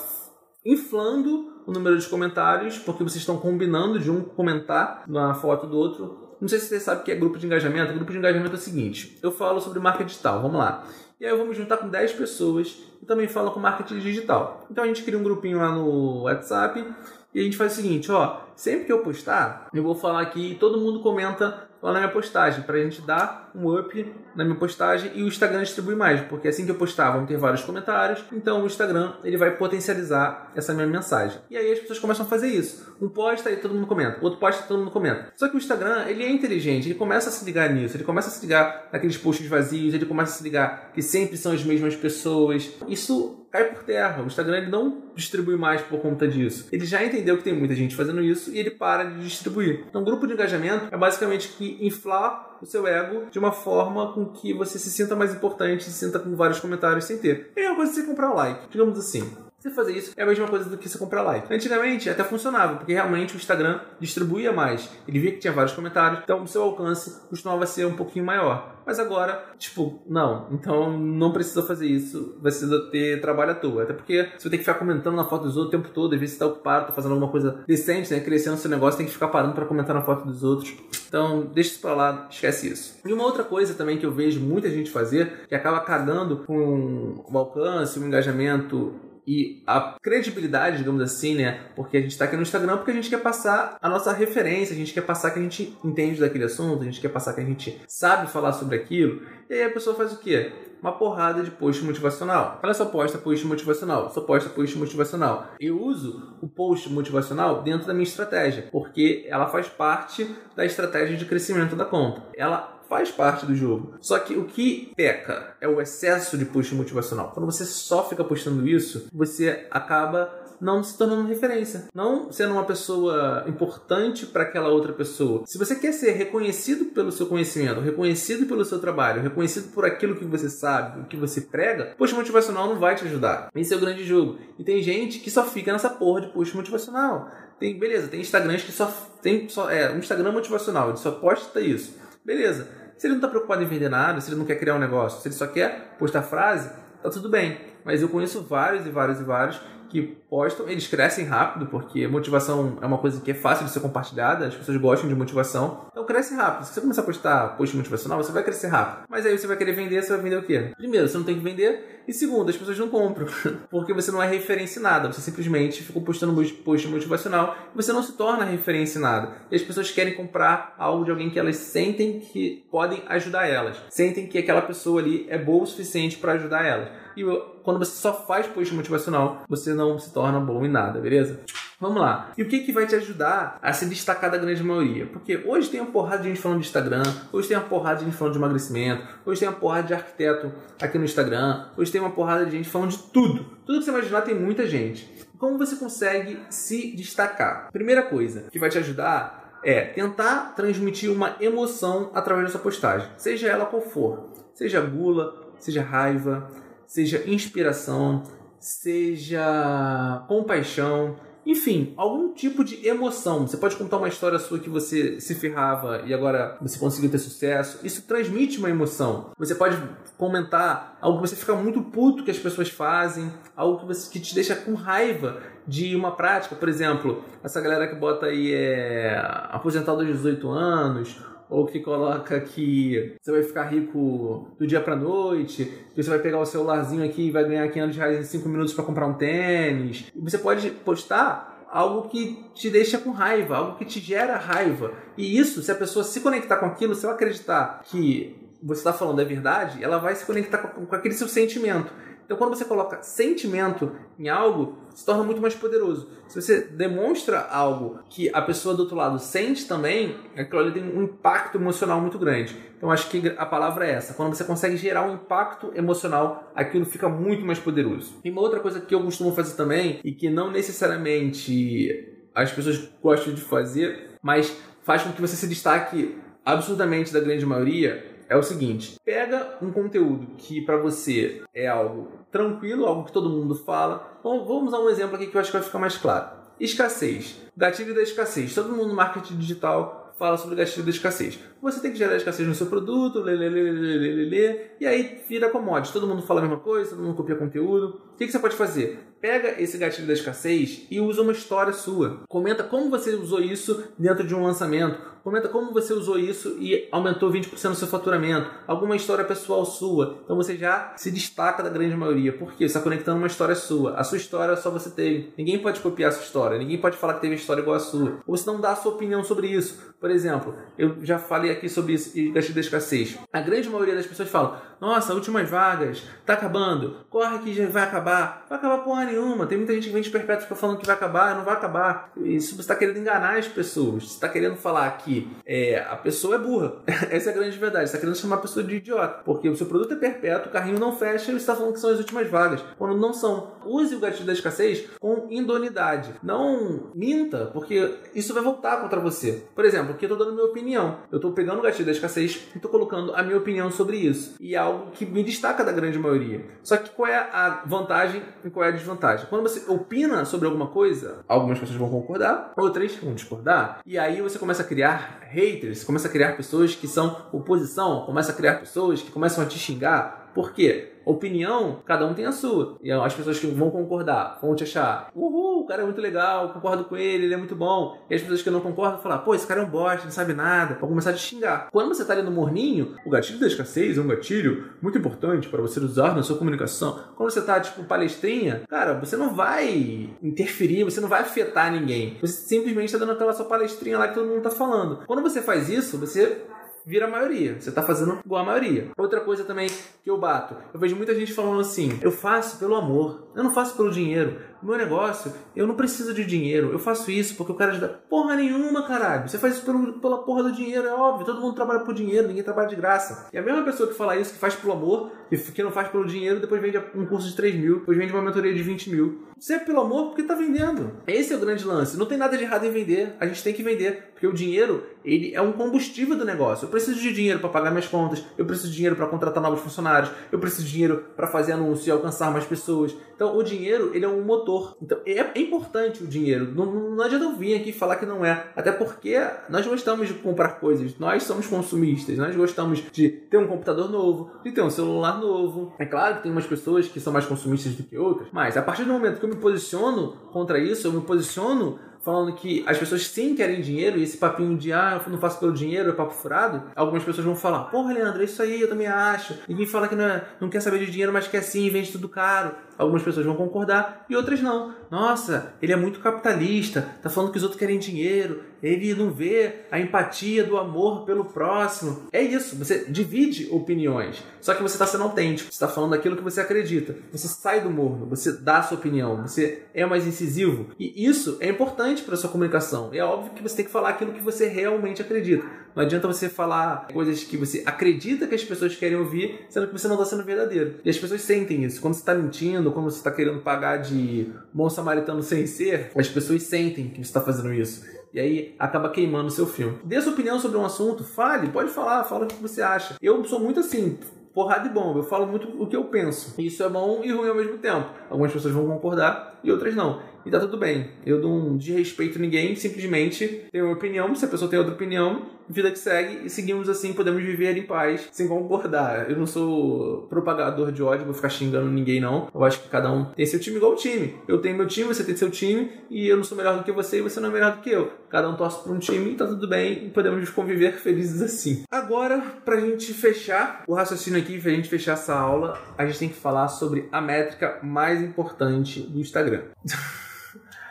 inflando 0.65 1.63
o 1.67 1.73
número 1.73 1.99
de 1.99 2.07
comentários 2.07 2.79
porque 2.79 3.03
vocês 3.03 3.23
estão 3.23 3.39
combinando 3.39 3.99
de 3.99 4.11
um 4.11 4.23
comentar 4.23 5.05
na 5.09 5.35
foto 5.35 5.67
do 5.67 5.77
outro. 5.77 6.37
Não 6.41 6.47
sei 6.49 6.59
se 6.59 6.67
você 6.67 6.79
sabe 6.79 7.01
o 7.01 7.05
que 7.05 7.13
é 7.13 7.15
grupo 7.15 7.39
de 7.39 7.47
engajamento. 7.47 7.93
O 7.93 7.95
grupo 7.95 8.13
de 8.13 8.19
engajamento 8.19 8.53
é 8.53 8.59
o 8.59 8.61
seguinte: 8.61 9.19
eu 9.23 9.33
falo 9.33 9.61
sobre 9.61 9.81
marca 9.81 10.05
digital, 10.05 10.43
vamos 10.43 10.59
lá. 10.59 10.85
E 11.19 11.25
aí 11.25 11.31
eu 11.31 11.39
vou 11.39 11.47
me 11.47 11.55
juntar 11.55 11.79
com 11.79 11.89
10 11.89 12.13
pessoas 12.13 12.77
que 13.01 13.07
também 13.07 13.27
falam 13.27 13.53
com 13.53 13.61
marketing 13.61 13.99
digital. 14.01 14.67
Então 14.71 14.85
a 14.85 14.87
gente 14.87 15.03
cria 15.03 15.19
um 15.19 15.23
grupinho 15.23 15.59
lá 15.59 15.71
no 15.71 16.23
WhatsApp 16.23 16.85
e 17.33 17.41
a 17.41 17.43
gente 17.43 17.57
faz 17.57 17.73
o 17.73 17.77
seguinte, 17.77 18.13
ó, 18.13 18.41
sempre 18.55 18.85
que 18.85 18.93
eu 18.93 19.01
postar, 19.01 19.69
eu 19.73 19.83
vou 19.83 19.95
falar 19.95 20.23
aqui 20.23 20.53
e 20.53 20.55
todo 20.55 20.81
mundo 20.81 21.01
comenta 21.01 21.69
lá 21.85 21.93
na 21.93 21.99
minha 21.99 22.11
postagem, 22.11 22.63
para 22.63 22.77
a 22.77 22.83
gente 22.83 23.03
dar 23.03 23.51
um 23.55 23.71
up 23.79 24.15
na 24.35 24.43
minha 24.43 24.57
postagem 24.57 25.13
e 25.15 25.23
o 25.23 25.29
Instagram 25.29 25.63
distribui 25.63 25.95
mais, 25.95 26.19
porque 26.23 26.49
assim 26.49 26.65
que 26.65 26.71
eu 26.71 26.77
postar 26.77 27.11
vão 27.11 27.27
ter 27.27 27.37
vários 27.37 27.63
comentários, 27.63 28.25
então 28.33 28.63
o 28.63 28.67
Instagram 28.67 29.13
ele 29.23 29.37
vai 29.37 29.51
potencializar 29.51 30.51
essa 30.57 30.73
minha 30.73 30.87
mensagem. 30.87 31.39
E 31.51 31.59
aí 31.59 31.71
as 31.71 31.81
pessoas 31.81 31.99
começam 31.99 32.25
a 32.25 32.29
fazer 32.29 32.49
isso. 32.49 32.95
Um 33.03 33.09
posta 33.11 33.51
e 33.51 33.57
todo 33.59 33.75
mundo 33.75 33.87
comenta, 33.87 34.17
outro 34.23 34.41
posta 34.41 34.65
e 34.65 34.67
todo 34.67 34.79
mundo 34.79 34.91
comenta. 34.91 35.31
Só 35.37 35.47
que 35.47 35.57
o 35.57 35.59
Instagram, 35.59 36.07
ele 36.09 36.25
é 36.25 36.31
inteligente, 36.31 36.89
ele 36.89 36.95
começa 36.95 37.29
a 37.29 37.33
se 37.33 37.45
ligar 37.45 37.69
nisso, 37.69 37.99
ele 37.99 38.05
começa 38.05 38.29
a 38.29 38.31
se 38.31 38.41
ligar 38.41 38.89
naqueles 38.91 39.19
posts 39.19 39.47
vazios, 39.47 39.93
ele 39.93 40.07
começa 40.07 40.33
a 40.33 40.37
se 40.39 40.43
ligar 40.43 40.91
que 40.95 41.03
sempre 41.03 41.37
são 41.37 41.53
as 41.53 41.63
mesmas 41.63 41.95
pessoas. 41.95 42.71
Isso 42.89 43.44
cai 43.55 43.67
por 43.67 43.85
terra. 43.85 44.21
O 44.21 44.27
Instagram 44.27 44.59
ele 44.59 44.71
não 44.71 45.05
distribui 45.15 45.57
mais 45.57 45.81
por 45.81 46.01
conta 46.01 46.27
disso. 46.27 46.67
Ele 46.73 46.85
já 46.85 47.05
entendeu 47.05 47.37
que 47.39 47.45
tem 47.45 47.55
muita 47.55 47.77
gente 47.77 47.95
fazendo 47.95 48.21
isso 48.21 48.51
e 48.51 48.59
ele 48.59 48.73
para 48.73 49.05
de 49.05 49.23
distribuir. 49.23 49.85
Então, 49.89 50.03
grupo 50.03 50.27
de 50.27 50.33
engajamento 50.33 50.89
é 50.91 50.97
basicamente 50.97 51.49
que 51.57 51.79
inflar 51.81 52.59
o 52.61 52.67
seu 52.67 52.85
ego 52.85 53.27
de 53.31 53.39
uma 53.39 53.53
forma 53.53 54.13
com 54.13 54.27
que 54.27 54.53
você 54.53 54.77
se 54.77 54.91
sinta 54.91 55.15
mais 55.15 55.33
importante, 55.33 55.85
se 55.85 55.93
sinta 55.93 56.19
com 56.19 56.35
vários 56.35 56.59
comentários 56.59 57.05
sem 57.05 57.19
ter. 57.19 57.53
É 57.55 57.69
uma 57.69 57.77
coisa 57.77 57.93
de 57.93 58.01
você 58.01 58.07
comprar 58.07 58.33
o 58.33 58.35
like, 58.35 58.69
digamos 58.71 58.99
assim. 58.99 59.23
Você 59.65 59.71
fazer 59.71 59.93
isso 59.97 60.13
é 60.15 60.23
a 60.23 60.27
mesma 60.27 60.47
coisa 60.47 60.69
do 60.69 60.77
que 60.77 60.87
você 60.87 60.99
comprar 60.99 61.23
like. 61.23 61.51
Antigamente 61.51 62.11
até 62.11 62.23
funcionava, 62.23 62.77
porque 62.77 62.93
realmente 62.93 63.35
o 63.35 63.39
Instagram 63.39 63.81
distribuía 63.99 64.53
mais. 64.53 64.91
Ele 65.09 65.19
via 65.19 65.33
que 65.33 65.39
tinha 65.39 65.55
vários 65.55 65.73
comentários, 65.73 66.21
então 66.23 66.43
o 66.43 66.47
seu 66.47 66.63
alcance 66.63 67.19
costumava 67.31 67.65
ser 67.65 67.87
um 67.87 67.97
pouquinho 67.97 68.27
maior. 68.27 68.75
Mas 68.85 68.99
agora, 68.99 69.43
tipo, 69.57 70.03
não. 70.07 70.49
Então 70.53 70.99
não 70.99 71.33
precisa 71.33 71.63
fazer 71.63 71.87
isso. 71.87 72.37
Precisa 72.43 72.91
ter 72.91 73.23
trabalho 73.23 73.53
à 73.53 73.55
toa. 73.55 73.85
Até 73.85 73.95
porque 73.95 74.29
você 74.37 74.51
tem 74.51 74.59
que 74.59 74.67
ficar 74.67 74.79
comentando 74.79 75.17
na 75.17 75.25
foto 75.25 75.45
dos 75.45 75.57
outros 75.57 75.75
o 75.75 75.83
tempo 75.83 75.95
todo. 75.95 76.13
Às 76.13 76.21
vezes 76.21 76.35
você 76.35 76.41
tá 76.41 76.47
ocupado, 76.47 76.89
tá 76.89 76.93
fazendo 76.93 77.13
alguma 77.13 77.31
coisa 77.31 77.65
decente, 77.67 78.13
né? 78.13 78.21
Crescendo 78.21 78.59
seu 78.59 78.71
negócio, 78.71 78.99
tem 78.99 79.07
que 79.07 79.13
ficar 79.13 79.29
parando 79.29 79.55
para 79.55 79.65
comentar 79.65 79.97
na 79.97 80.03
foto 80.03 80.27
dos 80.27 80.45
outros. 80.45 80.75
Então, 81.09 81.47
deixa 81.55 81.71
isso 81.71 81.81
pra 81.81 81.95
lá, 81.95 82.27
esquece 82.31 82.71
isso. 82.71 82.99
E 83.03 83.11
uma 83.15 83.25
outra 83.25 83.45
coisa 83.45 83.73
também 83.73 83.97
que 83.97 84.05
eu 84.05 84.13
vejo 84.13 84.41
muita 84.41 84.69
gente 84.69 84.91
fazer, 84.91 85.47
que 85.49 85.55
acaba 85.55 85.81
cagando 85.81 86.39
com 86.45 87.25
o 87.27 87.39
alcance, 87.39 87.99
o 87.99 88.05
engajamento 88.05 88.93
e 89.27 89.63
a 89.67 89.97
credibilidade, 90.03 90.79
digamos 90.79 91.01
assim, 91.03 91.35
né? 91.35 91.61
Porque 91.75 91.97
a 91.97 92.01
gente 92.01 92.13
está 92.13 92.25
aqui 92.25 92.37
no 92.37 92.43
Instagram 92.43 92.77
porque 92.77 92.91
a 92.91 92.95
gente 92.95 93.11
quer 93.11 93.21
passar 93.21 93.77
a 93.81 93.89
nossa 93.89 94.13
referência, 94.13 94.75
a 94.75 94.79
gente 94.79 94.93
quer 94.93 95.03
passar 95.03 95.31
que 95.31 95.39
a 95.39 95.43
gente 95.43 95.77
entende 95.85 96.21
daquele 96.21 96.45
assunto, 96.45 96.83
a 96.83 96.85
gente 96.85 97.01
quer 97.01 97.09
passar 97.09 97.33
que 97.33 97.41
a 97.41 97.45
gente 97.45 97.81
sabe 97.87 98.31
falar 98.31 98.53
sobre 98.53 98.77
aquilo. 98.77 99.23
E 99.49 99.55
aí 99.55 99.65
a 99.65 99.71
pessoa 99.71 99.97
faz 99.97 100.13
o 100.13 100.19
quê? 100.19 100.53
Uma 100.81 100.93
porrada 100.93 101.43
de 101.43 101.51
post 101.51 101.83
motivacional. 101.83 102.61
Ela 102.63 102.75
só 102.75 102.85
posta 102.85 103.17
post 103.17 103.47
motivacional, 103.47 104.11
só 104.11 104.21
posta 104.21 104.51
post 104.51 104.77
motivacional. 104.77 105.49
Eu 105.59 105.81
uso 105.81 106.37
o 106.43 106.49
post 106.49 106.91
motivacional 106.93 107.63
dentro 107.63 107.87
da 107.87 107.95
minha 107.95 108.05
estratégia, 108.05 108.69
porque 108.71 109.27
ela 109.29 109.47
faz 109.47 109.67
parte 109.67 110.29
da 110.55 110.65
estratégia 110.65 111.17
de 111.17 111.25
crescimento 111.25 111.75
da 111.75 111.87
conta. 111.87 112.23
Ela 112.37 112.74
faz 112.95 113.11
parte 113.11 113.45
do 113.45 113.57
jogo. 113.57 113.95
Só 114.01 114.21
que 114.21 114.37
o 114.37 114.45
que 114.45 114.93
peca 114.95 115.57
é 115.61 115.67
o 115.67 115.81
excesso 115.81 116.39
de 116.39 116.45
post 116.45 116.73
motivacional. 116.77 117.33
Quando 117.35 117.47
você 117.47 117.65
só 117.65 118.09
fica 118.09 118.23
postando 118.23 118.69
isso, 118.69 119.09
você 119.13 119.67
acaba 119.69 120.33
não 120.61 120.85
se 120.85 120.97
tornando 120.97 121.27
referência, 121.27 121.89
não 121.93 122.31
sendo 122.31 122.53
uma 122.53 122.63
pessoa 122.63 123.45
importante 123.49 124.27
para 124.27 124.45
aquela 124.45 124.69
outra 124.69 124.93
pessoa. 124.93 125.43
Se 125.45 125.59
você 125.59 125.75
quer 125.75 125.91
ser 125.91 126.13
reconhecido 126.13 126.85
pelo 126.85 127.11
seu 127.11 127.27
conhecimento, 127.27 127.81
reconhecido 127.81 128.47
pelo 128.47 128.65
seu 128.65 128.79
trabalho, 128.79 129.21
reconhecido 129.21 129.73
por 129.73 129.85
aquilo 129.85 130.15
que 130.15 130.25
você 130.25 130.49
sabe, 130.49 131.01
o 131.01 131.05
que 131.07 131.17
você 131.17 131.41
prega, 131.41 131.97
post 131.99 132.15
motivacional 132.15 132.69
não 132.69 132.79
vai 132.79 132.95
te 132.95 133.05
ajudar. 133.05 133.51
Esse 133.57 133.75
é 133.75 133.77
o 133.77 133.81
grande 133.81 134.05
jogo. 134.05 134.39
E 134.57 134.63
tem 134.63 134.81
gente 134.81 135.19
que 135.19 135.33
só 135.33 135.43
fica 135.43 135.73
nessa 135.73 135.91
porra 135.91 136.21
de 136.21 136.29
post 136.29 136.57
motivacional. 136.57 137.29
Tem, 137.59 137.77
beleza, 137.77 138.07
tem 138.07 138.21
Instagrams 138.21 138.63
que 138.63 138.73
só 138.73 138.87
tem 139.21 139.49
só 139.49 139.69
é 139.69 139.93
um 139.93 139.99
Instagram 139.99 140.31
motivacional, 140.31 140.91
ele 140.91 140.99
só 140.99 141.11
posta 141.11 141.61
isso. 141.61 142.05
Beleza. 142.25 142.84
Se 142.97 143.07
ele 143.07 143.15
não 143.15 143.19
está 143.19 143.29
preocupado 143.29 143.63
em 143.63 143.67
vender 143.67 143.89
nada, 143.89 144.21
se 144.21 144.31
ele 144.31 144.39
não 144.39 144.47
quer 144.47 144.57
criar 144.57 144.75
um 144.75 144.79
negócio, 144.79 145.21
se 145.21 145.29
ele 145.29 145.35
só 145.35 145.47
quer 145.47 145.97
postar 145.99 146.23
frase, 146.23 146.71
tá 147.03 147.11
tudo 147.11 147.29
bem. 147.29 147.59
Mas 147.85 148.01
eu 148.01 148.09
conheço 148.09 148.43
vários 148.43 148.87
e 148.87 148.91
vários 148.91 149.21
e 149.21 149.25
vários 149.25 149.61
que 149.89 150.17
postam, 150.35 150.69
eles 150.69 150.89
crescem 150.89 151.25
rápido, 151.25 151.67
porque 151.67 152.09
motivação 152.09 152.77
é 152.83 152.87
uma 152.87 152.99
coisa 152.99 153.21
que 153.21 153.31
é 153.31 153.35
fácil 153.35 153.67
de 153.67 153.71
ser 153.71 153.79
compartilhada, 153.79 154.49
as 154.49 154.55
pessoas 154.57 154.77
gostam 154.79 155.09
de 155.09 155.15
motivação, 155.15 155.83
então 155.93 156.05
cresce 156.05 156.35
rápido. 156.35 156.67
Se 156.67 156.75
você 156.75 156.81
começar 156.81 157.03
a 157.03 157.05
postar 157.05 157.49
post 157.57 157.77
motivacional, 157.77 158.21
você 158.21 158.33
vai 158.33 158.43
crescer 158.43 158.67
rápido. 158.67 159.07
Mas 159.09 159.25
aí 159.25 159.39
você 159.39 159.47
vai 159.47 159.57
querer 159.57 159.75
vender, 159.75 160.03
você 160.03 160.13
vai 160.13 160.23
vender 160.23 160.37
o 160.39 160.43
quê? 160.43 160.73
Primeiro, 160.77 161.07
você 161.07 161.17
não 161.17 161.25
tem 161.25 161.37
que 161.37 161.41
vender, 161.41 162.03
e 162.09 162.13
segundo, 162.13 162.51
as 162.51 162.57
pessoas 162.57 162.77
não 162.77 162.89
compram, 162.89 163.29
porque 163.71 163.95
você 163.95 164.11
não 164.11 164.21
é 164.21 164.29
referência 164.29 164.81
em 164.81 164.83
nada, 164.83 165.13
você 165.13 165.21
simplesmente 165.21 165.85
ficou 165.85 166.03
postando 166.03 166.35
post 166.65 166.89
motivacional 166.89 167.57
e 167.73 167.77
você 167.77 167.93
não 167.93 168.03
se 168.03 168.15
torna 168.15 168.45
referência 168.45 168.99
em 168.99 169.03
nada. 169.03 169.37
E 169.53 169.55
as 169.55 169.63
pessoas 169.63 169.93
querem 169.93 170.15
comprar 170.15 170.75
algo 170.77 171.05
de 171.05 171.13
alguém 171.13 171.31
que 171.31 171.39
elas 171.39 171.59
sentem 171.59 172.19
que 172.19 172.67
podem 172.73 173.05
ajudar 173.07 173.47
elas, 173.47 173.77
sentem 173.89 174.27
que 174.27 174.37
aquela 174.37 174.63
pessoa 174.63 175.01
ali 175.01 175.27
é 175.29 175.39
boa 175.39 175.63
o 175.63 175.67
suficiente 175.67 176.17
para 176.17 176.33
ajudar 176.33 176.65
elas. 176.65 176.89
E 177.17 177.23
quando 177.63 177.79
você 177.79 177.93
só 177.93 178.13
faz 178.13 178.47
post 178.47 178.75
motivacional, 178.75 179.43
você 179.49 179.73
não 179.73 179.99
se 179.99 180.13
torna 180.13 180.24
bom 180.33 180.65
em 180.65 180.71
nada, 180.71 181.01
beleza? 181.01 181.41
Vamos 181.81 182.01
lá. 182.01 182.33
E 182.39 182.43
o 182.43 182.49
que, 182.49 182.61
que 182.61 182.73
vai 182.73 182.87
te 182.87 182.95
ajudar 182.95 183.59
a 183.61 183.73
se 183.73 183.87
destacar 183.87 184.31
da 184.31 184.39
grande 184.39 184.63
maioria? 184.63 185.07
Porque 185.07 185.37
hoje 185.45 185.69
tem 185.69 185.81
uma 185.81 185.91
porrada 185.91 186.23
de 186.23 186.29
gente 186.29 186.41
falando 186.41 186.61
de 186.61 186.67
Instagram, 186.67 187.03
hoje 187.33 187.49
tem 187.49 187.57
uma 187.57 187.67
porrada 187.67 187.99
de 187.99 188.05
gente 188.07 188.17
falando 188.17 188.33
de 188.33 188.39
emagrecimento, 188.39 189.07
hoje 189.27 189.41
tem 189.41 189.49
uma 189.49 189.59
porrada 189.59 189.87
de 189.89 189.95
arquiteto 189.95 190.53
aqui 190.81 190.97
no 190.97 191.05
Instagram, 191.05 191.67
hoje 191.77 191.93
tem 191.93 192.01
uma 192.01 192.11
porrada 192.11 192.47
de 192.47 192.53
gente 192.53 192.69
falando 192.69 192.91
de 192.91 192.99
tudo. 192.99 193.45
Tudo 193.67 193.81
que 193.81 193.85
você 193.85 193.91
imaginar 193.91 194.23
tem 194.23 194.35
muita 194.35 194.67
gente. 194.67 195.13
Como 195.39 195.59
você 195.59 195.77
consegue 195.77 196.39
se 196.49 196.95
destacar? 196.97 197.71
Primeira 197.73 198.03
coisa 198.03 198.45
que 198.51 198.59
vai 198.59 198.71
te 198.71 198.79
ajudar 198.79 199.61
é 199.63 199.81
tentar 199.83 200.55
transmitir 200.55 201.11
uma 201.11 201.37
emoção 201.41 202.11
através 202.15 202.47
da 202.47 202.53
sua 202.53 202.61
postagem, 202.61 203.09
seja 203.17 203.49
ela 203.49 203.67
qual 203.67 203.83
for. 203.83 204.31
Seja 204.55 204.81
gula, 204.81 205.53
seja 205.59 205.83
raiva, 205.83 206.49
seja 206.87 207.25
inspiração, 207.27 208.23
seja 208.65 210.25
compaixão. 210.27 211.17
Enfim, 211.47 211.93
algum 211.99 212.33
tipo 212.33 212.65
de 212.65 212.87
emoção. 212.89 213.47
Você 213.47 213.59
pode 213.59 213.77
contar 213.77 213.99
uma 213.99 214.09
história 214.09 214.39
sua 214.39 214.59
que 214.59 214.71
você 214.71 215.21
se 215.21 215.35
ferrava 215.35 216.01
e 216.07 216.15
agora 216.15 216.57
você 216.63 216.79
conseguiu 216.79 217.11
ter 217.11 217.19
sucesso. 217.19 217.81
Isso 217.85 218.07
transmite 218.07 218.59
uma 218.59 218.71
emoção. 218.71 219.33
Você 219.37 219.55
pode 219.55 219.77
comentar 220.17 220.97
algo 221.03 221.21
que 221.21 221.29
você 221.29 221.37
fica 221.37 221.55
muito 221.55 221.83
puto 221.83 222.25
que 222.25 222.31
as 222.31 222.39
pessoas 222.39 222.71
fazem, 222.71 223.31
algo 223.55 223.81
que, 223.81 223.87
você, 223.87 224.11
que 224.11 224.19
te 224.19 224.35
deixa 224.35 224.57
com 224.57 224.73
raiva 224.73 225.43
de 225.69 225.95
uma 225.95 226.17
prática. 226.17 226.57
Por 226.57 226.69
exemplo, 226.69 227.23
essa 227.43 227.61
galera 227.61 227.87
que 227.87 227.97
bota 227.97 228.25
aí 228.27 228.55
é 228.55 229.21
aposentado 229.51 230.01
aos 230.01 230.07
18 230.07 230.49
anos 230.49 231.34
ou 231.55 231.67
que 231.67 231.79
coloca 231.79 232.41
que 232.41 233.15
você 233.23 233.31
vai 233.31 233.43
ficar 233.45 233.65
rico 233.65 234.49
do 234.59 234.67
dia 234.67 234.81
pra 234.81 234.97
noite, 234.97 235.65
que 235.95 236.03
você 236.03 236.11
vai 236.11 236.19
pegar 236.19 236.41
o 236.41 236.45
celularzinho 236.45 237.05
aqui 237.05 237.29
e 237.29 237.31
vai 237.31 237.45
ganhar 237.45 237.69
500 237.69 237.97
reais 237.97 238.19
em 238.19 238.25
5 238.25 238.49
minutos 238.49 238.75
para 238.75 238.85
comprar 238.85 239.07
um 239.07 239.15
tênis. 239.15 240.07
Você 240.17 240.37
pode 240.37 240.69
postar 240.71 241.65
algo 241.71 242.09
que 242.09 242.45
te 242.55 242.69
deixa 242.69 242.99
com 242.99 243.11
raiva, 243.11 243.57
algo 243.57 243.79
que 243.79 243.85
te 243.85 244.01
gera 244.01 244.37
raiva. 244.37 244.93
E 245.17 245.39
isso, 245.39 245.63
se 245.63 245.71
a 245.71 245.77
pessoa 245.77 246.05
se 246.05 246.21
conectar 246.21 246.57
com 246.57 246.67
aquilo, 246.67 246.95
se 246.95 247.05
ela 247.05 247.15
acreditar 247.15 247.83
que 247.85 248.37
você 248.61 248.81
está 248.81 248.93
falando 248.93 249.21
é 249.21 249.25
verdade, 249.25 249.83
ela 249.83 249.99
vai 249.99 250.15
se 250.17 250.27
conectar 250.27 250.59
com 250.59 250.93
aquele 250.95 251.15
seu 251.15 251.29
sentimento. 251.29 251.93
Então, 252.25 252.37
quando 252.37 252.55
você 252.55 252.65
coloca 252.65 253.03
sentimento 253.03 253.93
em 254.19 254.29
algo, 254.29 254.79
se 254.95 255.05
torna 255.05 255.23
muito 255.23 255.41
mais 255.41 255.55
poderoso. 255.55 256.09
Se 256.29 256.41
você 256.41 256.61
demonstra 256.61 257.41
algo 257.41 257.99
que 258.09 258.31
a 258.33 258.41
pessoa 258.41 258.75
do 258.75 258.81
outro 258.81 258.97
lado 258.97 259.19
sente 259.19 259.67
também, 259.67 260.17
aquilo 260.37 260.61
ali 260.61 260.73
tem 260.73 260.83
um 260.83 261.03
impacto 261.03 261.59
emocional 261.59 262.01
muito 262.01 262.19
grande. 262.19 262.57
Então, 262.77 262.91
acho 262.91 263.09
que 263.11 263.35
a 263.37 263.47
palavra 263.47 263.87
é 263.87 263.93
essa. 263.93 264.15
Quando 264.15 264.35
você 264.35 264.45
consegue 264.45 264.77
gerar 264.77 265.07
um 265.07 265.15
impacto 265.15 265.71
emocional, 265.75 266.51
aquilo 266.55 266.85
fica 266.85 267.09
muito 267.09 267.45
mais 267.45 267.59
poderoso. 267.59 268.15
E 268.25 268.31
uma 268.31 268.41
outra 268.41 268.61
coisa 268.61 268.81
que 268.81 268.95
eu 268.95 269.03
costumo 269.03 269.35
fazer 269.35 269.57
também, 269.57 270.01
e 270.05 270.13
que 270.13 270.31
não 270.31 270.51
necessariamente 270.51 272.13
as 272.35 272.51
pessoas 272.53 272.89
gostam 273.03 273.33
de 273.33 273.41
fazer, 273.41 274.17
mas 274.23 274.57
faz 274.83 275.03
com 275.03 275.13
que 275.13 275.21
você 275.21 275.37
se 275.37 275.47
destaque 275.47 276.19
absurdamente 276.45 277.13
da 277.13 277.21
grande 277.21 277.47
maioria, 277.47 278.14
é 278.29 278.37
o 278.37 278.43
seguinte: 278.43 278.97
pega 279.05 279.59
um 279.61 279.71
conteúdo 279.71 280.27
que 280.37 280.61
para 280.61 280.77
você 280.77 281.43
é 281.55 281.67
algo 281.67 282.09
tranquilo, 282.31 282.87
algo 282.87 283.05
que 283.05 283.13
todo 283.13 283.31
mundo 283.31 283.55
fala. 283.55 284.19
Bom, 284.23 284.45
vamos 284.45 284.73
usar 284.73 284.81
um 284.81 284.91
exemplo 284.91 285.17
aqui 285.17 285.27
que 285.27 285.37
eu 285.37 285.41
acho 285.41 285.51
que 285.51 285.57
vai 285.57 285.67
ficar 285.67 285.79
mais 285.79 285.97
claro. 285.97 286.45
Escassez. 286.59 287.41
Gatilho 287.57 287.95
da 287.95 288.03
escassez. 288.03 288.55
Todo 288.55 288.71
mundo 288.71 288.89
no 288.89 288.95
marketing 288.95 289.39
digital 289.39 290.15
fala 290.19 290.37
sobre 290.37 290.57
gatilho 290.57 290.85
da 290.85 290.91
escassez. 290.91 291.39
Você 291.61 291.81
tem 291.81 291.91
que 291.91 291.99
gerar 291.99 292.17
escassez 292.17 292.47
no 292.47 292.55
seu 292.55 292.67
produto, 292.67 293.21
lê, 293.21 293.35
lê, 293.35 293.49
lê, 293.49 294.61
e 294.81 294.87
aí 294.87 295.23
vira 295.29 295.51
commodity. 295.51 295.93
Todo 295.93 296.07
mundo 296.07 296.23
fala 296.23 296.41
a 296.41 296.43
mesma 296.43 296.59
coisa, 296.59 296.91
todo 296.91 297.03
mundo 297.03 297.17
copia 297.17 297.37
conteúdo. 297.37 298.01
O 298.13 298.17
que 298.17 298.31
você 298.31 298.39
pode 298.39 298.55
fazer? 298.55 298.99
Pega 299.25 299.59
esse 299.59 299.79
gatilho 299.79 300.07
da 300.07 300.13
escassez 300.13 300.87
e 300.91 301.01
usa 301.01 301.23
uma 301.23 301.33
história 301.33 301.73
sua. 301.73 302.21
Comenta 302.29 302.63
como 302.63 302.91
você 302.91 303.15
usou 303.15 303.41
isso 303.41 303.83
dentro 303.99 304.23
de 304.23 304.35
um 304.35 304.43
lançamento 304.43 305.15
Comenta 305.25 305.49
como 305.49 305.73
você 305.73 305.95
usou 305.95 306.19
isso 306.19 306.59
e 306.61 306.87
aumentou 306.93 307.33
20% 307.33 307.71
no 307.71 307.75
seu 307.75 307.89
faturamento. 307.89 308.51
Alguma 308.67 308.95
história 308.95 309.25
pessoal 309.25 309.65
sua. 309.65 310.19
Então 310.23 310.37
você 310.37 310.55
já 310.55 310.93
se 310.99 311.11
destaca 311.11 311.63
da 311.63 311.71
grande 311.71 311.97
maioria. 311.97 312.31
Por 312.31 312.53
quê? 312.53 312.69
Você 312.69 312.77
está 312.77 312.81
conectando 312.81 313.17
uma 313.17 313.27
história 313.27 313.55
sua. 313.55 313.95
A 313.95 314.05
sua 314.05 314.19
história 314.19 314.55
só 314.55 314.71
você 314.71 314.91
teve. 314.91 315.33
Ninguém 315.39 315.59
pode 315.61 315.81
copiar 315.81 316.11
a 316.11 316.13
sua 316.13 316.25
história. 316.25 316.59
Ninguém 316.59 316.77
pode 316.77 316.99
falar 316.99 317.15
que 317.15 317.23
teve 317.23 317.37
história 317.37 317.63
igual 317.63 317.77
a 317.77 317.81
sua. 317.81 318.19
Ou 318.27 318.37
você 318.37 318.47
não 318.47 318.61
dá 318.61 318.73
a 318.73 318.77
sua 318.77 318.93
opinião 318.93 319.25
sobre 319.25 319.47
isso. 319.47 319.95
Por 319.99 320.11
exemplo, 320.11 320.55
eu 320.77 320.97
já 321.01 321.19
falei 321.19 321.51
aqui 321.51 321.71
sobre 321.71 321.95
isso 321.95 322.13
gastei 322.31 322.55
da 322.55 322.61
escassez. 322.61 323.19
A 323.33 323.41
grande 323.41 323.71
maioria 323.71 323.95
das 323.95 324.07
pessoas 324.07 324.29
fala: 324.29 324.61
Nossa, 324.79 325.15
últimas 325.15 325.49
vagas, 325.49 326.03
tá 326.27 326.35
acabando, 326.35 326.99
corre 327.09 327.39
que 327.39 327.55
já 327.55 327.67
vai 327.67 327.85
acabar. 327.85 328.45
Vai 328.47 328.59
acabar 328.59 328.85
porra 328.85 329.07
nenhuma. 329.07 329.14
Tem 329.47 329.59
muita 329.59 329.75
gente 329.75 329.89
que 329.89 329.93
vende 329.93 330.11
perpétuo 330.11 330.45
fica 330.45 330.55
falando 330.55 330.79
que 330.79 330.87
vai 330.87 330.95
acabar, 330.95 331.37
não 331.37 331.45
vai 331.45 331.55
acabar. 331.55 332.13
Isso 332.17 332.55
você 332.55 332.63
está 332.63 332.75
querendo 332.75 332.99
enganar 332.99 333.39
as 333.39 333.49
pessoas. 333.49 334.05
Você 334.05 334.15
está 334.15 334.29
querendo 334.29 334.57
falar 334.57 334.91
que 334.99 335.31
é, 335.47 335.79
a 335.79 335.97
pessoa 335.97 336.37
é 336.37 336.39
burra. 336.39 336.77
Essa 337.11 337.31
é 337.31 337.33
a 337.33 337.37
grande 337.37 337.59
verdade. 337.59 337.89
Você 337.89 337.97
está 337.97 337.99
querendo 337.99 338.17
chamar 338.17 338.37
a 338.37 338.41
pessoa 338.41 338.65
de 338.65 338.77
idiota. 338.77 339.23
Porque 339.25 339.49
o 339.49 339.57
seu 339.57 339.67
produto 339.67 339.95
é 339.95 339.97
perpétuo, 339.97 340.49
o 340.49 340.53
carrinho 340.53 340.79
não 340.79 340.97
fecha 340.97 341.31
e 341.31 341.35
você 341.35 341.37
está 341.37 341.55
falando 341.55 341.75
que 341.75 341.81
são 341.81 341.91
as 341.91 341.99
últimas 341.99 342.29
vagas. 342.29 342.63
Quando 342.79 342.97
não 342.99 343.13
são. 343.13 343.55
Use 343.65 343.95
o 343.95 344.01
gatilho 344.01 344.27
da 344.27 344.33
escassez 344.33 344.87
com 345.01 345.27
indonidade. 345.31 346.15
Não 346.23 346.91
minta, 346.95 347.47
porque 347.47 347.95
isso 348.15 348.35
vai 348.35 348.43
voltar 348.43 348.81
contra 348.81 349.01
você. 349.01 349.45
Por 349.55 349.65
exemplo, 349.65 349.93
aqui 349.93 350.05
eu 350.05 350.13
estou 350.13 350.19
dando 350.19 350.35
minha 350.35 350.47
opinião. 350.47 350.99
Eu 351.11 351.17
estou 351.17 351.33
pegando 351.33 351.59
o 351.59 351.63
gatilho 351.63 351.87
da 351.87 351.93
escassez 351.93 352.47
e 352.55 352.57
estou 352.57 352.71
colocando 352.71 353.15
a 353.15 353.23
minha 353.23 353.37
opinião 353.37 353.71
sobre 353.71 353.97
isso. 353.97 354.35
E 354.41 354.55
é 354.55 354.59
algo 354.59 354.91
que 354.93 355.07
me 355.07 355.23
destaca 355.23 355.65
da 355.65 355.73
grande 355.73 355.99
maioria. 355.99 356.45
Só 356.63 356.77
que 356.77 356.91
qual 356.91 357.09
é 357.09 357.17
a 357.17 357.63
vantagem 357.67 358.23
e 358.45 358.51
qual 358.51 358.65
é 358.65 358.69
a 358.69 358.73
desvantagem? 358.73 359.04
Quando 359.29 359.43
você 359.43 359.71
opina 359.71 360.25
sobre 360.25 360.47
alguma 360.47 360.69
coisa, 360.69 361.25
algumas 361.29 361.59
pessoas 361.59 361.79
vão 361.79 361.91
concordar, 361.91 362.53
outras 362.57 362.97
vão 362.97 363.15
discordar. 363.15 363.81
E 363.85 363.99
aí 363.99 364.21
você 364.21 364.39
começa 364.39 364.63
a 364.63 364.67
criar 364.67 365.21
haters, 365.31 365.85
começa 365.85 366.09
a 366.09 366.11
criar 366.11 366.37
pessoas 366.37 366.75
que 366.75 366.89
são 366.89 367.27
oposição, 367.33 368.07
começa 368.07 368.33
a 368.33 368.35
criar 368.35 368.55
pessoas 368.55 369.03
que 369.03 369.11
começam 369.11 369.43
a 369.45 369.47
te 369.47 369.59
xingar. 369.59 370.31
Por 370.35 370.53
quê? 370.53 370.94
Opinião, 371.05 371.81
cada 371.85 372.07
um 372.07 372.15
tem 372.15 372.27
a 372.27 372.33
sua. 372.33 372.79
E 372.83 372.91
as 372.91 373.15
pessoas 373.15 373.39
que 373.39 373.47
vão 373.47 373.71
concordar 373.71 374.39
vão 374.41 374.55
te 374.55 374.65
achar, 374.65 375.11
uhul, 375.15 375.61
o 375.61 375.67
cara 375.67 375.83
é 375.83 375.85
muito 375.85 376.01
legal, 376.01 376.53
concordo 376.53 376.85
com 376.85 376.97
ele, 376.97 377.25
ele 377.25 377.35
é 377.35 377.37
muito 377.37 377.55
bom. 377.57 377.99
E 378.09 378.15
as 378.15 378.21
pessoas 378.21 378.43
que 378.43 378.51
não 378.51 378.61
concordam 378.61 378.95
vão 378.95 379.03
falar, 379.03 379.19
pô, 379.19 379.35
esse 379.35 379.47
cara 379.47 379.61
é 379.61 379.65
um 379.65 379.69
bosta, 379.69 380.05
não 380.05 380.13
sabe 380.13 380.35
nada, 380.35 380.75
vão 380.75 380.89
começar 380.89 381.11
a 381.11 381.15
te 381.15 381.21
xingar. 381.21 381.69
Quando 381.71 381.95
você 381.95 382.05
tá 382.05 382.13
ali 382.13 382.23
no 382.23 382.31
morninho, 382.31 382.97
o 383.05 383.11
gatilho 383.11 383.39
da 383.39 383.47
escassez 383.47 383.99
é 383.99 384.01
um 384.01 384.07
gatilho 384.07 384.73
muito 384.81 384.99
importante 384.99 385.49
para 385.49 385.63
você 385.63 385.81
usar 385.81 386.15
na 386.15 386.23
sua 386.23 386.37
comunicação. 386.37 386.99
Quando 387.17 387.31
você 387.31 387.43
tá, 387.43 387.61
tipo, 387.61 387.85
palestrinha, 387.85 388.63
cara, 388.69 388.95
você 388.95 389.17
não 389.17 389.35
vai 389.35 390.11
interferir, 390.23 390.85
você 390.85 391.01
não 391.01 391.09
vai 391.09 391.23
afetar 391.23 391.73
ninguém. 391.73 392.19
Você 392.21 392.33
simplesmente 392.33 392.93
tá 392.93 392.99
dando 392.99 393.13
aquela 393.13 393.33
sua 393.33 393.47
palestrinha 393.47 393.99
lá 393.99 394.09
que 394.09 394.15
todo 394.15 394.29
mundo 394.29 394.43
tá 394.43 394.51
falando. 394.51 395.05
Quando 395.07 395.23
você 395.23 395.41
faz 395.43 395.69
isso, 395.69 395.99
você 395.99 396.45
vira 396.87 397.07
a 397.07 397.11
maioria. 397.11 397.61
Você 397.61 397.73
tá 397.73 397.83
fazendo 397.83 398.19
igual 398.25 398.43
a 398.43 398.47
maioria. 398.47 398.91
Outra 398.97 399.21
coisa 399.21 399.45
também 399.45 399.69
que 400.03 400.11
eu 400.11 400.19
bato. 400.19 400.57
Eu 400.73 400.79
vejo 400.79 400.97
muita 400.97 401.15
gente 401.15 401.33
falando 401.33 401.61
assim: 401.61 401.99
eu 402.03 402.13
faço 402.13 402.59
pelo 402.59 402.75
amor, 402.75 403.29
eu 403.35 403.43
não 403.43 403.53
faço 403.53 403.77
pelo 403.77 403.91
dinheiro. 403.91 404.39
Meu 404.65 404.79
negócio, 404.79 405.31
eu 405.55 405.67
não 405.67 405.75
preciso 405.75 406.15
de 406.15 406.25
dinheiro. 406.25 406.73
Eu 406.73 406.79
faço 406.79 407.11
isso 407.11 407.37
porque 407.37 407.53
eu 407.53 407.57
quero 407.57 407.73
ajudar. 407.73 407.89
Porra 408.09 408.35
nenhuma, 408.35 408.87
caralho. 408.87 409.29
Você 409.29 409.37
faz 409.37 409.57
isso 409.57 409.65
pelo, 409.67 410.01
pela 410.01 410.23
porra 410.23 410.45
do 410.45 410.53
dinheiro, 410.53 410.89
é 410.89 410.95
óbvio. 410.95 411.27
Todo 411.27 411.39
mundo 411.39 411.55
trabalha 411.55 411.81
por 411.81 411.93
dinheiro, 411.93 412.29
ninguém 412.29 412.43
trabalha 412.43 412.69
de 412.69 412.75
graça. 412.75 413.29
E 413.31 413.37
a 413.37 413.43
mesma 413.43 413.63
pessoa 413.63 413.87
que 413.87 413.95
fala 413.95 414.17
isso, 414.17 414.33
que 414.33 414.39
faz 414.39 414.55
pelo 414.55 414.73
amor, 414.73 415.13
que 415.55 415.63
não 415.63 415.71
faz 415.71 415.89
pelo 415.89 416.07
dinheiro, 416.07 416.41
depois 416.41 416.63
vende 416.63 416.83
um 416.95 417.05
curso 417.05 417.29
de 417.29 417.37
3 417.37 417.55
mil, 417.57 417.81
depois 417.81 417.99
vende 417.99 418.13
uma 418.15 418.23
mentoria 418.23 418.55
de 418.55 418.63
20 418.63 418.91
mil. 418.91 419.25
Você 419.39 419.55
é 419.55 419.59
pelo 419.59 419.81
amor 419.81 420.07
porque 420.07 420.23
tá 420.23 420.35
vendendo. 420.35 420.93
Esse 421.07 421.35
é 421.35 421.37
o 421.37 421.41
grande 421.41 421.65
lance. 421.67 421.99
Não 421.99 422.07
tem 422.07 422.17
nada 422.17 422.35
de 422.35 422.45
errado 422.45 422.65
em 422.65 422.71
vender. 422.71 423.15
A 423.21 423.27
gente 423.27 423.43
tem 423.43 423.53
que 423.53 423.63
vender. 423.63 424.13
Porque 424.13 424.27
o 424.27 424.33
dinheiro, 424.33 424.85
ele 425.05 425.35
é 425.35 425.43
um 425.43 425.53
combustível 425.53 426.17
do 426.17 426.25
negócio. 426.25 426.65
Eu 426.65 426.71
preciso 426.71 426.99
de 426.99 427.13
dinheiro 427.13 427.41
para 427.41 427.51
pagar 427.51 427.71
minhas 427.71 427.87
contas. 427.87 428.25
Eu 428.39 428.47
preciso 428.47 428.71
de 428.71 428.77
dinheiro 428.77 428.97
para 428.97 429.07
contratar 429.07 429.43
novos 429.43 429.61
funcionários. 429.61 430.11
Eu 430.33 430.39
preciso 430.39 430.65
de 430.65 430.73
dinheiro 430.73 431.05
para 431.15 431.27
fazer 431.27 431.53
anúncio 431.53 431.89
e 431.89 431.91
alcançar 431.91 432.31
mais 432.31 432.47
pessoas. 432.47 432.97
Então, 433.15 433.37
o 433.37 433.43
dinheiro, 433.43 433.91
ele 433.93 434.05
é 434.05 434.09
um 434.09 434.23
motor. 434.23 434.54
Então, 434.81 434.99
é, 435.07 435.19
é 435.19 435.41
importante 435.41 436.03
o 436.03 436.07
dinheiro. 436.07 436.53
Não, 436.55 436.67
não 436.67 437.05
adianta 437.05 437.25
eu 437.25 437.37
vir 437.37 437.55
aqui 437.55 437.73
falar 437.73 437.97
que 437.97 438.07
não 438.07 438.25
é. 438.25 438.47
Até 438.57 438.73
porque 438.73 439.19
nós 439.49 439.67
gostamos 439.67 440.09
de 440.09 440.15
comprar 440.15 440.61
coisas. 440.61 440.99
Nós 440.99 441.23
somos 441.23 441.47
consumistas. 441.47 442.17
Nós 442.19 442.35
gostamos 442.35 442.83
de 442.93 443.09
ter 443.09 443.39
um 443.39 443.47
computador 443.47 443.91
novo, 443.91 444.31
de 444.45 444.53
ter 444.53 444.63
um 444.63 444.71
celular 444.71 445.19
novo. 445.21 445.73
É 445.79 445.87
claro 445.87 446.17
que 446.17 446.23
tem 446.25 446.33
umas 446.33 446.47
pessoas 446.47 446.89
que 446.89 447.01
são 447.01 447.13
mais 447.13 447.27
consumistas 447.27 447.75
do 447.75 447.83
que 447.83 447.97
outras. 447.97 448.29
Mas, 448.33 448.57
a 448.57 448.63
partir 448.63 448.85
do 448.85 448.93
momento 448.93 449.19
que 449.19 449.25
eu 449.25 449.31
me 449.31 449.37
posiciono 449.37 450.17
contra 450.33 450.59
isso, 450.59 450.87
eu 450.87 450.93
me 450.93 451.01
posiciono 451.01 451.79
falando 452.05 452.35
que 452.35 452.63
as 452.67 452.77
pessoas 452.77 453.07
sim 453.07 453.35
querem 453.35 453.63
dinheiro 453.63 453.99
e 453.99 454.03
esse 454.03 454.19
papinho 454.19 454.57
de 454.59 454.73
ah, 454.73 455.01
eu 455.05 455.11
não 455.11 455.19
faço 455.19 455.41
pelo 455.41 455.53
dinheiro, 455.53 455.89
é 455.89 455.93
papo 455.93 456.13
furado, 456.13 456.63
algumas 456.77 457.03
pessoas 457.03 457.25
vão 457.25 457.35
falar, 457.35 457.65
porra, 457.65 457.95
Leandro, 457.95 458.21
é 458.21 458.25
isso 458.25 458.43
aí 458.43 458.61
eu 458.61 458.69
também 458.69 458.87
acho. 458.87 459.35
Ninguém 459.49 459.67
fala 459.67 459.89
que 459.89 459.95
não, 459.95 460.05
é, 460.05 460.25
não 460.39 460.51
quer 460.51 460.61
saber 460.61 460.81
de 460.81 460.91
dinheiro, 460.91 461.13
mas 461.13 461.27
quer 461.27 461.43
sim, 461.43 461.69
vende 461.71 461.91
tudo 461.91 462.09
caro. 462.09 462.55
Algumas 462.77 463.03
pessoas 463.03 463.25
vão 463.25 463.37
concordar 463.37 464.05
e 464.09 464.17
outras 464.17 464.41
não. 464.43 464.75
Nossa, 464.95 465.55
ele 465.61 465.73
é 465.73 465.77
muito 465.77 465.99
capitalista, 465.99 466.89
tá 467.03 467.11
falando 467.11 467.33
que 467.33 467.37
os 467.37 467.43
outros 467.43 467.59
querem 467.59 467.81
dinheiro, 467.81 468.43
ele 468.63 468.95
não 468.95 469.11
vê 469.11 469.63
a 469.69 469.81
empatia 469.81 470.45
do 470.45 470.57
amor 470.57 471.05
pelo 471.05 471.25
próximo. 471.25 472.07
É 472.13 472.23
isso, 472.23 472.55
você 472.55 472.85
divide 472.89 473.49
opiniões. 473.51 474.23
Só 474.41 474.55
que 474.55 474.63
você 474.63 474.77
está 474.77 474.87
sendo 474.87 475.03
autêntico, 475.03 475.51
você 475.51 475.57
está 475.57 475.67
falando 475.67 475.95
aquilo 475.95 476.17
que 476.17 476.23
você 476.23 476.41
acredita. 476.41 476.95
Você 477.11 477.27
sai 477.27 477.61
do 477.61 477.71
morno, 477.71 478.07
você 478.07 478.31
dá 478.31 478.59
a 478.59 478.63
sua 478.63 478.79
opinião, 478.79 479.23
você 479.23 479.65
é 479.75 479.85
mais 479.85 480.07
incisivo. 480.07 480.69
E 480.79 481.05
isso 481.05 481.39
é 481.41 481.49
importante 481.49 482.03
para 482.03 482.17
sua 482.17 482.31
comunicação. 482.31 482.91
É 482.93 483.03
óbvio 483.03 483.33
que 483.33 483.43
você 483.43 483.57
tem 483.57 483.65
que 483.65 483.73
falar 483.73 483.89
aquilo 483.89 484.13
que 484.13 484.23
você 484.23 484.47
realmente 484.47 485.03
acredita. 485.03 485.45
Não 485.75 485.83
adianta 485.83 486.07
você 486.07 486.29
falar 486.29 486.87
coisas 486.93 487.25
que 487.25 487.37
você 487.37 487.63
acredita 487.67 488.27
que 488.27 488.35
as 488.35 488.45
pessoas 488.45 488.77
querem 488.77 488.97
ouvir, 488.97 489.45
sendo 489.49 489.67
que 489.67 489.73
você 489.73 489.89
não 489.89 489.97
está 489.97 490.07
sendo 490.07 490.25
verdadeiro. 490.25 490.77
E 490.85 490.91
as 490.91 490.97
pessoas 490.97 491.23
sentem 491.23 491.65
isso. 491.65 491.81
Quando 491.81 491.95
você 491.95 492.01
está 492.01 492.15
mentindo, 492.15 492.71
quando 492.71 492.91
você 492.91 492.99
está 492.99 493.11
querendo 493.11 493.41
pagar 493.41 493.79
de 493.79 494.31
bom 494.53 494.71
samaritano 494.71 495.23
sem 495.23 495.47
ser, 495.47 495.91
as 495.97 496.09
pessoas 496.09 496.45
sentem 496.45 496.89
que 496.89 496.97
você 496.97 497.03
está 497.03 497.21
fazendo 497.21 497.53
isso. 497.53 497.85
E 498.13 498.21
aí 498.21 498.55
acaba 498.61 498.89
queimando 498.91 499.27
o 499.27 499.31
seu 499.31 499.47
filme. 499.47 499.77
Dê 499.83 500.01
sua 500.01 500.13
opinião 500.13 500.39
sobre 500.39 500.57
um 500.57 500.65
assunto, 500.65 501.03
fale, 501.03 501.49
pode 501.49 501.71
falar, 501.71 502.05
fala 502.05 502.27
o 502.27 502.29
que 502.29 502.41
você 502.41 502.63
acha. 502.63 502.95
Eu 503.03 503.25
sou 503.25 503.41
muito 503.41 503.59
assim, 503.59 503.99
porrada 504.33 504.69
e 504.69 504.71
bomba. 504.71 505.01
Eu 505.01 505.05
falo 505.05 505.27
muito 505.27 505.61
o 505.61 505.67
que 505.67 505.75
eu 505.75 505.85
penso. 505.85 506.41
Isso 506.41 506.63
é 506.63 506.69
bom 506.69 507.01
e 507.03 507.11
ruim 507.11 507.29
ao 507.29 507.35
mesmo 507.35 507.59
tempo. 507.59 507.89
Algumas 508.09 508.33
pessoas 508.33 508.55
vão 508.55 508.69
concordar 508.69 509.41
e 509.43 509.51
outras 509.51 509.75
não. 509.75 510.01
E 510.25 510.31
tá 510.31 510.41
tudo 510.41 510.57
bem. 510.57 510.89
Eu 511.05 511.21
não 511.21 511.57
desrespeito 511.57 512.19
ninguém, 512.19 512.55
simplesmente 512.57 513.47
tenho 513.51 513.67
uma 513.67 513.75
opinião. 513.75 514.15
Se 514.15 514.25
a 514.25 514.29
pessoa 514.29 514.51
tem 514.51 514.59
outra 514.59 514.75
opinião, 514.75 515.27
vida 515.49 515.71
que 515.71 515.79
segue 515.79 516.25
e 516.25 516.31
seguimos 516.31 516.69
assim, 516.69 516.93
podemos 516.93 517.23
viver 517.23 517.57
em 517.57 517.63
paz, 517.63 518.09
sem 518.13 518.29
concordar. 518.29 519.11
Eu 519.11 519.17
não 519.17 519.27
sou 519.27 520.07
propagador 520.09 520.73
de 520.73 520.83
ódio, 520.83 521.05
vou 521.05 521.15
ficar 521.15 521.29
xingando 521.29 521.71
ninguém, 521.71 522.01
não. 522.01 522.29
Eu 522.35 522.45
acho 522.45 522.63
que 522.63 522.69
cada 522.69 522.91
um 522.91 523.07
tem 523.07 523.27
seu 523.27 523.41
time 523.41 523.57
igual 523.57 523.73
o 523.73 523.77
time. 523.77 524.17
Eu 524.27 524.39
tenho 524.39 524.57
meu 524.57 524.67
time, 524.67 524.89
você 524.89 525.05
tem 525.05 525.17
seu 525.17 525.31
time, 525.31 525.71
e 525.91 526.09
eu 526.09 526.17
não 526.17 526.25
sou 526.25 526.37
melhor 526.37 526.57
do 526.57 526.65
que 526.65 526.73
você 526.73 526.99
e 526.99 527.03
você 527.03 527.21
não 527.21 527.29
é 527.29 527.33
melhor 527.33 527.57
do 527.57 527.63
que 527.63 527.71
eu. 527.71 527.93
Cada 528.09 528.29
um 528.29 528.37
torce 528.37 528.63
para 528.63 528.73
um 528.73 528.79
time 528.79 529.13
e 529.13 529.17
tá 529.17 529.27
tudo 529.27 529.49
bem, 529.49 529.87
e 529.87 529.91
podemos 529.91 530.29
conviver 530.31 530.75
felizes 530.75 531.21
assim. 531.21 531.65
Agora, 531.71 532.21
pra 532.45 532.61
gente 532.61 532.93
fechar 532.95 533.65
o 533.67 533.75
raciocínio 533.75 534.21
aqui, 534.21 534.41
pra 534.41 534.51
gente 534.51 534.69
fechar 534.69 534.93
essa 534.93 535.15
aula, 535.15 535.59
a 535.77 535.85
gente 535.87 535.99
tem 535.99 536.09
que 536.09 536.15
falar 536.15 536.49
sobre 536.49 536.89
a 536.91 537.01
métrica 537.01 537.59
mais 537.63 538.01
importante 538.01 538.81
do 538.81 539.01
Instagram. 539.01 539.43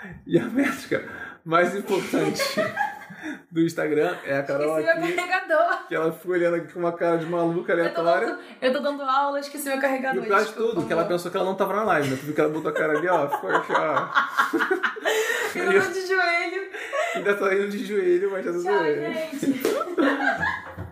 E 0.28 0.38
a 0.40 0.46
métrica 0.46 1.04
mais 1.46 1.76
importante 1.76 2.42
do 3.52 3.62
Instagram 3.62 4.16
é 4.26 4.38
a 4.38 4.44
Carol 4.44 4.80
Esqueci 4.80 4.98
aqui. 4.98 5.08
meu 5.08 5.16
carregador. 5.16 5.88
Que 5.88 5.96
ela 5.96 6.12
ficou 6.12 6.32
olhando 6.34 6.56
aqui 6.56 6.74
com 6.74 6.80
uma 6.80 6.92
cara 6.94 7.18
de 7.18 7.26
maluca 7.26 7.74
Eu 7.74 7.94
tô, 7.94 8.02
aleatória. 8.02 8.28
dando, 8.28 8.40
eu 8.62 8.74
tô 8.74 8.80
dando 8.80 9.04
aula, 9.04 9.40
esqueci 9.40 9.68
meu 9.70 9.78
E 9.78 9.82
carregador. 9.82 10.22
o 10.24 10.26
pior 10.26 10.40
de 10.40 10.46
desculpa, 10.46 10.74
tudo, 10.76 10.88
que 10.88 10.94
ela 10.94 11.06
pensou 11.06 11.30
que 11.32 11.38
ela 11.38 11.46
não 11.46 11.56
tava 11.56 11.74
na 11.76 11.84
live, 11.84 12.10
né? 12.10 12.18
Tu 12.20 12.26
viu 12.26 12.34
que 12.36 12.42
ela 12.42 12.50
botou 12.50 12.72
a 12.72 12.74
cara 12.74 12.98
ali, 12.98 13.08
ó, 13.08 13.30
ficou 13.30 13.50
aqui, 13.50 13.72
ó. 13.74 14.08
Eu 15.56 15.84
tô 15.86 15.92
de 15.92 16.08
joelho. 16.08 16.64
Ainda 17.16 17.34
tá 17.36 17.54
indo 17.54 17.70
de 17.70 17.86
joelho, 17.86 18.32
mas 18.32 18.44
já 18.44 18.52
tá 18.52 18.58
doendo. 18.58 19.14
gente. 19.14 19.64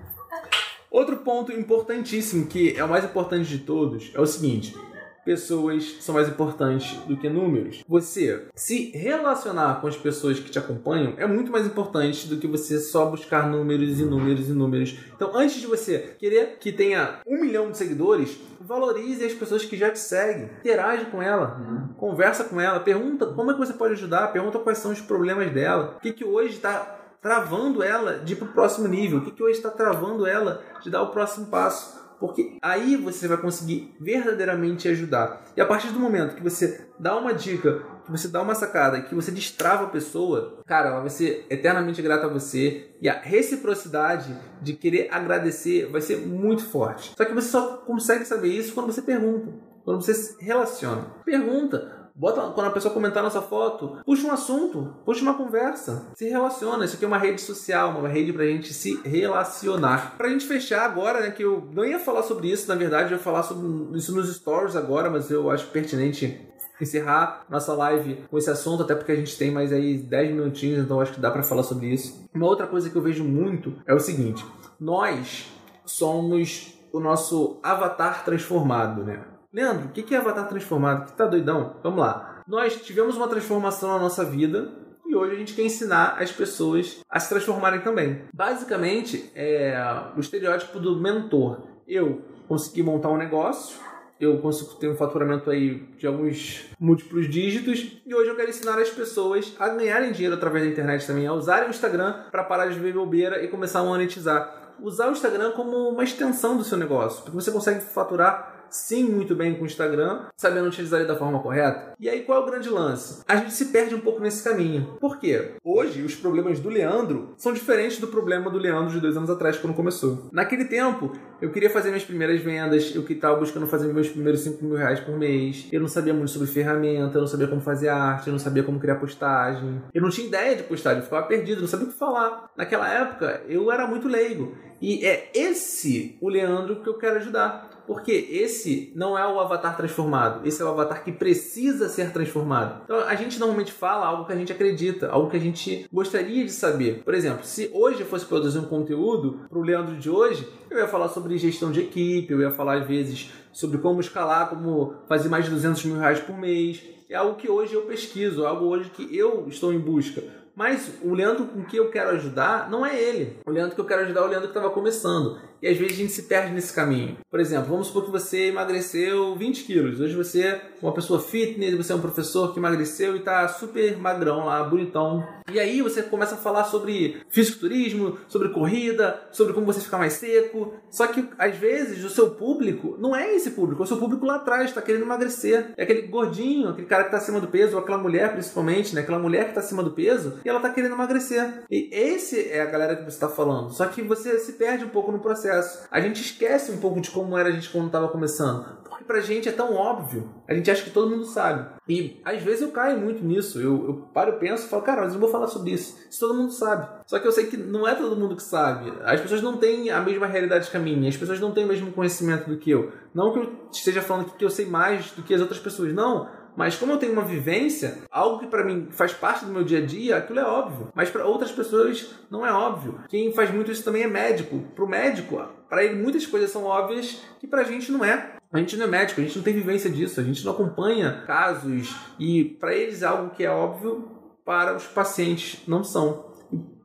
Outro 0.92 1.18
ponto 1.18 1.52
importantíssimo, 1.54 2.46
que 2.48 2.78
é 2.78 2.84
o 2.84 2.88
mais 2.88 3.04
importante 3.06 3.48
de 3.50 3.60
todos, 3.60 4.12
é 4.14 4.20
o 4.20 4.26
seguinte: 4.26 4.76
pessoas 5.24 5.98
são 6.02 6.16
mais 6.16 6.28
importantes 6.28 6.98
do 7.08 7.18
que 7.18 7.30
números. 7.30 7.84
Você 7.88 8.48
se 8.56 8.92
relacionar 8.92 9.82
com 9.82 9.88
as 9.88 9.98
pessoas 9.98 10.40
que 10.40 10.50
te 10.50 10.60
acompanham 10.60 11.14
é 11.18 11.26
muito 11.26 11.52
mais 11.52 11.66
importante 11.66 12.28
do 12.28 12.38
que 12.38 12.48
você 12.48 12.80
só 12.80 13.06
buscar 13.06 13.48
números 13.48 14.00
e 14.00 14.06
números 14.06 14.50
e 14.50 14.54
números. 14.54 14.98
Então, 15.16 15.36
antes 15.36 15.62
de 15.62 15.68
você 15.68 16.16
querer 16.18 16.58
que 16.60 16.72
tenha 16.72 17.20
um 17.28 17.40
milhão 17.40 17.72
de 17.72 17.78
seguidores, 17.78 18.38
valorize 18.60 19.24
as 19.26 19.34
pessoas 19.34 19.66
que 19.66 19.78
já 19.78 19.90
te 19.90 20.00
seguem, 20.00 20.50
interage 20.60 21.06
com 21.06 21.22
ela, 21.22 21.94
conversa 21.98 22.44
com 22.44 22.60
ela, 22.60 22.80
pergunta 22.80 23.28
como 23.28 23.52
é 23.52 23.54
que 23.54 23.60
você 23.60 23.74
pode 23.74 23.94
ajudar, 23.94 24.32
pergunta 24.32 24.60
quais 24.60 24.78
são 24.78 24.92
os 24.92 25.02
problemas 25.02 25.52
dela, 25.52 25.96
o 25.98 26.00
que, 26.00 26.14
que 26.14 26.26
hoje 26.26 26.56
está 26.56 27.00
travando 27.22 27.84
ela 27.84 28.18
de 28.18 28.34
ir 28.34 28.36
pro 28.36 28.48
próximo 28.48 28.88
nível, 28.88 29.20
o 29.20 29.22
que, 29.22 29.32
que 29.32 29.44
hoje 29.44 29.58
está 29.58 29.70
travando 29.70 30.26
ela 30.26 30.64
de 30.82 30.90
dar 30.90 31.04
o 31.04 31.12
próximo 31.12 31.48
passo. 31.48 32.01
Porque 32.22 32.60
aí 32.62 32.96
você 32.96 33.28
vai 33.28 33.38
conseguir 33.38 33.96
verdadeiramente 34.00 34.88
ajudar. 34.88 35.44
E 35.58 35.60
a 35.60 35.66
partir 35.66 35.88
do 35.88 36.00
momento 36.00 36.36
que 36.36 36.44
você 36.44 36.86
dá 37.00 37.18
uma 37.18 37.34
dica, 37.34 37.82
que 38.06 38.12
você 38.12 38.28
dá 38.28 38.44
uma 38.44 38.54
sacada, 38.54 39.02
que 39.02 39.16
você 39.16 39.32
destrava 39.32 39.86
a 39.86 39.90
pessoa, 39.90 40.60
cara, 40.68 40.90
ela 40.90 41.00
vai 41.00 41.10
ser 41.10 41.48
eternamente 41.50 42.00
grata 42.00 42.28
a 42.28 42.30
você. 42.30 42.92
E 43.02 43.10
a 43.10 43.20
reciprocidade 43.20 44.38
de 44.62 44.74
querer 44.74 45.10
agradecer 45.12 45.88
vai 45.88 46.00
ser 46.00 46.18
muito 46.18 46.64
forte. 46.64 47.12
Só 47.18 47.26
que 47.26 47.34
você 47.34 47.48
só 47.50 47.78
consegue 47.78 48.24
saber 48.24 48.50
isso 48.50 48.72
quando 48.76 48.94
você 48.94 49.02
pergunta. 49.02 49.52
Quando 49.84 50.00
você 50.00 50.14
se 50.14 50.36
relaciona. 50.40 51.08
Pergunta. 51.26 52.01
Bota, 52.22 52.40
quando 52.52 52.68
a 52.68 52.72
pessoa 52.72 52.94
comentar 52.94 53.24
nossa 53.24 53.42
foto, 53.42 53.98
puxa 54.06 54.28
um 54.28 54.32
assunto, 54.32 54.94
puxa 55.04 55.24
uma 55.24 55.34
conversa, 55.34 56.06
se 56.14 56.30
relaciona. 56.30 56.86
Isso 56.86 56.96
aqui 56.96 57.04
é 57.04 57.08
uma 57.08 57.18
rede 57.18 57.42
social, 57.42 57.98
uma 57.98 58.08
rede 58.08 58.32
pra 58.32 58.46
gente 58.46 58.72
se 58.76 59.02
relacionar. 59.04 60.14
Pra 60.20 60.30
gente 60.30 60.46
fechar 60.46 60.86
agora, 60.86 61.22
né, 61.22 61.32
que 61.32 61.42
eu 61.42 61.68
não 61.74 61.84
ia 61.84 61.98
falar 61.98 62.22
sobre 62.22 62.52
isso, 62.52 62.68
na 62.68 62.76
verdade, 62.76 63.12
eu 63.12 63.18
ia 63.18 63.24
falar 63.24 63.42
sobre 63.42 63.98
isso 63.98 64.16
nos 64.16 64.32
stories 64.36 64.76
agora, 64.76 65.10
mas 65.10 65.32
eu 65.32 65.50
acho 65.50 65.66
pertinente 65.70 66.40
encerrar 66.80 67.44
nossa 67.50 67.74
live 67.74 68.24
com 68.30 68.38
esse 68.38 68.52
assunto, 68.52 68.84
até 68.84 68.94
porque 68.94 69.14
a 69.14 69.16
gente 69.16 69.36
tem 69.36 69.50
mais 69.50 69.74
aí 69.74 69.98
10 69.98 70.36
minutinhos, 70.36 70.78
então 70.78 71.02
acho 71.02 71.14
que 71.14 71.20
dá 71.20 71.32
pra 71.32 71.42
falar 71.42 71.64
sobre 71.64 71.88
isso. 71.88 72.30
Uma 72.36 72.46
outra 72.46 72.68
coisa 72.68 72.88
que 72.88 72.96
eu 72.96 73.02
vejo 73.02 73.24
muito 73.24 73.74
é 73.88 73.96
o 73.96 74.00
seguinte: 74.00 74.46
nós 74.80 75.48
somos 75.84 76.80
o 76.94 77.00
nosso 77.00 77.60
avatar 77.64 78.24
transformado, 78.24 79.04
né? 79.04 79.24
Leandro, 79.54 79.88
o 79.88 79.90
que 79.90 80.16
é 80.16 80.18
avatar 80.18 80.48
transformado? 80.48 81.08
Que 81.08 81.18
tá 81.18 81.26
doidão? 81.26 81.76
Vamos 81.84 82.00
lá. 82.00 82.42
Nós 82.48 82.74
tivemos 82.78 83.18
uma 83.18 83.28
transformação 83.28 83.90
na 83.90 84.00
nossa 84.00 84.24
vida 84.24 84.72
e 85.06 85.14
hoje 85.14 85.36
a 85.36 85.38
gente 85.38 85.54
quer 85.54 85.64
ensinar 85.64 86.16
as 86.22 86.32
pessoas 86.32 87.02
a 87.10 87.20
se 87.20 87.28
transformarem 87.28 87.82
também. 87.82 88.22
Basicamente, 88.34 89.30
é 89.36 89.76
o 90.16 90.22
estereótipo 90.22 90.80
do 90.80 90.98
mentor. 91.02 91.68
Eu 91.86 92.22
consegui 92.48 92.82
montar 92.82 93.10
um 93.10 93.18
negócio, 93.18 93.78
eu 94.22 94.38
consigo 94.38 94.76
ter 94.76 94.88
um 94.88 94.96
faturamento 94.96 95.50
aí 95.50 95.80
de 95.98 96.08
alguns 96.08 96.68
múltiplos 96.80 97.28
dígitos 97.30 98.02
e 98.06 98.16
hoje 98.16 98.30
eu 98.30 98.36
quero 98.38 98.52
ensinar 98.52 98.80
as 98.80 98.90
pessoas 98.90 99.54
a 99.60 99.68
ganharem 99.68 100.14
dinheiro 100.14 100.36
através 100.36 100.64
da 100.64 100.72
internet 100.72 101.06
também, 101.06 101.28
a 101.28 101.34
usarem 101.34 101.68
o 101.68 101.72
Instagram 101.72 102.24
para 102.32 102.46
parar 102.46 102.68
de 102.68 102.80
ver 102.80 102.94
bobeira 102.94 103.44
e 103.44 103.50
começar 103.50 103.82
a 103.82 103.84
monetizar. 103.84 104.62
Usar 104.80 105.10
o 105.10 105.12
Instagram 105.12 105.52
como 105.52 105.90
uma 105.90 106.04
extensão 106.04 106.58
do 106.58 106.64
seu 106.64 106.78
negócio, 106.78 107.22
porque 107.24 107.36
você 107.36 107.52
consegue 107.52 107.82
faturar 107.82 108.51
sim 108.72 109.04
muito 109.04 109.36
bem 109.36 109.56
com 109.56 109.64
o 109.64 109.68
Instagram, 109.68 110.26
sabendo 110.36 110.68
utilizar 110.68 111.00
ele 111.00 111.08
da 111.08 111.16
forma 111.16 111.42
correta. 111.42 111.94
E 112.00 112.10
aí 112.10 112.22
qual 112.22 112.42
é 112.42 112.44
o 112.44 112.50
grande 112.50 112.70
lance? 112.70 113.24
A 113.28 113.36
gente 113.36 113.54
se 113.54 113.66
perde 113.66 113.94
um 113.94 114.00
pouco 114.00 114.22
nesse 114.22 114.44
caminho. 114.44 114.98
Por 115.00 115.20
quê? 115.20 115.52
Hoje 115.64 116.02
os 116.02 116.16
problemas 116.16 116.60
do 116.60 116.70
Leandro 116.70 117.34
são 117.38 117.54
diferentes 117.54 118.00
do 118.00 118.08
problema 118.08 118.50
do 118.50 118.58
Leandro 118.58 118.94
de 118.94 119.00
dois 119.00 119.16
anos 119.16 119.30
atrás 119.30 119.58
quando 119.58 119.76
começou. 119.76 120.30
Naquele 120.32 120.66
tempo 120.66 121.12
eu 121.42 121.52
queria 121.52 121.70
fazer 121.70 121.90
minhas 121.90 122.04
primeiras 122.04 122.42
vendas, 122.42 122.96
eu 122.96 123.04
que 123.04 123.14
estava 123.14 123.38
buscando 123.38 123.68
fazer 123.68 123.92
meus 123.92 124.10
primeiros 124.10 124.42
5 124.42 124.64
mil 124.64 124.76
reais 124.76 125.00
por 125.00 125.18
mês. 125.18 125.68
Eu 125.72 125.82
não 125.82 125.88
sabia 125.88 126.14
muito 126.14 126.32
sobre 126.32 126.48
ferramenta, 126.48 127.18
eu 127.18 127.22
não 127.22 127.28
sabia 127.28 127.48
como 127.48 127.62
fazer 127.62 127.90
arte, 127.90 128.28
eu 128.28 128.32
não 128.32 128.40
sabia 128.40 128.64
como 128.64 128.80
criar 128.80 128.96
postagem. 128.96 129.82
Eu 129.94 130.02
não 130.02 130.10
tinha 130.10 130.28
ideia 130.28 130.56
de 130.56 130.64
postagem, 130.64 131.00
eu 131.00 131.04
ficava 131.04 131.26
perdido, 131.26 131.62
não 131.62 131.68
sabia 131.68 131.88
o 131.88 131.90
que 131.92 131.98
falar. 131.98 132.50
Naquela 132.56 132.88
época 132.88 133.42
eu 133.48 133.72
era 133.72 133.88
muito 133.88 134.08
leigo. 134.08 134.56
E 134.82 135.06
é 135.06 135.30
esse 135.34 136.18
o 136.22 136.30
Leandro 136.30 136.82
que 136.82 136.90
eu 136.90 136.98
quero 136.98 137.18
ajudar. 137.18 137.81
Porque 137.92 138.14
esse 138.32 138.90
não 138.96 139.20
é 139.20 139.28
o 139.28 139.38
avatar 139.38 139.76
transformado, 139.76 140.48
esse 140.48 140.62
é 140.62 140.66
o 140.66 140.70
avatar 140.70 141.04
que 141.04 141.12
precisa 141.12 141.90
ser 141.90 142.14
transformado. 142.14 142.84
Então 142.86 143.02
a 143.02 143.16
gente 143.16 143.38
normalmente 143.38 143.74
fala 143.74 144.06
algo 144.06 144.24
que 144.24 144.32
a 144.32 144.36
gente 144.38 144.50
acredita, 144.50 145.10
algo 145.10 145.30
que 145.30 145.36
a 145.36 145.40
gente 145.42 145.86
gostaria 145.92 146.46
de 146.46 146.54
saber. 146.54 147.04
Por 147.04 147.14
exemplo, 147.14 147.44
se 147.44 147.70
hoje 147.74 148.00
eu 148.00 148.06
fosse 148.06 148.26
produzir 148.26 148.60
um 148.60 148.64
conteúdo 148.64 149.42
para 149.50 149.60
o 149.60 149.62
Leandro 149.62 149.98
de 149.98 150.10
hoje, 150.10 150.48
eu 150.70 150.78
ia 150.78 150.88
falar 150.88 151.10
sobre 151.10 151.38
gestão 151.38 151.70
de 151.70 151.82
equipe, 151.82 152.32
eu 152.32 152.40
ia 152.40 152.50
falar 152.50 152.76
às 152.76 152.88
vezes 152.88 153.30
sobre 153.52 153.78
como 153.80 154.00
escalar, 154.00 154.50
como 154.50 154.94
fazer 155.10 155.28
mais 155.28 155.44
de 155.44 155.52
200 155.52 155.84
mil 155.84 155.98
reais 155.98 156.22
por 156.22 156.38
mês. 156.38 156.82
É 157.10 157.16
algo 157.16 157.36
que 157.36 157.52
hoje 157.52 157.74
eu 157.74 157.82
pesquiso, 157.82 158.46
é 158.46 158.48
algo 158.48 158.68
hoje 158.68 158.90
que 158.90 159.14
eu 159.14 159.50
estou 159.50 159.74
em 159.74 159.80
busca. 159.80 160.24
Mas 160.56 160.94
o 161.04 161.14
Leandro 161.14 161.46
com 161.46 161.66
que 161.66 161.76
eu 161.76 161.90
quero 161.90 162.12
ajudar 162.12 162.70
não 162.70 162.86
é 162.86 162.98
ele. 162.98 163.38
O 163.46 163.52
Leandro 163.52 163.76
que 163.76 163.82
eu 163.82 163.86
quero 163.86 164.04
ajudar 164.04 164.22
é 164.22 164.24
o 164.24 164.28
Leandro 164.28 164.48
que 164.48 164.58
estava 164.58 164.74
começando. 164.74 165.51
E 165.62 165.68
às 165.68 165.78
vezes 165.78 165.94
a 165.94 165.98
gente 165.98 166.12
se 166.12 166.24
perde 166.24 166.54
nesse 166.54 166.74
caminho. 166.74 167.18
Por 167.30 167.40
exemplo, 167.40 167.70
vamos 167.70 167.88
supor 167.88 168.06
que 168.06 168.12
você 168.12 168.48
emagreceu 168.48 169.36
20 169.36 169.64
quilos. 169.64 170.00
Hoje 170.00 170.16
você 170.16 170.42
é 170.42 170.62
uma 170.82 170.92
pessoa 170.92 171.20
fitness, 171.20 171.76
você 171.76 171.94
é 171.94 171.96
um 171.96 172.02
professor 172.02 172.52
que 172.52 172.60
emagreceu 172.60 173.16
e 173.16 173.20
está 173.20 173.48
super 173.48 173.96
magrão 173.98 174.46
lá, 174.46 174.64
bonitão. 174.64 175.24
E 175.52 175.60
aí 175.60 175.82
você 175.82 176.02
começa 176.02 176.34
a 176.34 176.38
falar 176.38 176.64
sobre 176.64 177.22
fisiculturismo, 177.30 178.18
sobre 178.28 178.50
corrida, 178.50 179.22
sobre 179.32 179.54
como 179.54 179.68
você 179.68 179.80
ficar 179.82 180.00
mais 180.00 180.14
seco. 180.14 180.74
Só 180.90 181.06
que 181.06 181.30
às 181.38 181.56
vezes 181.58 182.04
o 182.04 182.10
seu 182.10 182.32
público 182.32 182.96
não 183.00 183.16
é 183.16 183.36
esse 183.36 183.52
público, 183.52 183.84
é 183.84 183.86
o 183.86 183.88
seu 183.88 183.98
público 183.98 184.26
lá 184.26 184.38
atrás, 184.38 184.70
está 184.70 184.82
querendo 184.82 185.04
emagrecer. 185.04 185.74
É 185.78 185.84
aquele 185.84 186.04
gordinho, 186.04 186.70
aquele 186.70 186.88
cara 186.88 187.04
que 187.04 187.10
está 187.10 187.18
acima 187.18 187.40
do 187.40 187.48
peso, 187.48 187.76
ou 187.76 187.84
aquela 187.84 188.00
mulher 188.00 188.32
principalmente, 188.32 188.96
né? 188.96 189.02
Aquela 189.02 189.20
mulher 189.20 189.44
que 189.44 189.52
está 189.52 189.62
acima 189.62 189.84
do 189.84 189.92
peso 189.92 190.40
e 190.44 190.50
ela 190.50 190.58
está 190.58 190.72
querendo 190.72 190.94
emagrecer. 190.94 191.66
E 191.70 191.88
esse 191.92 192.50
é 192.50 192.62
a 192.62 192.66
galera 192.66 192.96
que 192.96 193.04
você 193.04 193.10
está 193.10 193.30
falando. 193.30 193.70
Só 193.72 193.86
que 193.86 194.02
você 194.02 194.40
se 194.40 194.54
perde 194.54 194.86
um 194.86 194.90
pouco 194.90 195.12
no 195.12 195.20
processo. 195.20 195.51
A 195.92 196.00
gente 196.00 196.22
esquece 196.22 196.72
um 196.72 196.78
pouco 196.78 197.02
de 197.02 197.12
como 197.12 197.38
era 197.38 197.50
a 197.50 197.52
gente 197.52 197.70
quando 197.70 197.88
estava 197.88 198.08
começando. 198.08 198.82
Porque 198.84 199.04
pra 199.04 199.22
gente 199.22 199.50
é 199.50 199.52
tão 199.52 199.74
óbvio. 199.74 200.30
A 200.48 200.54
gente 200.54 200.70
acha 200.70 200.84
que 200.84 200.90
todo 200.90 201.10
mundo 201.10 201.26
sabe. 201.26 201.68
E 201.88 202.22
às 202.24 202.42
vezes 202.42 202.62
eu 202.62 202.72
caio 202.72 203.00
muito 203.00 203.24
nisso. 203.24 203.60
Eu, 203.60 203.86
eu 203.86 203.94
paro, 204.14 204.34
eu 204.34 204.38
penso 204.38 204.66
e 204.66 204.70
falo, 204.70 204.84
cara, 204.84 205.02
mas 205.02 205.14
eu 205.14 205.20
vou 205.20 205.30
falar 205.30 205.48
sobre 205.48 205.72
isso. 205.72 205.98
Isso 206.10 206.20
todo 206.20 206.36
mundo 206.36 206.52
sabe. 206.52 206.88
Só 207.08 207.20
que 207.20 207.28
eu 207.28 207.32
sei 207.32 207.48
que 207.48 207.58
não 207.58 207.88
é 207.88 207.96
todo 207.96 208.16
mundo 208.16 208.36
que 208.36 208.44
sabe. 208.44 208.92
As 209.04 209.20
pessoas 209.20 209.42
não 209.42 209.58
têm 209.58 209.90
a 209.90 210.02
mesma 210.02 210.28
realidade 210.28 210.70
que 210.70 210.78
a 210.78 210.80
minha. 210.80 211.10
As 211.10 211.18
pessoas 211.18 211.40
não 211.40 211.52
têm 211.52 211.66
o 211.66 211.68
mesmo 211.68 211.92
conhecimento 211.92 212.50
do 212.50 212.58
que 212.58 212.70
eu. 212.70 212.92
Não 213.14 213.34
que 213.34 213.40
eu 213.40 213.70
esteja 213.72 214.02
falando 214.02 214.32
que 214.32 214.46
eu 214.46 214.50
sei 214.50 214.66
mais 214.66 215.12
do 215.12 215.24
que 215.24 215.34
as 215.34 215.42
outras 215.42 215.60
pessoas. 215.60 215.94
Não. 215.94 216.30
Mas 216.56 216.76
como 216.76 216.94
eu 216.94 216.98
tenho 216.98 217.14
uma 217.14 217.24
vivência, 217.24 218.00
algo 218.12 218.40
que 218.40 218.48
para 218.48 218.64
mim 218.64 218.88
faz 218.92 219.14
parte 219.14 219.46
do 219.46 219.52
meu 219.52 219.64
dia 219.64 219.80
a 219.80 219.86
dia, 219.86 220.18
aquilo 220.18 220.40
é 220.40 220.46
óbvio. 220.46 220.90
Mas 220.94 221.10
para 221.10 221.26
outras 221.26 221.52
pessoas 221.52 222.14
não 222.30 222.46
é 222.46 222.52
óbvio. 222.52 223.00
Quem 223.08 223.34
faz 223.34 223.52
muito 223.52 223.72
isso 223.72 223.84
também 223.84 224.04
é 224.04 224.08
médico. 224.08 224.60
Pro 224.76 224.88
médico, 224.88 225.42
para 225.70 225.84
ele 225.84 226.02
muitas 226.02 226.26
coisas 226.26 226.52
são 226.52 226.66
óbvias 226.66 227.22
que 227.40 227.48
pra 227.48 227.64
gente 227.64 227.92
não 227.92 228.04
é. 228.04 228.36
A 228.52 228.58
gente 228.60 228.76
não 228.76 228.86
é 228.86 228.90
médico, 228.90 229.22
a 229.22 229.24
gente 229.24 229.38
não 229.38 229.44
tem 229.44 229.54
vivência 229.54 229.90
disso, 229.90 230.20
a 230.20 230.24
gente 230.24 230.44
não 230.44 230.52
acompanha 230.52 231.24
casos 231.26 231.96
e 232.20 232.44
para 232.60 232.76
eles 232.76 233.02
é 233.02 233.06
algo 233.06 233.30
que 233.30 233.46
é 233.46 233.50
óbvio, 233.50 234.12
para 234.44 234.76
os 234.76 234.86
pacientes 234.86 235.62
não 235.68 235.84
são. 235.84 236.32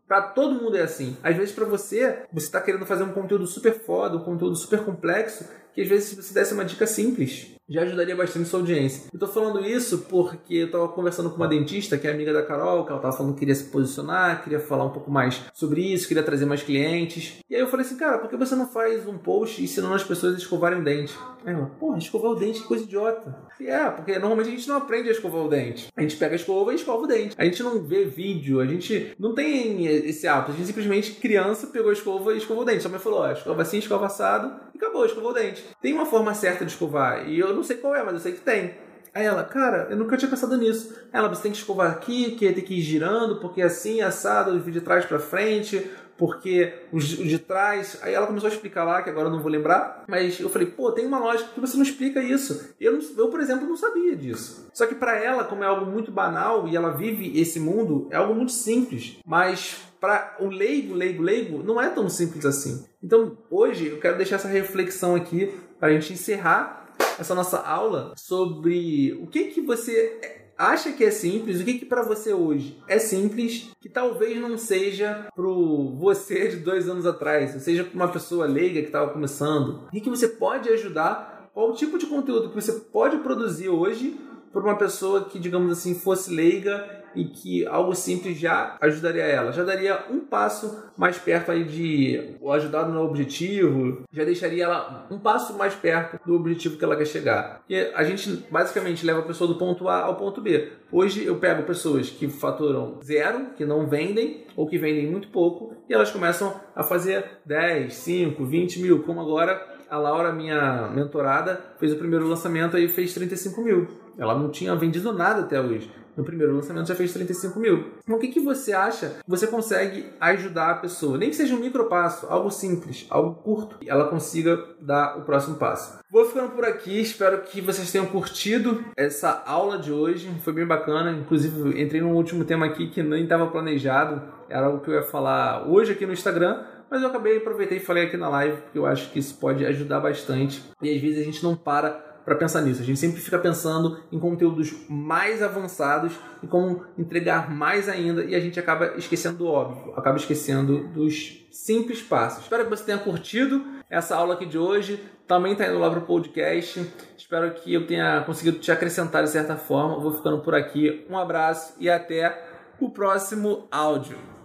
Para 0.07 0.23
todo 0.23 0.55
mundo 0.55 0.77
é 0.77 0.83
assim. 0.83 1.17
Às 1.21 1.37
vezes 1.37 1.53
para 1.53 1.65
você, 1.65 2.23
você 2.33 2.47
está 2.47 2.61
querendo 2.61 2.87
fazer 2.87 3.03
um 3.03 3.13
conteúdo 3.13 3.45
super 3.47 3.73
foda, 3.73 4.17
um 4.17 4.23
conteúdo 4.23 4.55
super 4.55 4.85
complexo, 4.85 5.49
que 5.77 5.83
às 5.83 5.89
vezes 5.89 6.09
se 6.09 6.17
você 6.17 6.33
desse 6.33 6.55
uma 6.55 6.65
dica 6.65 6.87
simples, 6.87 7.55
já 7.69 7.83
ajudaria 7.83 8.17
bastante 8.17 8.49
sua 8.49 8.61
audiência. 8.61 9.11
Eu 9.13 9.19
tô 9.19 9.27
falando 9.27 9.63
isso 9.63 10.07
porque 10.09 10.55
eu 10.55 10.71
tava 10.71 10.89
conversando 10.89 11.29
com 11.29 11.37
uma 11.37 11.47
dentista, 11.47 11.99
que 11.99 12.07
é 12.07 12.11
amiga 12.11 12.33
da 12.33 12.43
Carol, 12.43 12.87
que 12.87 12.93
ela 12.93 13.01
tava 13.01 13.15
falando 13.15 13.35
que 13.35 13.41
queria 13.41 13.55
se 13.55 13.65
posicionar, 13.65 14.43
queria 14.43 14.59
falar 14.59 14.87
um 14.87 14.91
pouco 14.91 15.11
mais 15.11 15.43
sobre 15.53 15.83
isso, 15.83 16.09
queria 16.09 16.23
trazer 16.23 16.47
mais 16.47 16.63
clientes. 16.63 17.41
E 17.51 17.55
aí 17.55 17.61
eu 17.61 17.69
falei 17.69 17.85
assim, 17.85 17.99
cara, 17.99 18.19
por 18.19 18.31
que 18.31 18.37
você 18.37 18.55
não 18.55 18.69
faz 18.69 19.07
um 19.07 19.19
post 19.19 19.63
ensinando 19.63 19.95
as 19.95 20.03
pessoas 20.05 20.35
a 20.35 20.39
escovarem 20.39 20.81
o 20.81 20.85
dente? 20.85 21.15
Aí 21.45 21.53
ela, 21.53 21.67
porra, 21.67 21.99
escovar 21.99 22.31
o 22.31 22.37
dente, 22.37 22.61
que 22.61 22.67
coisa 22.67 22.85
idiota. 22.85 23.37
E 23.61 23.67
é, 23.67 23.91
porque 23.91 24.19
normalmente 24.19 24.49
a 24.49 24.53
gente 24.53 24.69
não 24.69 24.77
aprende 24.77 25.09
a 25.09 25.13
escovar 25.13 25.43
o 25.43 25.49
dente. 25.49 25.89
A 25.97 26.03
gente 26.03 26.17
pega 26.17 26.35
a 26.35 26.37
escova 26.37 26.73
e 26.73 26.77
escova 26.77 27.03
o 27.03 27.07
dente. 27.07 27.35
A 27.37 27.45
gente 27.45 27.63
não 27.63 27.83
vê 27.83 28.05
vídeo, 28.05 28.61
a 28.61 28.67
gente 28.67 29.15
não 29.19 29.35
tem 29.35 29.87
esse 29.87 30.27
hábito. 30.27 30.53
A 30.53 30.55
gente 30.55 30.67
simplesmente, 30.67 31.13
criança, 31.13 31.67
pegou 31.67 31.91
a 31.91 31.93
escova 31.93 32.33
e 32.33 32.39
escovou 32.39 32.63
o 32.63 32.67
dente. 32.67 32.83
Sua 32.83 32.91
mãe 32.91 33.01
falou, 33.01 33.21
ó, 33.21 33.33
escova 33.33 33.63
assim, 33.63 33.79
escova 33.79 34.07
assado, 34.07 34.66
e 34.77 34.85
acabou, 34.85 35.05
escovou 35.05 35.31
o 35.31 35.35
dente. 35.35 35.65
Tem 35.81 35.93
uma 35.93 36.07
forma 36.07 36.35
certa 36.35 36.65
de 36.65 36.71
escovar, 36.71 37.29
e 37.29 37.39
eu 37.39 37.55
não 37.55 37.63
sei 37.63 37.77
qual 37.77 37.95
é, 37.95 38.03
mas 38.03 38.15
eu 38.15 38.21
sei 38.21 38.33
que 38.33 38.41
tem. 38.41 38.75
Aí 39.15 39.25
ela, 39.25 39.43
cara, 39.45 39.87
eu 39.89 39.97
nunca 39.97 40.15
tinha 40.17 40.31
pensado 40.31 40.59
nisso. 40.59 40.95
Ela, 41.11 41.29
você 41.29 41.45
tem 41.45 41.53
que 41.53 41.57
escovar 41.57 41.91
aqui, 41.91 42.33
que 42.33 42.53
tem 42.53 42.63
que 42.63 42.75
ir 42.75 42.83
girando, 42.83 43.41
porque 43.41 43.63
assim, 43.63 44.03
assado, 44.03 44.61
de 44.61 44.81
trás 44.83 45.07
para 45.07 45.19
frente, 45.19 45.91
porque 46.17 46.73
o 46.93 46.99
de 46.99 47.39
trás. 47.39 47.99
Aí 48.03 48.15
ela 48.15 48.27
começou 48.27 48.49
a 48.49 48.53
explicar 48.53 48.85
lá, 48.85 49.03
que 49.03 49.11
agora 49.11 49.29
eu 49.29 49.33
não 49.33 49.41
vou 49.41 49.51
lembrar, 49.51 50.05
mas 50.09 50.41
eu 50.41 50.49
falei, 50.49 50.69
pô, 50.69 50.93
tem 50.93 51.07
uma 51.07 51.19
lógica 51.19 51.51
que 51.55 51.61
você 51.61 51.77
não 51.77 51.85
explica 51.85 52.23
isso. 52.23 52.75
Eu, 52.81 52.99
eu 53.17 53.29
por 53.29 53.41
exemplo, 53.41 53.67
não 53.67 53.77
sabia 53.77 54.17
disso. 54.17 54.69
Só 54.73 54.87
que 54.87 54.95
para 54.95 55.17
ela, 55.17 55.45
como 55.45 55.65
é 55.65 55.67
algo 55.67 55.91
muito 55.91 56.11
banal 56.11 56.67
e 56.69 56.77
ela 56.77 56.91
vive 56.91 57.39
esse 57.39 57.61
mundo, 57.61 58.09
é 58.11 58.17
algo 58.17 58.35
muito 58.35 58.53
simples. 58.53 59.19
Mas 59.25 59.77
para 60.01 60.37
o 60.41 60.47
leigo, 60.47 60.95
leigo, 60.95 61.23
leigo, 61.23 61.63
não 61.63 61.81
é 61.81 61.89
tão 61.89 62.09
simples 62.09 62.45
assim. 62.45 62.85
Então, 63.03 63.37
hoje, 63.51 63.89
eu 63.89 63.99
quero 63.99 64.17
deixar 64.17 64.37
essa 64.37 64.49
reflexão 64.49 65.15
aqui 65.15 65.53
para 65.79 65.89
a 65.89 65.93
gente 65.93 66.13
encerrar 66.13 66.87
essa 67.19 67.35
nossa 67.35 67.59
aula 67.59 68.13
sobre 68.17 69.13
o 69.23 69.27
que 69.27 69.45
que 69.45 69.61
você 69.61 70.46
acha 70.59 70.93
que 70.93 71.05
é 71.05 71.11
simples, 71.11 71.61
o 71.61 71.65
que 71.65 71.75
que 71.75 71.85
para 71.85 72.03
você 72.03 72.33
hoje 72.33 72.79
é 72.89 72.99
simples, 72.99 73.71
que 73.81 73.89
talvez 73.89 74.41
não 74.41 74.57
seja 74.57 75.29
pro 75.35 75.95
você 75.97 76.49
de 76.49 76.57
dois 76.57 76.89
anos 76.89 77.07
atrás, 77.07 77.55
ou 77.55 77.61
seja, 77.61 77.85
para 77.85 77.95
uma 77.95 78.09
pessoa 78.09 78.47
leiga 78.47 78.81
que 78.81 78.87
estava 78.87 79.13
começando, 79.13 79.89
e 79.93 80.01
que 80.01 80.11
você 80.11 80.29
pode 80.29 80.69
ajudar, 80.69 81.51
qual 81.53 81.71
o 81.71 81.75
tipo 81.75 81.99
de 81.99 82.07
conteúdo 82.07 82.49
que 82.49 82.55
você 82.55 82.73
pode 82.73 83.19
produzir 83.19 83.69
hoje 83.69 84.19
para 84.53 84.63
uma 84.63 84.77
pessoa 84.77 85.25
que, 85.25 85.39
digamos 85.39 85.71
assim, 85.71 85.95
fosse 85.95 86.33
leiga 86.33 86.96
e 87.17 87.25
que 87.25 87.67
algo 87.67 87.95
simples 87.95 88.39
já 88.39 88.77
ajudaria 88.81 89.25
ela. 89.25 89.51
Já 89.51 89.65
daria 89.65 90.05
um 90.11 90.21
passo 90.21 90.85
mais 90.97 91.19
perto 91.19 91.51
aí 91.51 91.65
de 91.65 92.37
ajudar 92.53 92.87
no 92.87 93.03
objetivo, 93.03 94.03
já 94.13 94.25
deixaria 94.25 94.65
ela 94.65 95.07
um 95.11 95.19
passo 95.19 95.57
mais 95.57 95.75
perto 95.75 96.19
do 96.25 96.35
objetivo 96.35 96.77
que 96.77 96.85
ela 96.85 96.97
quer 96.97 97.07
chegar. 97.07 97.63
E 97.69 97.77
a 97.95 98.05
gente 98.05 98.45
basicamente 98.51 99.05
leva 99.05 99.21
a 99.21 99.25
pessoa 99.25 99.49
do 99.49 99.59
ponto 99.59 99.89
A 99.89 100.03
ao 100.03 100.17
ponto 100.17 100.41
B. 100.41 100.71
Hoje 100.93 101.25
eu 101.25 101.37
pego 101.37 101.65
pessoas 101.65 102.11
que 102.11 102.29
faturam 102.29 103.01
zero, 103.03 103.47
que 103.57 103.65
não 103.65 103.89
vendem 103.89 104.45
ou 104.55 104.67
que 104.67 104.79
vendem 104.79 105.11
muito 105.11 105.29
pouco 105.29 105.75
e 105.89 105.95
elas 105.95 106.11
começam 106.11 106.55
a 106.75 106.83
fazer 106.83 107.25
10, 107.45 107.93
5, 107.93 108.45
20 108.45 108.81
mil, 108.81 109.03
como 109.03 109.21
agora 109.21 109.75
a 109.89 109.99
Laura, 109.99 110.33
minha 110.33 110.89
mentorada, 110.89 111.61
fez 111.79 111.93
o 111.93 111.97
primeiro 111.97 112.27
lançamento 112.27 112.77
e 112.77 112.89
fez 112.89 113.15
35 113.15 113.61
mil. 113.63 113.87
Ela 114.19 114.37
não 114.37 114.51
tinha 114.51 114.75
vendido 114.75 115.13
nada 115.13 115.43
até 115.43 115.61
hoje 115.61 115.91
no 116.17 116.25
primeiro 116.25 116.55
lançamento 116.55 116.89
já 116.89 116.95
fez 116.95 117.13
35 117.13 117.59
mil. 117.59 117.93
Então, 118.03 118.17
o 118.17 118.19
que, 118.19 118.29
que 118.29 118.41
você 118.41 118.73
acha 118.73 119.17
você 119.27 119.47
consegue 119.47 120.07
ajudar 120.21 120.71
a 120.71 120.75
pessoa? 120.77 121.19
Nem 121.19 121.31
que 121.31 121.37
seja 121.37 121.55
um 121.55 121.61
micro 121.61 121.85
passo, 121.87 122.27
algo 122.29 122.51
simples, 122.51 123.07
algo 123.11 123.35
curto, 123.35 123.77
e 123.83 123.91
ela 123.91 124.09
consiga 124.09 124.59
dar 124.81 125.19
o 125.19 125.23
próximo 125.23 125.57
passo. 125.57 125.99
Vou 126.11 126.25
ficando 126.25 126.51
por 126.51 126.65
aqui, 126.65 127.01
espero 127.01 127.43
que 127.43 127.61
vocês 127.61 127.91
tenham 127.91 128.07
curtido 128.07 128.85
essa 128.97 129.43
aula 129.47 129.79
de 129.79 129.93
hoje, 129.93 130.31
foi 130.43 130.53
bem 130.53 130.67
bacana. 130.67 131.13
Inclusive, 131.13 131.81
entrei 131.81 132.01
num 132.01 132.15
último 132.15 132.45
tema 132.45 132.67
aqui 132.67 132.89
que 132.89 133.03
nem 133.03 133.25
estava 133.25 133.47
planejado, 133.49 134.23
era 134.49 134.69
o 134.71 134.81
que 134.81 134.89
eu 134.89 134.95
ia 134.95 135.03
falar 135.03 135.69
hoje 135.69 135.93
aqui 135.93 136.07
no 136.07 136.13
Instagram, 136.13 136.65
mas 136.91 137.03
eu 137.03 137.09
acabei, 137.09 137.39
aproveitei 137.39 137.79
e 137.79 137.81
falei 137.81 138.05
aqui 138.05 138.17
na 138.17 138.29
live, 138.29 138.57
porque 138.63 138.79
eu 138.79 138.87
acho 138.87 139.11
que 139.11 139.19
isso 139.19 139.37
pode 139.39 139.67
ajudar 139.67 140.01
bastante. 140.01 140.63
E 140.81 140.95
às 140.95 141.01
vezes 141.01 141.19
a 141.21 141.25
gente 141.25 141.43
não 141.43 141.57
para 141.57 142.06
para 142.27 142.35
pensar 142.35 142.61
nisso. 142.61 142.83
A 142.83 142.85
gente 142.85 142.99
sempre 142.99 143.21
fica 143.21 143.39
pensando 143.39 144.01
em 144.11 144.19
conteúdos 144.19 144.75
mais 144.89 145.41
avançados 145.43 146.13
e 146.43 146.47
como 146.49 146.85
entregar 146.99 147.49
mais 147.49 147.89
ainda 147.89 148.25
e 148.25 148.35
a 148.35 148.41
gente 148.41 148.59
acaba 148.59 148.95
esquecendo 148.97 149.39
do 149.39 149.47
óbvio, 149.47 149.95
acaba 149.97 150.17
esquecendo 150.17 150.89
dos 150.89 151.47
simples 151.53 152.03
passos. 152.03 152.43
Espero 152.43 152.65
que 152.65 152.71
você 152.71 152.85
tenha 152.85 152.99
curtido 152.99 153.65
essa 153.89 154.17
aula 154.17 154.35
aqui 154.35 154.45
de 154.45 154.59
hoje. 154.59 155.01
Também 155.27 155.53
está 155.53 155.67
indo 155.69 155.79
lá 155.79 155.89
para 155.89 156.01
o 156.01 156.03
podcast. 156.03 156.85
Espero 157.17 157.53
que 157.55 157.73
eu 157.73 157.87
tenha 157.87 158.23
conseguido 158.27 158.59
te 158.59 158.73
acrescentar 158.73 159.23
de 159.23 159.31
certa 159.31 159.57
forma. 159.57 160.01
vou 160.01 160.13
ficando 160.13 160.41
por 160.41 160.55
aqui. 160.55 161.07
Um 161.09 161.17
abraço 161.17 161.75
e 161.79 161.89
até 161.89 162.45
o 162.81 162.91
próximo 162.91 163.69
áudio. 163.71 164.36